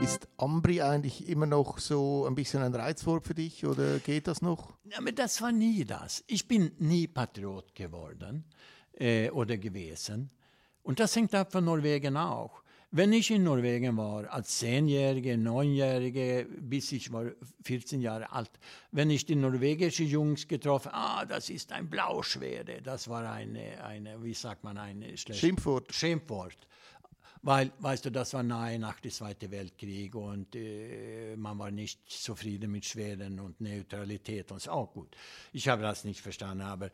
Ist 0.00 0.28
Ambri 0.38 0.80
eigentlich 0.80 1.28
immer 1.28 1.44
noch 1.44 1.78
so 1.78 2.26
ein 2.26 2.34
bisschen 2.34 2.62
ein 2.62 2.74
Reizwort 2.74 3.26
für 3.26 3.34
dich 3.34 3.66
oder 3.66 3.98
geht 3.98 4.26
das 4.26 4.40
noch? 4.40 4.78
Aber 4.96 5.12
das 5.12 5.42
war 5.42 5.52
nie 5.52 5.84
das. 5.84 6.24
Ich 6.26 6.48
bin 6.48 6.72
nie 6.78 7.06
Patriot 7.06 7.74
geworden 7.74 8.44
äh, 9.00 9.30
oder 9.30 9.56
gewesen. 9.56 10.30
Und 10.82 11.00
das 11.00 11.16
hängt 11.16 11.34
ab 11.34 11.52
von 11.52 11.64
Norwegen 11.64 12.16
auch. 12.16 12.62
Wenn 12.92 13.12
ich 13.12 13.30
in 13.30 13.44
Norwegen 13.44 13.96
war, 13.96 14.28
als 14.32 14.58
Zehnjährige, 14.58 15.38
Neunjährige, 15.38 16.48
bis 16.58 16.90
ich 16.90 17.12
war 17.12 17.26
14 17.64 18.00
Jahre 18.00 18.32
alt, 18.32 18.50
wenn 18.90 19.10
ich 19.10 19.24
die 19.24 19.36
norwegischen 19.36 20.08
Jungs 20.08 20.48
getroffen 20.48 20.90
ah, 20.92 21.24
das 21.24 21.50
ist 21.50 21.70
ein 21.70 21.88
Blauschwede, 21.88 22.82
das 22.82 23.06
war 23.06 23.30
eine, 23.30 23.84
eine 23.84 24.20
wie 24.24 24.34
sagt 24.34 24.64
man, 24.64 24.76
ein 24.76 25.04
Schimpfwort. 25.16 25.94
Schimpfwort. 25.94 26.66
Weil, 27.42 27.70
weißt 27.78 28.06
du, 28.06 28.10
das 28.10 28.34
war 28.34 28.42
nahe 28.42 28.78
nach 28.78 28.98
dem 28.98 29.12
Zweiten 29.12 29.50
Weltkrieg 29.52 30.14
und 30.16 30.54
äh, 30.56 31.36
man 31.36 31.58
war 31.58 31.70
nicht 31.70 32.10
zufrieden 32.10 32.72
mit 32.72 32.84
Schweden 32.84 33.38
und 33.38 33.60
Neutralität 33.60 34.50
und 34.50 34.60
so. 34.60 34.72
Auch 34.72 34.92
gut. 34.92 35.16
Ich 35.52 35.68
habe 35.68 35.82
das 35.82 36.04
nicht 36.04 36.20
verstanden, 36.20 36.62
aber 36.62 36.90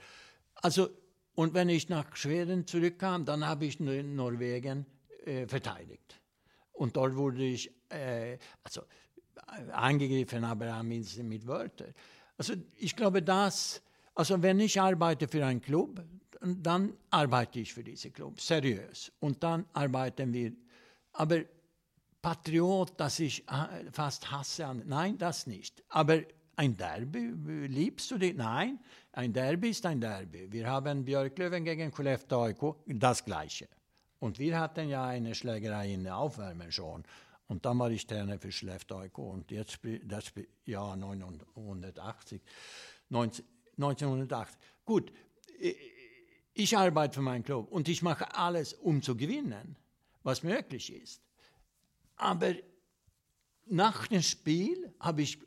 also, 0.57 0.89
und 1.37 1.53
wenn 1.53 1.69
ich 1.69 1.89
nach 1.91 2.17
Schweden 2.17 2.67
zurückkam, 2.67 3.25
dann 3.27 3.47
habe 3.47 3.67
ich 3.67 3.79
Norwegen 3.79 4.87
äh, 5.25 5.47
verteidigt. 5.47 6.21
Und 6.73 6.97
dort 6.97 7.15
wurde 7.15 7.45
ich 7.45 7.71
äh, 7.91 8.39
also, 8.65 8.83
angegriffen, 9.71 10.45
aber 10.45 10.83
mit, 10.83 11.23
mit 11.23 11.47
Wörtern. 11.47 11.93
Also 12.39 12.55
ich 12.77 12.97
glaube, 12.97 13.23
dass, 13.23 13.83
also 14.15 14.43
wenn 14.43 14.61
ich 14.61 14.81
arbeite 14.81 15.29
für 15.29 15.45
einen 15.45 15.61
Club, 15.61 16.03
dann 16.41 16.95
arbeite 17.11 17.61
ich 17.61 17.73
für 17.73 17.85
diesen 17.85 18.15
Club, 18.15 18.41
seriös. 18.41 19.13
Und 19.21 19.43
dann 19.43 19.67
arbeiten 19.75 20.33
wir. 20.33 20.53
Aber 21.13 21.43
Patriot, 22.23 22.99
dass 22.99 23.21
ich 23.21 23.47
äh, 23.49 23.91
fast 23.93 24.31
hasse, 24.31 24.75
nein, 24.87 25.19
das 25.19 25.47
nicht. 25.47 25.85
Aber 25.91 26.23
ein 26.57 26.77
Derby, 26.77 27.33
liebst 27.69 28.11
du 28.11 28.19
dich? 28.19 28.35
Nein, 28.35 28.81
ein 29.17 29.33
Derby 29.33 29.71
ist 29.71 29.87
ein 29.87 29.99
Derby. 29.99 30.53
Wir 30.53 30.69
haben 30.69 31.03
Björklöven 31.05 31.65
gegen 31.65 31.91
Skellefteå 31.91 32.77
das 32.87 33.25
Gleiche. 33.25 33.67
Und 34.19 34.39
wir 34.39 34.61
hatten 34.61 34.91
ja 34.91 35.07
eine 35.07 35.35
Schlägerei 35.35 35.95
in 35.95 36.05
der 36.05 36.19
Aufwärme 36.19 36.71
schon. 36.71 37.03
Und 37.49 37.65
dann 37.65 37.79
war 37.79 37.91
ich 37.91 38.07
Trainer 38.07 38.39
für 38.39 38.53
Skellefteå 38.53 39.09
und 39.17 39.51
jetzt 39.51 39.79
das 40.05 40.33
Jahr 40.67 40.93
1980, 40.93 42.43
19, 43.09 43.45
1980. 43.79 44.59
Gut, 44.85 45.11
ich 46.53 46.77
arbeite 46.77 47.15
für 47.15 47.23
meinen 47.23 47.43
Club 47.43 47.73
und 47.73 47.89
ich 47.89 48.03
mache 48.03 48.35
alles, 48.35 48.75
um 48.75 49.01
zu 49.01 49.17
gewinnen, 49.17 49.77
was 50.25 50.43
möglich 50.43 50.93
ist. 50.93 51.23
Aber 52.17 52.55
nach 53.65 54.09
dem 54.09 54.23
Spiel 54.23 54.95
habe 55.01 55.23
ich 55.23 55.39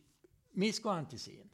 Misko 0.53 0.89
angesehen. 0.89 1.48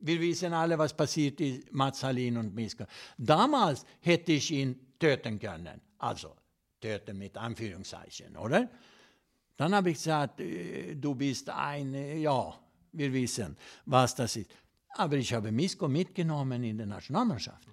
Wir 0.00 0.20
wissen 0.20 0.52
alle, 0.52 0.78
was 0.78 0.96
passiert 0.96 1.40
ist, 1.40 1.72
Mats 1.72 2.02
Hallin 2.02 2.36
und 2.36 2.54
Misko. 2.54 2.84
Damals 3.18 3.84
hätte 4.00 4.32
ich 4.32 4.50
ihn 4.50 4.78
töten 4.98 5.38
können. 5.38 5.80
Also, 5.98 6.34
töten 6.80 7.18
mit 7.18 7.36
Anführungszeichen, 7.36 8.36
oder? 8.36 8.70
Dann 9.56 9.74
habe 9.74 9.90
ich 9.90 9.96
gesagt, 9.96 10.40
äh, 10.40 10.94
du 10.94 11.14
bist 11.14 11.50
ein, 11.50 11.92
äh, 11.92 12.18
ja, 12.18 12.58
wir 12.92 13.12
wissen, 13.12 13.56
was 13.84 14.14
das 14.14 14.36
ist. 14.36 14.50
Aber 14.94 15.16
ich 15.16 15.32
habe 15.32 15.52
Misko 15.52 15.86
mitgenommen 15.86 16.64
in 16.64 16.78
der 16.78 16.86
Nationalmannschaft. 16.86 17.68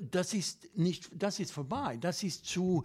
Das 0.00 0.32
ist, 0.32 0.74
nicht, 0.76 1.10
das 1.12 1.38
ist 1.38 1.52
vorbei, 1.52 1.98
das 1.98 2.22
ist 2.22 2.46
zu, 2.46 2.82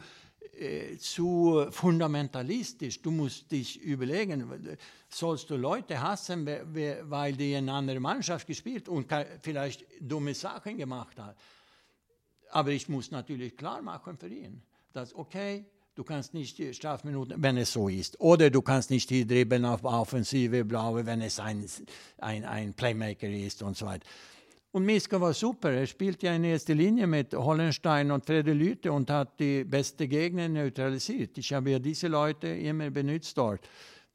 äh, 0.57 0.97
zu 0.97 1.65
fundamentalistisch. 1.69 3.01
Du 3.01 3.11
musst 3.11 3.51
dich 3.51 3.81
überlegen, 3.81 4.77
sollst 5.09 5.49
du 5.49 5.55
Leute 5.55 6.01
hassen, 6.01 6.45
weil 6.45 7.33
die 7.33 7.53
in 7.53 7.69
einer 7.69 7.77
anderen 7.77 8.01
Mannschaft 8.01 8.47
gespielt 8.47 8.89
und 8.89 9.07
vielleicht 9.41 9.85
dumme 9.99 10.33
Sachen 10.33 10.77
gemacht 10.77 11.19
haben. 11.19 11.37
Aber 12.51 12.71
ich 12.71 12.89
muss 12.89 13.11
natürlich 13.11 13.55
klar 13.55 13.81
machen 13.81 14.17
für 14.17 14.27
ihn 14.27 14.61
dass, 14.93 15.15
okay, 15.15 15.65
du 15.95 16.03
kannst 16.03 16.33
nicht 16.33 16.57
die 16.57 16.73
Strafminuten, 16.73 17.41
wenn 17.41 17.57
es 17.57 17.73
so 17.73 17.87
ist. 17.87 18.19
Oder 18.19 18.49
du 18.49 18.61
kannst 18.61 18.89
nicht 18.89 19.09
die 19.09 19.25
dribbeln 19.25 19.65
auf 19.65 19.83
Offensive, 19.83 20.65
blaue, 20.65 21.05
wenn 21.05 21.21
es 21.21 21.39
ein, 21.39 21.65
ein, 22.17 22.45
ein 22.45 22.73
Playmaker 22.73 23.27
ist 23.27 23.63
und 23.63 23.77
so 23.77 23.85
weiter. 23.85 24.05
Und 24.73 24.85
Miska 24.85 25.19
war 25.19 25.33
super. 25.33 25.71
Er 25.71 25.85
spielte 25.85 26.27
ja 26.27 26.35
in 26.35 26.45
erster 26.45 26.73
Linie 26.73 27.05
mit 27.05 27.33
Hollenstein 27.33 28.09
und 28.09 28.25
Fredrik 28.25 28.55
Lüte 28.55 28.91
und 28.93 29.09
hat 29.09 29.37
die 29.39 29.65
beste 29.65 30.07
Gegner 30.07 30.47
neutralisiert. 30.47 31.37
Ich 31.37 31.51
habe 31.51 31.71
ja 31.71 31.79
diese 31.79 32.07
Leute 32.07 32.47
immer 32.47 32.89
benutzt 32.89 33.37
dort. 33.37 33.67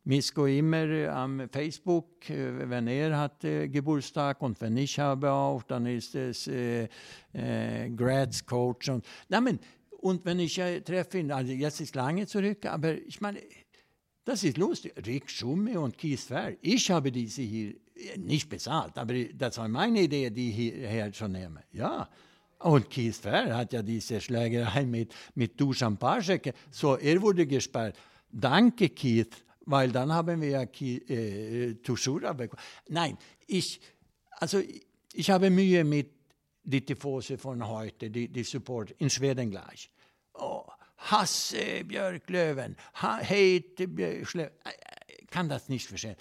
Misko 0.05 0.47
immer 0.47 1.13
am 1.13 1.49
Facebook, 1.51 2.31
äh, 2.31 2.71
wenn 2.71 2.87
er 2.87 3.19
hat 3.19 3.45
äh, 3.45 3.69
Geburtstag 3.69 4.41
und 4.41 4.59
wenn 4.61 4.77
ich 4.77 4.99
habe 4.99 5.31
auch, 5.31 5.65
dann 5.65 5.85
ist 5.85 6.15
es 6.15 6.47
äh, 6.47 6.89
äh, 7.33 7.91
Grads 7.91 8.47
Coach. 8.47 8.89
Und, 8.89 9.05
nein, 9.29 9.59
und 9.99 10.25
wenn 10.25 10.39
ich 10.39 10.59
äh, 10.59 10.81
treffe 10.81 11.19
ihn, 11.19 11.33
also 11.33 11.53
jetzt 11.53 11.81
ist 11.81 11.97
lange 11.97 12.27
zurück, 12.27 12.65
aber 12.67 12.95
ich 12.95 13.21
meine, 13.21 13.41
das 14.25 14.45
ist 14.45 14.59
lustig. 14.59 14.95
Rick 15.05 15.29
Schumme 15.29 15.79
und 15.81 15.99
Keith 15.99 16.21
Fair. 16.21 16.57
Ich 16.63 16.91
habe 16.91 17.11
diese 17.11 17.43
hier 17.43 17.71
äh, 17.71 17.86
nicht 18.18 18.49
bezahlt, 18.49 18.97
aber 18.99 19.14
das 19.34 19.59
war 19.59 19.68
meine 19.68 20.03
Idee, 20.03 20.30
die 20.30 20.51
hierher 20.51 21.12
zu 21.12 21.28
nehmen. 21.28 21.61
Ja. 21.72 22.09
Und 22.59 22.90
Keith 22.90 23.14
Fair 23.14 23.55
hat 23.57 23.72
ja 23.72 23.82
diese 23.82 24.20
Schlägerei 24.20 24.86
mit, 24.97 25.14
mit 25.34 25.61
Dusan 25.61 25.97
Paschek. 25.97 26.55
So, 26.70 26.97
er 26.97 27.20
wurde 27.20 27.47
gesperrt. 27.47 27.97
Danke, 28.30 28.90
Keith, 28.90 29.44
weil 29.66 29.92
dann 29.92 30.12
haben 30.12 30.40
wir 30.40 30.49
ja 30.49 30.66
Keith, 30.66 31.09
äh, 31.11 31.74
Tushura 31.74 32.32
bekommen. 32.32 32.62
Nein, 32.88 33.18
ich, 33.47 33.80
also 34.30 34.61
ich 35.12 35.30
habe 35.30 35.51
Mühe 35.51 35.84
mit 35.84 36.11
die 36.64 36.84
Tifose 36.84 37.38
von 37.38 37.66
heute, 37.66 38.11
die, 38.11 38.28
die 38.28 38.42
Support 38.44 38.92
in 38.99 39.11
Schweden 39.11 39.51
gleich 39.51 39.90
oh, 40.38 40.64
hasse 40.97 41.84
Björklöven, 41.84 42.76
hate 42.94 43.88
Björklöven. 43.88 44.53
Ich 45.18 45.26
kann 45.28 45.49
das 45.49 45.68
nicht 45.68 45.86
verstehen. 45.86 46.16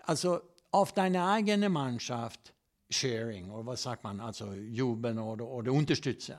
Also 0.00 0.40
auf 0.72 0.92
deine 0.92 1.24
eigene 1.28 1.68
Mannschaft 1.68 2.52
Sharing 2.90 3.50
oder 3.50 3.66
was 3.66 3.82
sagt 3.82 4.04
man, 4.04 4.20
also 4.20 4.52
jubeln 4.52 5.18
oder, 5.18 5.46
oder 5.46 5.72
unterstützen. 5.72 6.36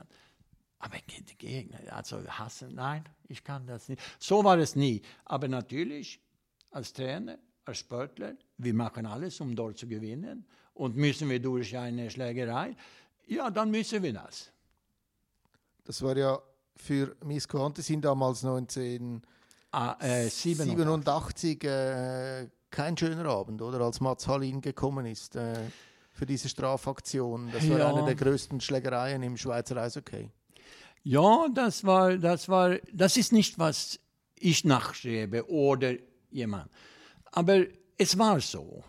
Aber 0.78 0.96
die 1.08 1.38
Gegner, 1.38 1.78
also 1.90 2.22
hassen, 2.26 2.74
nein, 2.74 3.04
ich 3.28 3.42
kann 3.42 3.66
das 3.66 3.88
nicht. 3.88 4.02
So 4.18 4.44
war 4.44 4.58
es 4.58 4.76
nie. 4.76 5.00
Aber 5.24 5.48
natürlich, 5.48 6.20
als 6.70 6.92
Trainer, 6.92 7.38
als 7.64 7.78
Sportler, 7.78 8.34
wir 8.58 8.74
machen 8.74 9.06
alles, 9.06 9.40
um 9.40 9.56
dort 9.56 9.78
zu 9.78 9.88
gewinnen. 9.88 10.46
Und 10.74 10.96
müssen 10.96 11.30
wir 11.30 11.40
durch 11.40 11.76
eine 11.76 12.10
Schlägerei, 12.10 12.76
ja, 13.26 13.50
dann 13.50 13.70
müssen 13.70 14.02
wir 14.02 14.12
das. 14.12 14.50
Das 15.84 16.02
war 16.02 16.16
ja 16.16 16.38
für 16.76 17.16
Misko 17.24 17.64
Antesin 17.64 18.00
damals 18.00 18.44
1987 18.44 19.22
ah, 19.70 19.96
äh, 20.02 20.26
äh, 22.42 22.48
kein 22.74 22.96
schöner 22.96 23.26
Abend, 23.26 23.62
oder? 23.62 23.80
Als 23.80 24.00
Mats 24.00 24.26
Hallin 24.26 24.60
gekommen 24.60 25.06
ist 25.06 25.36
äh, 25.36 25.54
für 26.12 26.26
diese 26.26 26.48
Strafaktion. 26.48 27.48
Das 27.52 27.68
war 27.70 27.78
ja. 27.78 27.88
eine 27.88 28.04
der 28.04 28.16
größten 28.16 28.60
Schlägereien 28.60 29.22
im 29.22 29.36
Schweizer 29.36 29.76
Eishockey. 29.76 30.28
Ja, 31.04 31.46
das 31.54 31.84
war, 31.84 32.16
das 32.18 32.48
war, 32.48 32.76
das 32.92 33.16
ist 33.16 33.32
nicht, 33.32 33.58
was 33.60 34.00
ich 34.38 34.64
nachschreibe 34.64 35.48
oder 35.48 35.94
jemand. 36.30 36.70
Aber 37.30 37.64
es 37.96 38.18
war 38.18 38.40
so. 38.40 38.82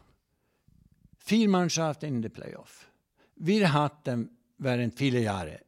Vier 1.17 1.47
Mannschaften 1.47 2.07
in 2.07 2.21
den 2.21 2.31
Playoff. 2.31 2.87
Wir 3.35 3.71
hatten 3.71 4.29
während 4.57 4.95
vieler 4.97 5.19
Jahre 5.19 5.59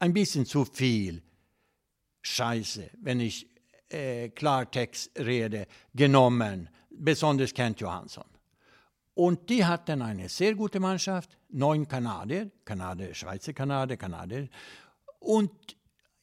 ein 0.00 0.12
bisschen 0.12 0.44
zu 0.44 0.64
viel 0.64 1.22
Scheiße, 2.22 2.90
wenn 3.00 3.20
ich 3.20 3.48
äh, 3.90 4.30
Klartext 4.30 5.18
rede, 5.18 5.66
genommen, 5.94 6.68
besonders 6.90 7.54
Kent 7.54 7.80
Johansson. 7.80 8.24
Und 9.14 9.50
die 9.50 9.64
hatten 9.64 10.02
eine 10.02 10.28
sehr 10.28 10.54
gute 10.54 10.80
Mannschaft, 10.80 11.36
neun 11.50 11.86
Kanadier, 11.86 12.50
Kanadier, 12.64 13.14
Schweizer 13.14 13.52
Kanadier, 13.52 13.96
Kanadier. 13.96 14.48
Und 15.18 15.76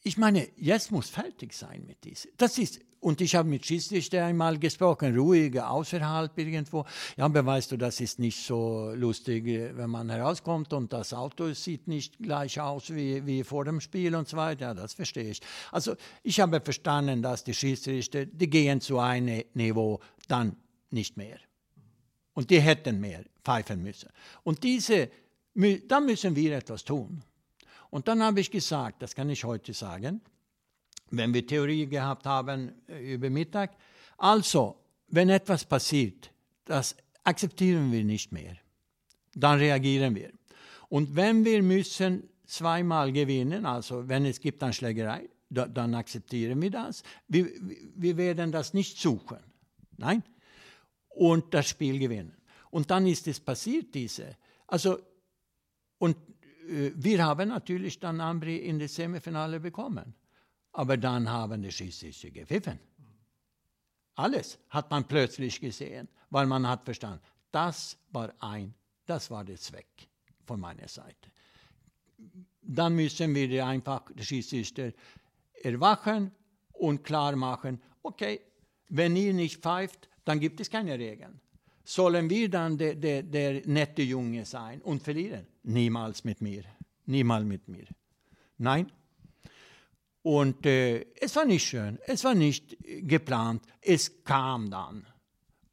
ich 0.08 0.18
meine, 0.18 0.48
jetzt 0.58 0.92
muss 0.92 1.10
fertig 1.10 1.54
sein 1.54 1.86
mit 1.86 2.04
diesem. 2.04 2.32
Das 2.38 2.58
ist 2.58 2.80
und 3.00 3.22
ich 3.22 3.36
habe 3.36 3.48
mit 3.48 3.66
Schiedsrichter 3.66 4.26
einmal 4.26 4.58
gesprochen, 4.58 5.16
ruhig, 5.16 5.62
außerhalb 5.62 6.36
irgendwo. 6.38 6.84
Ja, 7.16 7.26
aber 7.26 7.46
weißt 7.46 7.72
du, 7.72 7.78
das 7.78 8.00
ist 8.02 8.18
nicht 8.18 8.44
so 8.44 8.92
lustig, 8.96 9.46
wenn 9.46 9.90
man 9.90 10.10
herauskommt 10.10 10.74
und 10.74 10.92
das 10.92 11.14
Auto 11.14 11.54
sieht 11.54 11.88
nicht 11.88 12.18
gleich 12.18 12.60
aus 12.60 12.90
wie, 12.90 13.24
wie 13.26 13.44
vor 13.44 13.66
dem 13.66 13.82
Spiel 13.82 14.16
und 14.16 14.28
so 14.28 14.38
weiter. 14.38 14.68
Ja, 14.68 14.74
das 14.74 14.94
verstehe 14.94 15.30
ich. 15.30 15.42
Also 15.72 15.96
ich 16.24 16.40
habe 16.40 16.60
verstanden, 16.60 17.22
dass 17.22 17.44
die 17.44 17.54
Schiedsrichter, 17.54 18.26
die 18.26 18.50
gehen 18.50 18.82
zu 18.82 18.98
einem 18.98 19.44
Niveau, 19.54 20.00
dann 20.28 20.56
nicht 20.90 21.18
mehr. 21.18 21.38
Und 22.34 22.50
die 22.50 22.60
hätten 22.60 23.00
mehr 23.00 23.24
pfeifen 23.44 23.82
müssen. 23.84 24.10
Und 24.44 24.64
diese, 24.64 25.10
da 25.88 26.00
müssen 26.00 26.36
wir 26.36 26.58
etwas 26.58 26.84
tun. 26.84 27.24
Und 27.90 28.08
dann 28.08 28.22
habe 28.22 28.40
ich 28.40 28.52
gesagt, 28.52 29.02
das 29.02 29.16
kann 29.16 29.30
ich 29.30 29.44
heute 29.44 29.74
sagen, 29.74 30.22
wenn 31.12 31.34
wir 31.34 31.46
Theorie 31.46 31.88
gehabt 31.88 32.26
haben 32.26 32.74
äh, 32.88 33.14
über 33.14 33.30
Mittag. 33.30 33.76
Also, 34.18 34.76
wenn 35.08 35.30
etwas 35.30 35.64
passiert, 35.64 36.32
das 36.66 36.96
akzeptieren 37.24 37.92
wir 37.92 38.04
nicht 38.04 38.32
mehr. 38.32 38.56
Dann 39.36 39.60
reagieren 39.60 40.16
wir. 40.16 40.32
Und 40.90 41.16
wenn 41.16 41.46
wir 41.46 41.62
müssen 41.62 42.30
zweimal 42.46 43.12
gewinnen, 43.12 43.66
also 43.66 44.08
wenn 44.08 44.26
es 44.26 44.40
gibt 44.40 44.64
eine 44.64 44.74
Schlägerei, 44.74 45.30
da, 45.50 45.68
dann 45.68 45.96
akzeptieren 45.96 46.62
wir 46.62 46.72
das. 46.72 47.04
Wir, 47.28 47.48
wir 47.96 48.18
werden 48.18 48.52
das 48.52 48.74
nicht 48.74 48.98
suchen. 49.00 49.40
Nein. 49.98 50.24
Und 51.10 51.54
das 51.54 51.68
Spiel 51.68 52.00
gewinnen. 52.00 52.36
Und 52.70 52.92
dann 52.92 53.08
ist 53.08 53.28
es 53.28 53.40
passiert, 53.40 53.94
diese. 53.94 54.36
Also, 54.68 55.00
und 56.00 56.16
wir 56.68 57.24
haben 57.24 57.50
natürlich 57.50 58.00
dann 58.00 58.20
Ambri 58.20 58.58
in 58.58 58.80
das 58.80 58.96
Semifinale 58.96 59.60
bekommen. 59.60 60.14
Aber 60.74 60.98
dann 60.98 61.30
haben 61.30 61.62
die 61.62 61.72
Schiedsrichter 61.72 62.30
gepfiffen. 62.30 62.80
Alles 64.16 64.60
hat 64.70 64.90
man 64.92 65.08
plötzlich 65.08 65.60
gesehen, 65.62 66.08
weil 66.30 66.46
man 66.46 66.68
hat 66.68 66.84
verstanden, 66.84 67.22
das 67.52 67.98
war 68.12 68.34
ein, 68.40 68.74
das 69.06 69.32
war 69.32 69.44
der 69.44 69.58
Zweck 69.58 70.08
von 70.44 70.60
meiner 70.60 70.88
Seite. 70.88 71.32
Dann 72.62 72.96
müssen 72.96 73.34
wir 73.34 73.66
einfach 73.66 74.04
die 74.14 74.26
Schiedsrichter 74.26 74.92
erwachen 75.62 76.32
und 76.74 77.04
klar 77.04 77.36
machen, 77.36 77.82
okay, 78.04 78.42
wenn 78.90 79.16
ihr 79.16 79.34
nicht 79.34 79.62
pfeift, 79.62 80.10
dann 80.26 80.40
gibt 80.40 80.60
es 80.60 80.70
keine 80.70 80.98
Regeln. 80.98 81.40
Sollen 81.90 82.30
wir 82.30 82.50
dann 82.50 82.78
der, 82.78 82.96
der, 82.96 83.24
der 83.24 83.62
nette 83.66 84.02
Junge 84.02 84.44
sein 84.44 84.82
und 84.82 85.02
verlieren? 85.02 85.48
Niemals 85.64 86.26
mit 86.26 86.42
mir. 86.42 86.64
Niemals 87.06 87.46
mit 87.46 87.66
mir. 87.70 87.86
Nein, 88.58 88.92
und 90.22 90.66
äh, 90.66 91.06
es 91.22 91.34
war 91.38 91.46
nicht 91.46 91.66
schön, 91.66 91.98
es 92.06 92.26
war 92.26 92.36
nicht 92.36 92.76
geplant, 92.84 93.64
es 93.80 94.26
kam 94.26 94.70
dann. 94.70 95.06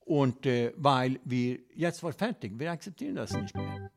Und 0.05 0.47
äh, 0.47 0.73
weil 0.77 1.19
wir, 1.25 1.59
jetzt 1.75 2.01
war 2.05 2.13
fertig, 2.13 2.57
wir 2.61 2.71
akzeptieren 2.71 3.17
das 3.17 3.33
nicht 3.33 3.57
mehr. 3.57 3.91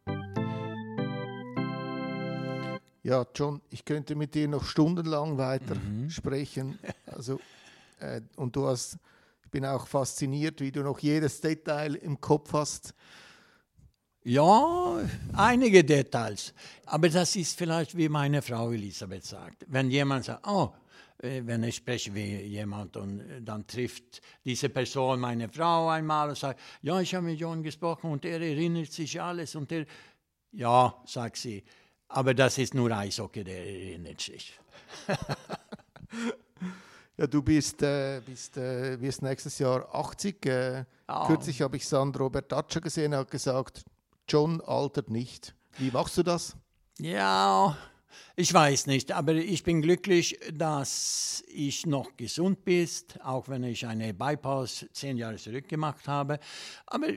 Ja, 3.03 3.27
John, 3.35 3.61
ich 3.69 3.85
könnte 3.85 4.15
mit 4.15 4.33
dir 4.33 4.47
noch 4.47 4.63
stundenlang 4.65 5.37
weiter 5.37 5.75
mhm. 5.75 6.09
sprechen. 6.09 6.79
Also, 7.05 7.39
äh, 7.99 8.21
und 8.35 8.55
du 8.55 8.65
hast, 8.65 8.97
ich 9.47 9.51
bin 9.51 9.65
auch 9.65 9.87
fasziniert, 9.87 10.59
wie 10.59 10.73
du 10.73 10.81
noch 10.81 10.99
jedes 10.99 11.39
Detail 11.39 11.95
im 11.95 12.19
Kopf 12.19 12.51
hast. 12.51 12.93
Ja, 14.25 14.99
einige 15.31 15.85
Details. 15.85 16.53
Aber 16.85 17.07
das 17.07 17.33
ist 17.37 17.57
vielleicht, 17.57 17.95
wie 17.95 18.09
meine 18.09 18.41
Frau 18.41 18.73
Elisabeth 18.73 19.23
sagt. 19.23 19.63
Wenn 19.69 19.89
jemand 19.89 20.25
sagt, 20.25 20.45
oh, 20.45 20.73
äh, 21.19 21.43
wenn 21.45 21.63
ich 21.63 21.77
spreche 21.77 22.13
wie 22.13 22.41
jemand 22.41 22.97
und 22.97 23.21
äh, 23.21 23.41
dann 23.41 23.65
trifft 23.65 24.21
diese 24.43 24.67
Person 24.67 25.21
meine 25.21 25.47
Frau 25.47 25.87
einmal 25.87 26.27
und 26.27 26.37
sagt, 26.37 26.59
ja, 26.81 26.99
ich 26.99 27.15
habe 27.15 27.27
mit 27.27 27.39
John 27.39 27.63
gesprochen 27.63 28.11
und 28.11 28.25
er 28.25 28.41
erinnert 28.41 28.91
sich 28.91 29.21
alles 29.21 29.55
und 29.55 29.71
er, 29.71 29.85
ja, 30.51 30.93
sagt 31.05 31.37
sie, 31.37 31.63
aber 32.09 32.33
das 32.33 32.57
ist 32.57 32.73
nur 32.73 32.91
Eishockey, 32.91 33.45
der 33.45 33.65
erinnert 33.65 34.19
sich. 34.19 34.59
ja, 37.17 37.27
du 37.27 37.41
bist, 37.41 37.81
äh, 37.81 38.21
bist 38.25 38.57
äh, 38.57 38.99
wirst 39.01 39.21
nächstes 39.21 39.57
Jahr 39.59 39.93
80. 39.93 40.45
Äh, 40.45 40.85
oh. 41.07 41.27
Kürzlich 41.27 41.61
habe 41.61 41.77
ich 41.77 41.87
Sandro 41.87 42.29
Bertaccia 42.29 42.79
gesehen, 42.79 43.13
er 43.13 43.19
hat 43.19 43.31
gesagt, 43.31 43.83
John 44.27 44.61
altert 44.61 45.09
nicht. 45.09 45.55
Wie 45.77 45.89
machst 45.91 46.17
du 46.17 46.23
das? 46.23 46.55
Ja, 46.99 47.77
ich 48.35 48.53
weiß 48.53 48.87
nicht, 48.87 49.11
aber 49.11 49.33
ich 49.33 49.63
bin 49.63 49.81
glücklich, 49.81 50.39
dass 50.53 51.43
ich 51.47 51.85
noch 51.85 52.17
gesund 52.17 52.65
bin, 52.65 52.87
auch 53.23 53.49
wenn 53.49 53.63
ich 53.63 53.85
eine 53.85 54.13
Bypass 54.13 54.85
zehn 54.93 55.17
Jahre 55.17 55.37
zurück 55.37 55.67
gemacht 55.67 56.07
habe. 56.07 56.39
Aber 56.85 57.07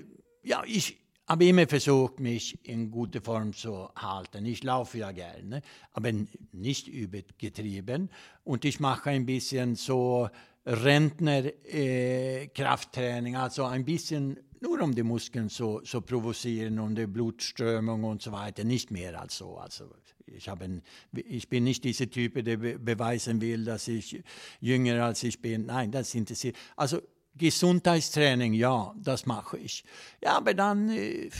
ja, 0.42 0.62
ich 0.66 0.99
habe 1.30 1.44
immer 1.44 1.68
versucht, 1.68 2.18
mich 2.18 2.58
in 2.66 2.90
gute 2.90 3.20
Form 3.20 3.52
zu 3.52 3.88
halten. 3.94 4.44
Ich 4.46 4.64
laufe 4.64 4.98
ja 4.98 5.12
gerne, 5.12 5.62
aber 5.92 6.10
nicht 6.50 6.88
übergetrieben. 6.88 8.10
Und 8.42 8.64
ich 8.64 8.80
mache 8.80 9.10
ein 9.10 9.26
bisschen 9.26 9.76
so 9.76 10.28
Rentner-Krafttraining, 10.66 13.34
äh, 13.34 13.36
also 13.36 13.62
ein 13.62 13.84
bisschen 13.84 14.40
nur 14.60 14.82
um 14.82 14.92
die 14.92 15.04
Muskeln 15.04 15.48
zu, 15.48 15.78
zu 15.82 16.00
provozieren 16.00 16.80
und 16.80 16.96
die 16.96 17.06
Blutströmung 17.06 18.02
und 18.02 18.22
so 18.22 18.32
weiter, 18.32 18.64
nicht 18.64 18.90
mehr 18.90 19.20
als 19.20 19.36
so. 19.36 19.56
Also 19.56 19.88
ich, 20.26 20.48
habe, 20.48 20.82
ich 21.12 21.48
bin 21.48 21.62
nicht 21.62 21.84
dieser 21.84 22.10
Typ, 22.10 22.44
der 22.44 22.56
be 22.56 22.76
beweisen 22.76 23.40
will, 23.40 23.64
dass 23.64 23.86
ich 23.86 24.20
jünger 24.60 25.04
als 25.04 25.22
ich 25.22 25.40
bin. 25.40 25.66
Nein, 25.66 25.92
das 25.92 26.12
interessiert. 26.12 26.56
Also 26.74 27.00
Gesundheitstraining, 27.40 28.52
ja, 28.52 28.94
das 29.02 29.24
mache 29.24 29.56
ich. 29.56 29.82
Ja, 30.22 30.36
aber 30.36 30.52
dann, 30.52 30.90
äh, 30.90 31.30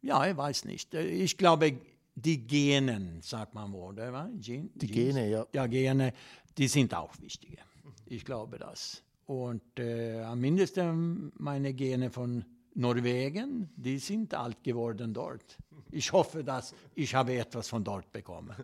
ja, 0.00 0.26
ich 0.26 0.36
weiß 0.36 0.64
nicht. 0.64 0.94
Ich 0.94 1.36
glaube, 1.36 1.78
die 2.14 2.46
Genen, 2.46 3.20
sagt 3.20 3.52
man 3.54 3.72
wohl, 3.72 3.92
oder? 3.92 4.30
Gen 4.40 4.70
die 4.74 4.86
Gene, 4.86 5.28
ja. 5.28 5.46
Ja, 5.52 5.66
Gene, 5.66 6.14
die 6.56 6.66
sind 6.66 6.94
auch 6.94 7.12
wichtige. 7.20 7.58
Ich 8.06 8.24
glaube 8.24 8.58
das. 8.58 9.02
Und 9.26 9.78
äh, 9.78 10.22
am 10.22 10.40
mindesten 10.40 11.30
meine 11.36 11.74
Gene 11.74 12.10
von 12.10 12.44
Norwegen, 12.74 13.68
die 13.76 13.98
sind 13.98 14.32
alt 14.32 14.64
geworden 14.64 15.12
dort. 15.12 15.58
Ich 15.90 16.10
hoffe, 16.12 16.42
dass 16.42 16.74
ich 16.94 17.14
habe 17.14 17.36
etwas 17.36 17.68
von 17.68 17.84
dort 17.84 18.10
bekommen. 18.12 18.56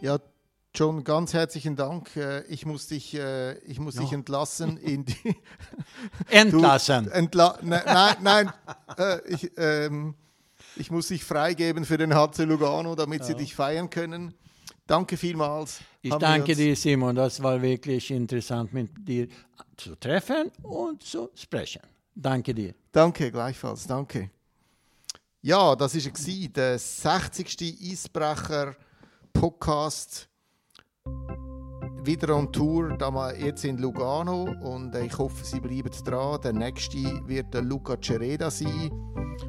Ja, 0.00 0.18
John, 0.76 1.02
ganz 1.04 1.32
herzlichen 1.32 1.74
Dank. 1.74 2.14
Äh, 2.16 2.42
ich 2.48 2.66
muss 2.66 2.88
dich, 2.88 3.14
äh, 3.14 3.56
ich 3.60 3.80
muss 3.80 3.94
ja. 3.94 4.02
dich 4.02 4.12
entlassen 4.12 4.76
in 4.76 5.06
die. 5.06 5.34
entlassen? 6.28 7.10
entla 7.10 7.58
ne, 7.62 7.82
nein, 7.86 8.16
nein. 8.20 8.52
Äh, 8.98 9.26
ich, 9.26 9.50
ähm, 9.56 10.14
ich 10.76 10.90
muss 10.90 11.08
dich 11.08 11.24
freigeben 11.24 11.86
für 11.86 11.96
den 11.96 12.14
HC 12.14 12.44
Lugano, 12.44 12.94
damit 12.94 13.20
ja. 13.20 13.26
sie 13.26 13.36
dich 13.36 13.54
feiern 13.54 13.88
können. 13.88 14.34
Danke 14.86 15.16
vielmals. 15.16 15.80
Ich 16.02 16.14
danke 16.14 16.54
dir, 16.54 16.76
Simon. 16.76 17.16
Das 17.16 17.42
war 17.42 17.62
wirklich 17.62 18.10
interessant, 18.10 18.74
mit 18.74 18.90
dir 19.08 19.28
zu 19.78 19.96
treffen 19.96 20.52
und 20.62 21.02
zu 21.02 21.30
sprechen. 21.34 21.80
Danke 22.14 22.52
dir. 22.52 22.74
Danke, 22.92 23.32
gleichfalls. 23.32 23.86
Danke. 23.86 24.28
Ja, 25.40 25.74
das 25.74 25.94
war 25.94 26.48
der 26.50 26.78
60. 26.78 27.78
Eisbrecher-Podcast. 27.82 30.28
Wieder 32.04 32.36
on 32.36 32.52
Tour, 32.52 32.96
jetzt 33.38 33.64
in 33.64 33.78
Lugano. 33.78 34.44
Und 34.60 34.94
ich 34.94 35.18
hoffe, 35.18 35.44
Sie 35.44 35.60
bleiben 35.60 35.90
dran. 36.04 36.40
Der 36.42 36.52
nächste 36.52 36.98
wird 37.26 37.52
Luca 37.54 37.96
Cereda 38.00 38.50
sein. 38.50 38.90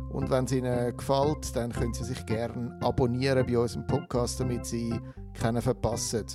Und 0.10 0.30
wenn 0.32 0.46
es 0.46 0.52
Ihnen 0.52 0.98
gefällt, 0.98 1.56
dann 1.56 1.72
können 1.72 1.94
Sie 1.94 2.04
sich 2.04 2.26
gerne 2.26 2.76
abonnieren 2.82 3.46
bei 3.46 3.60
unserem 3.60 3.86
Podcast, 3.86 4.40
damit 4.40 4.66
Sie 4.66 5.00
keinen 5.34 5.62
verpassen. 5.62 6.26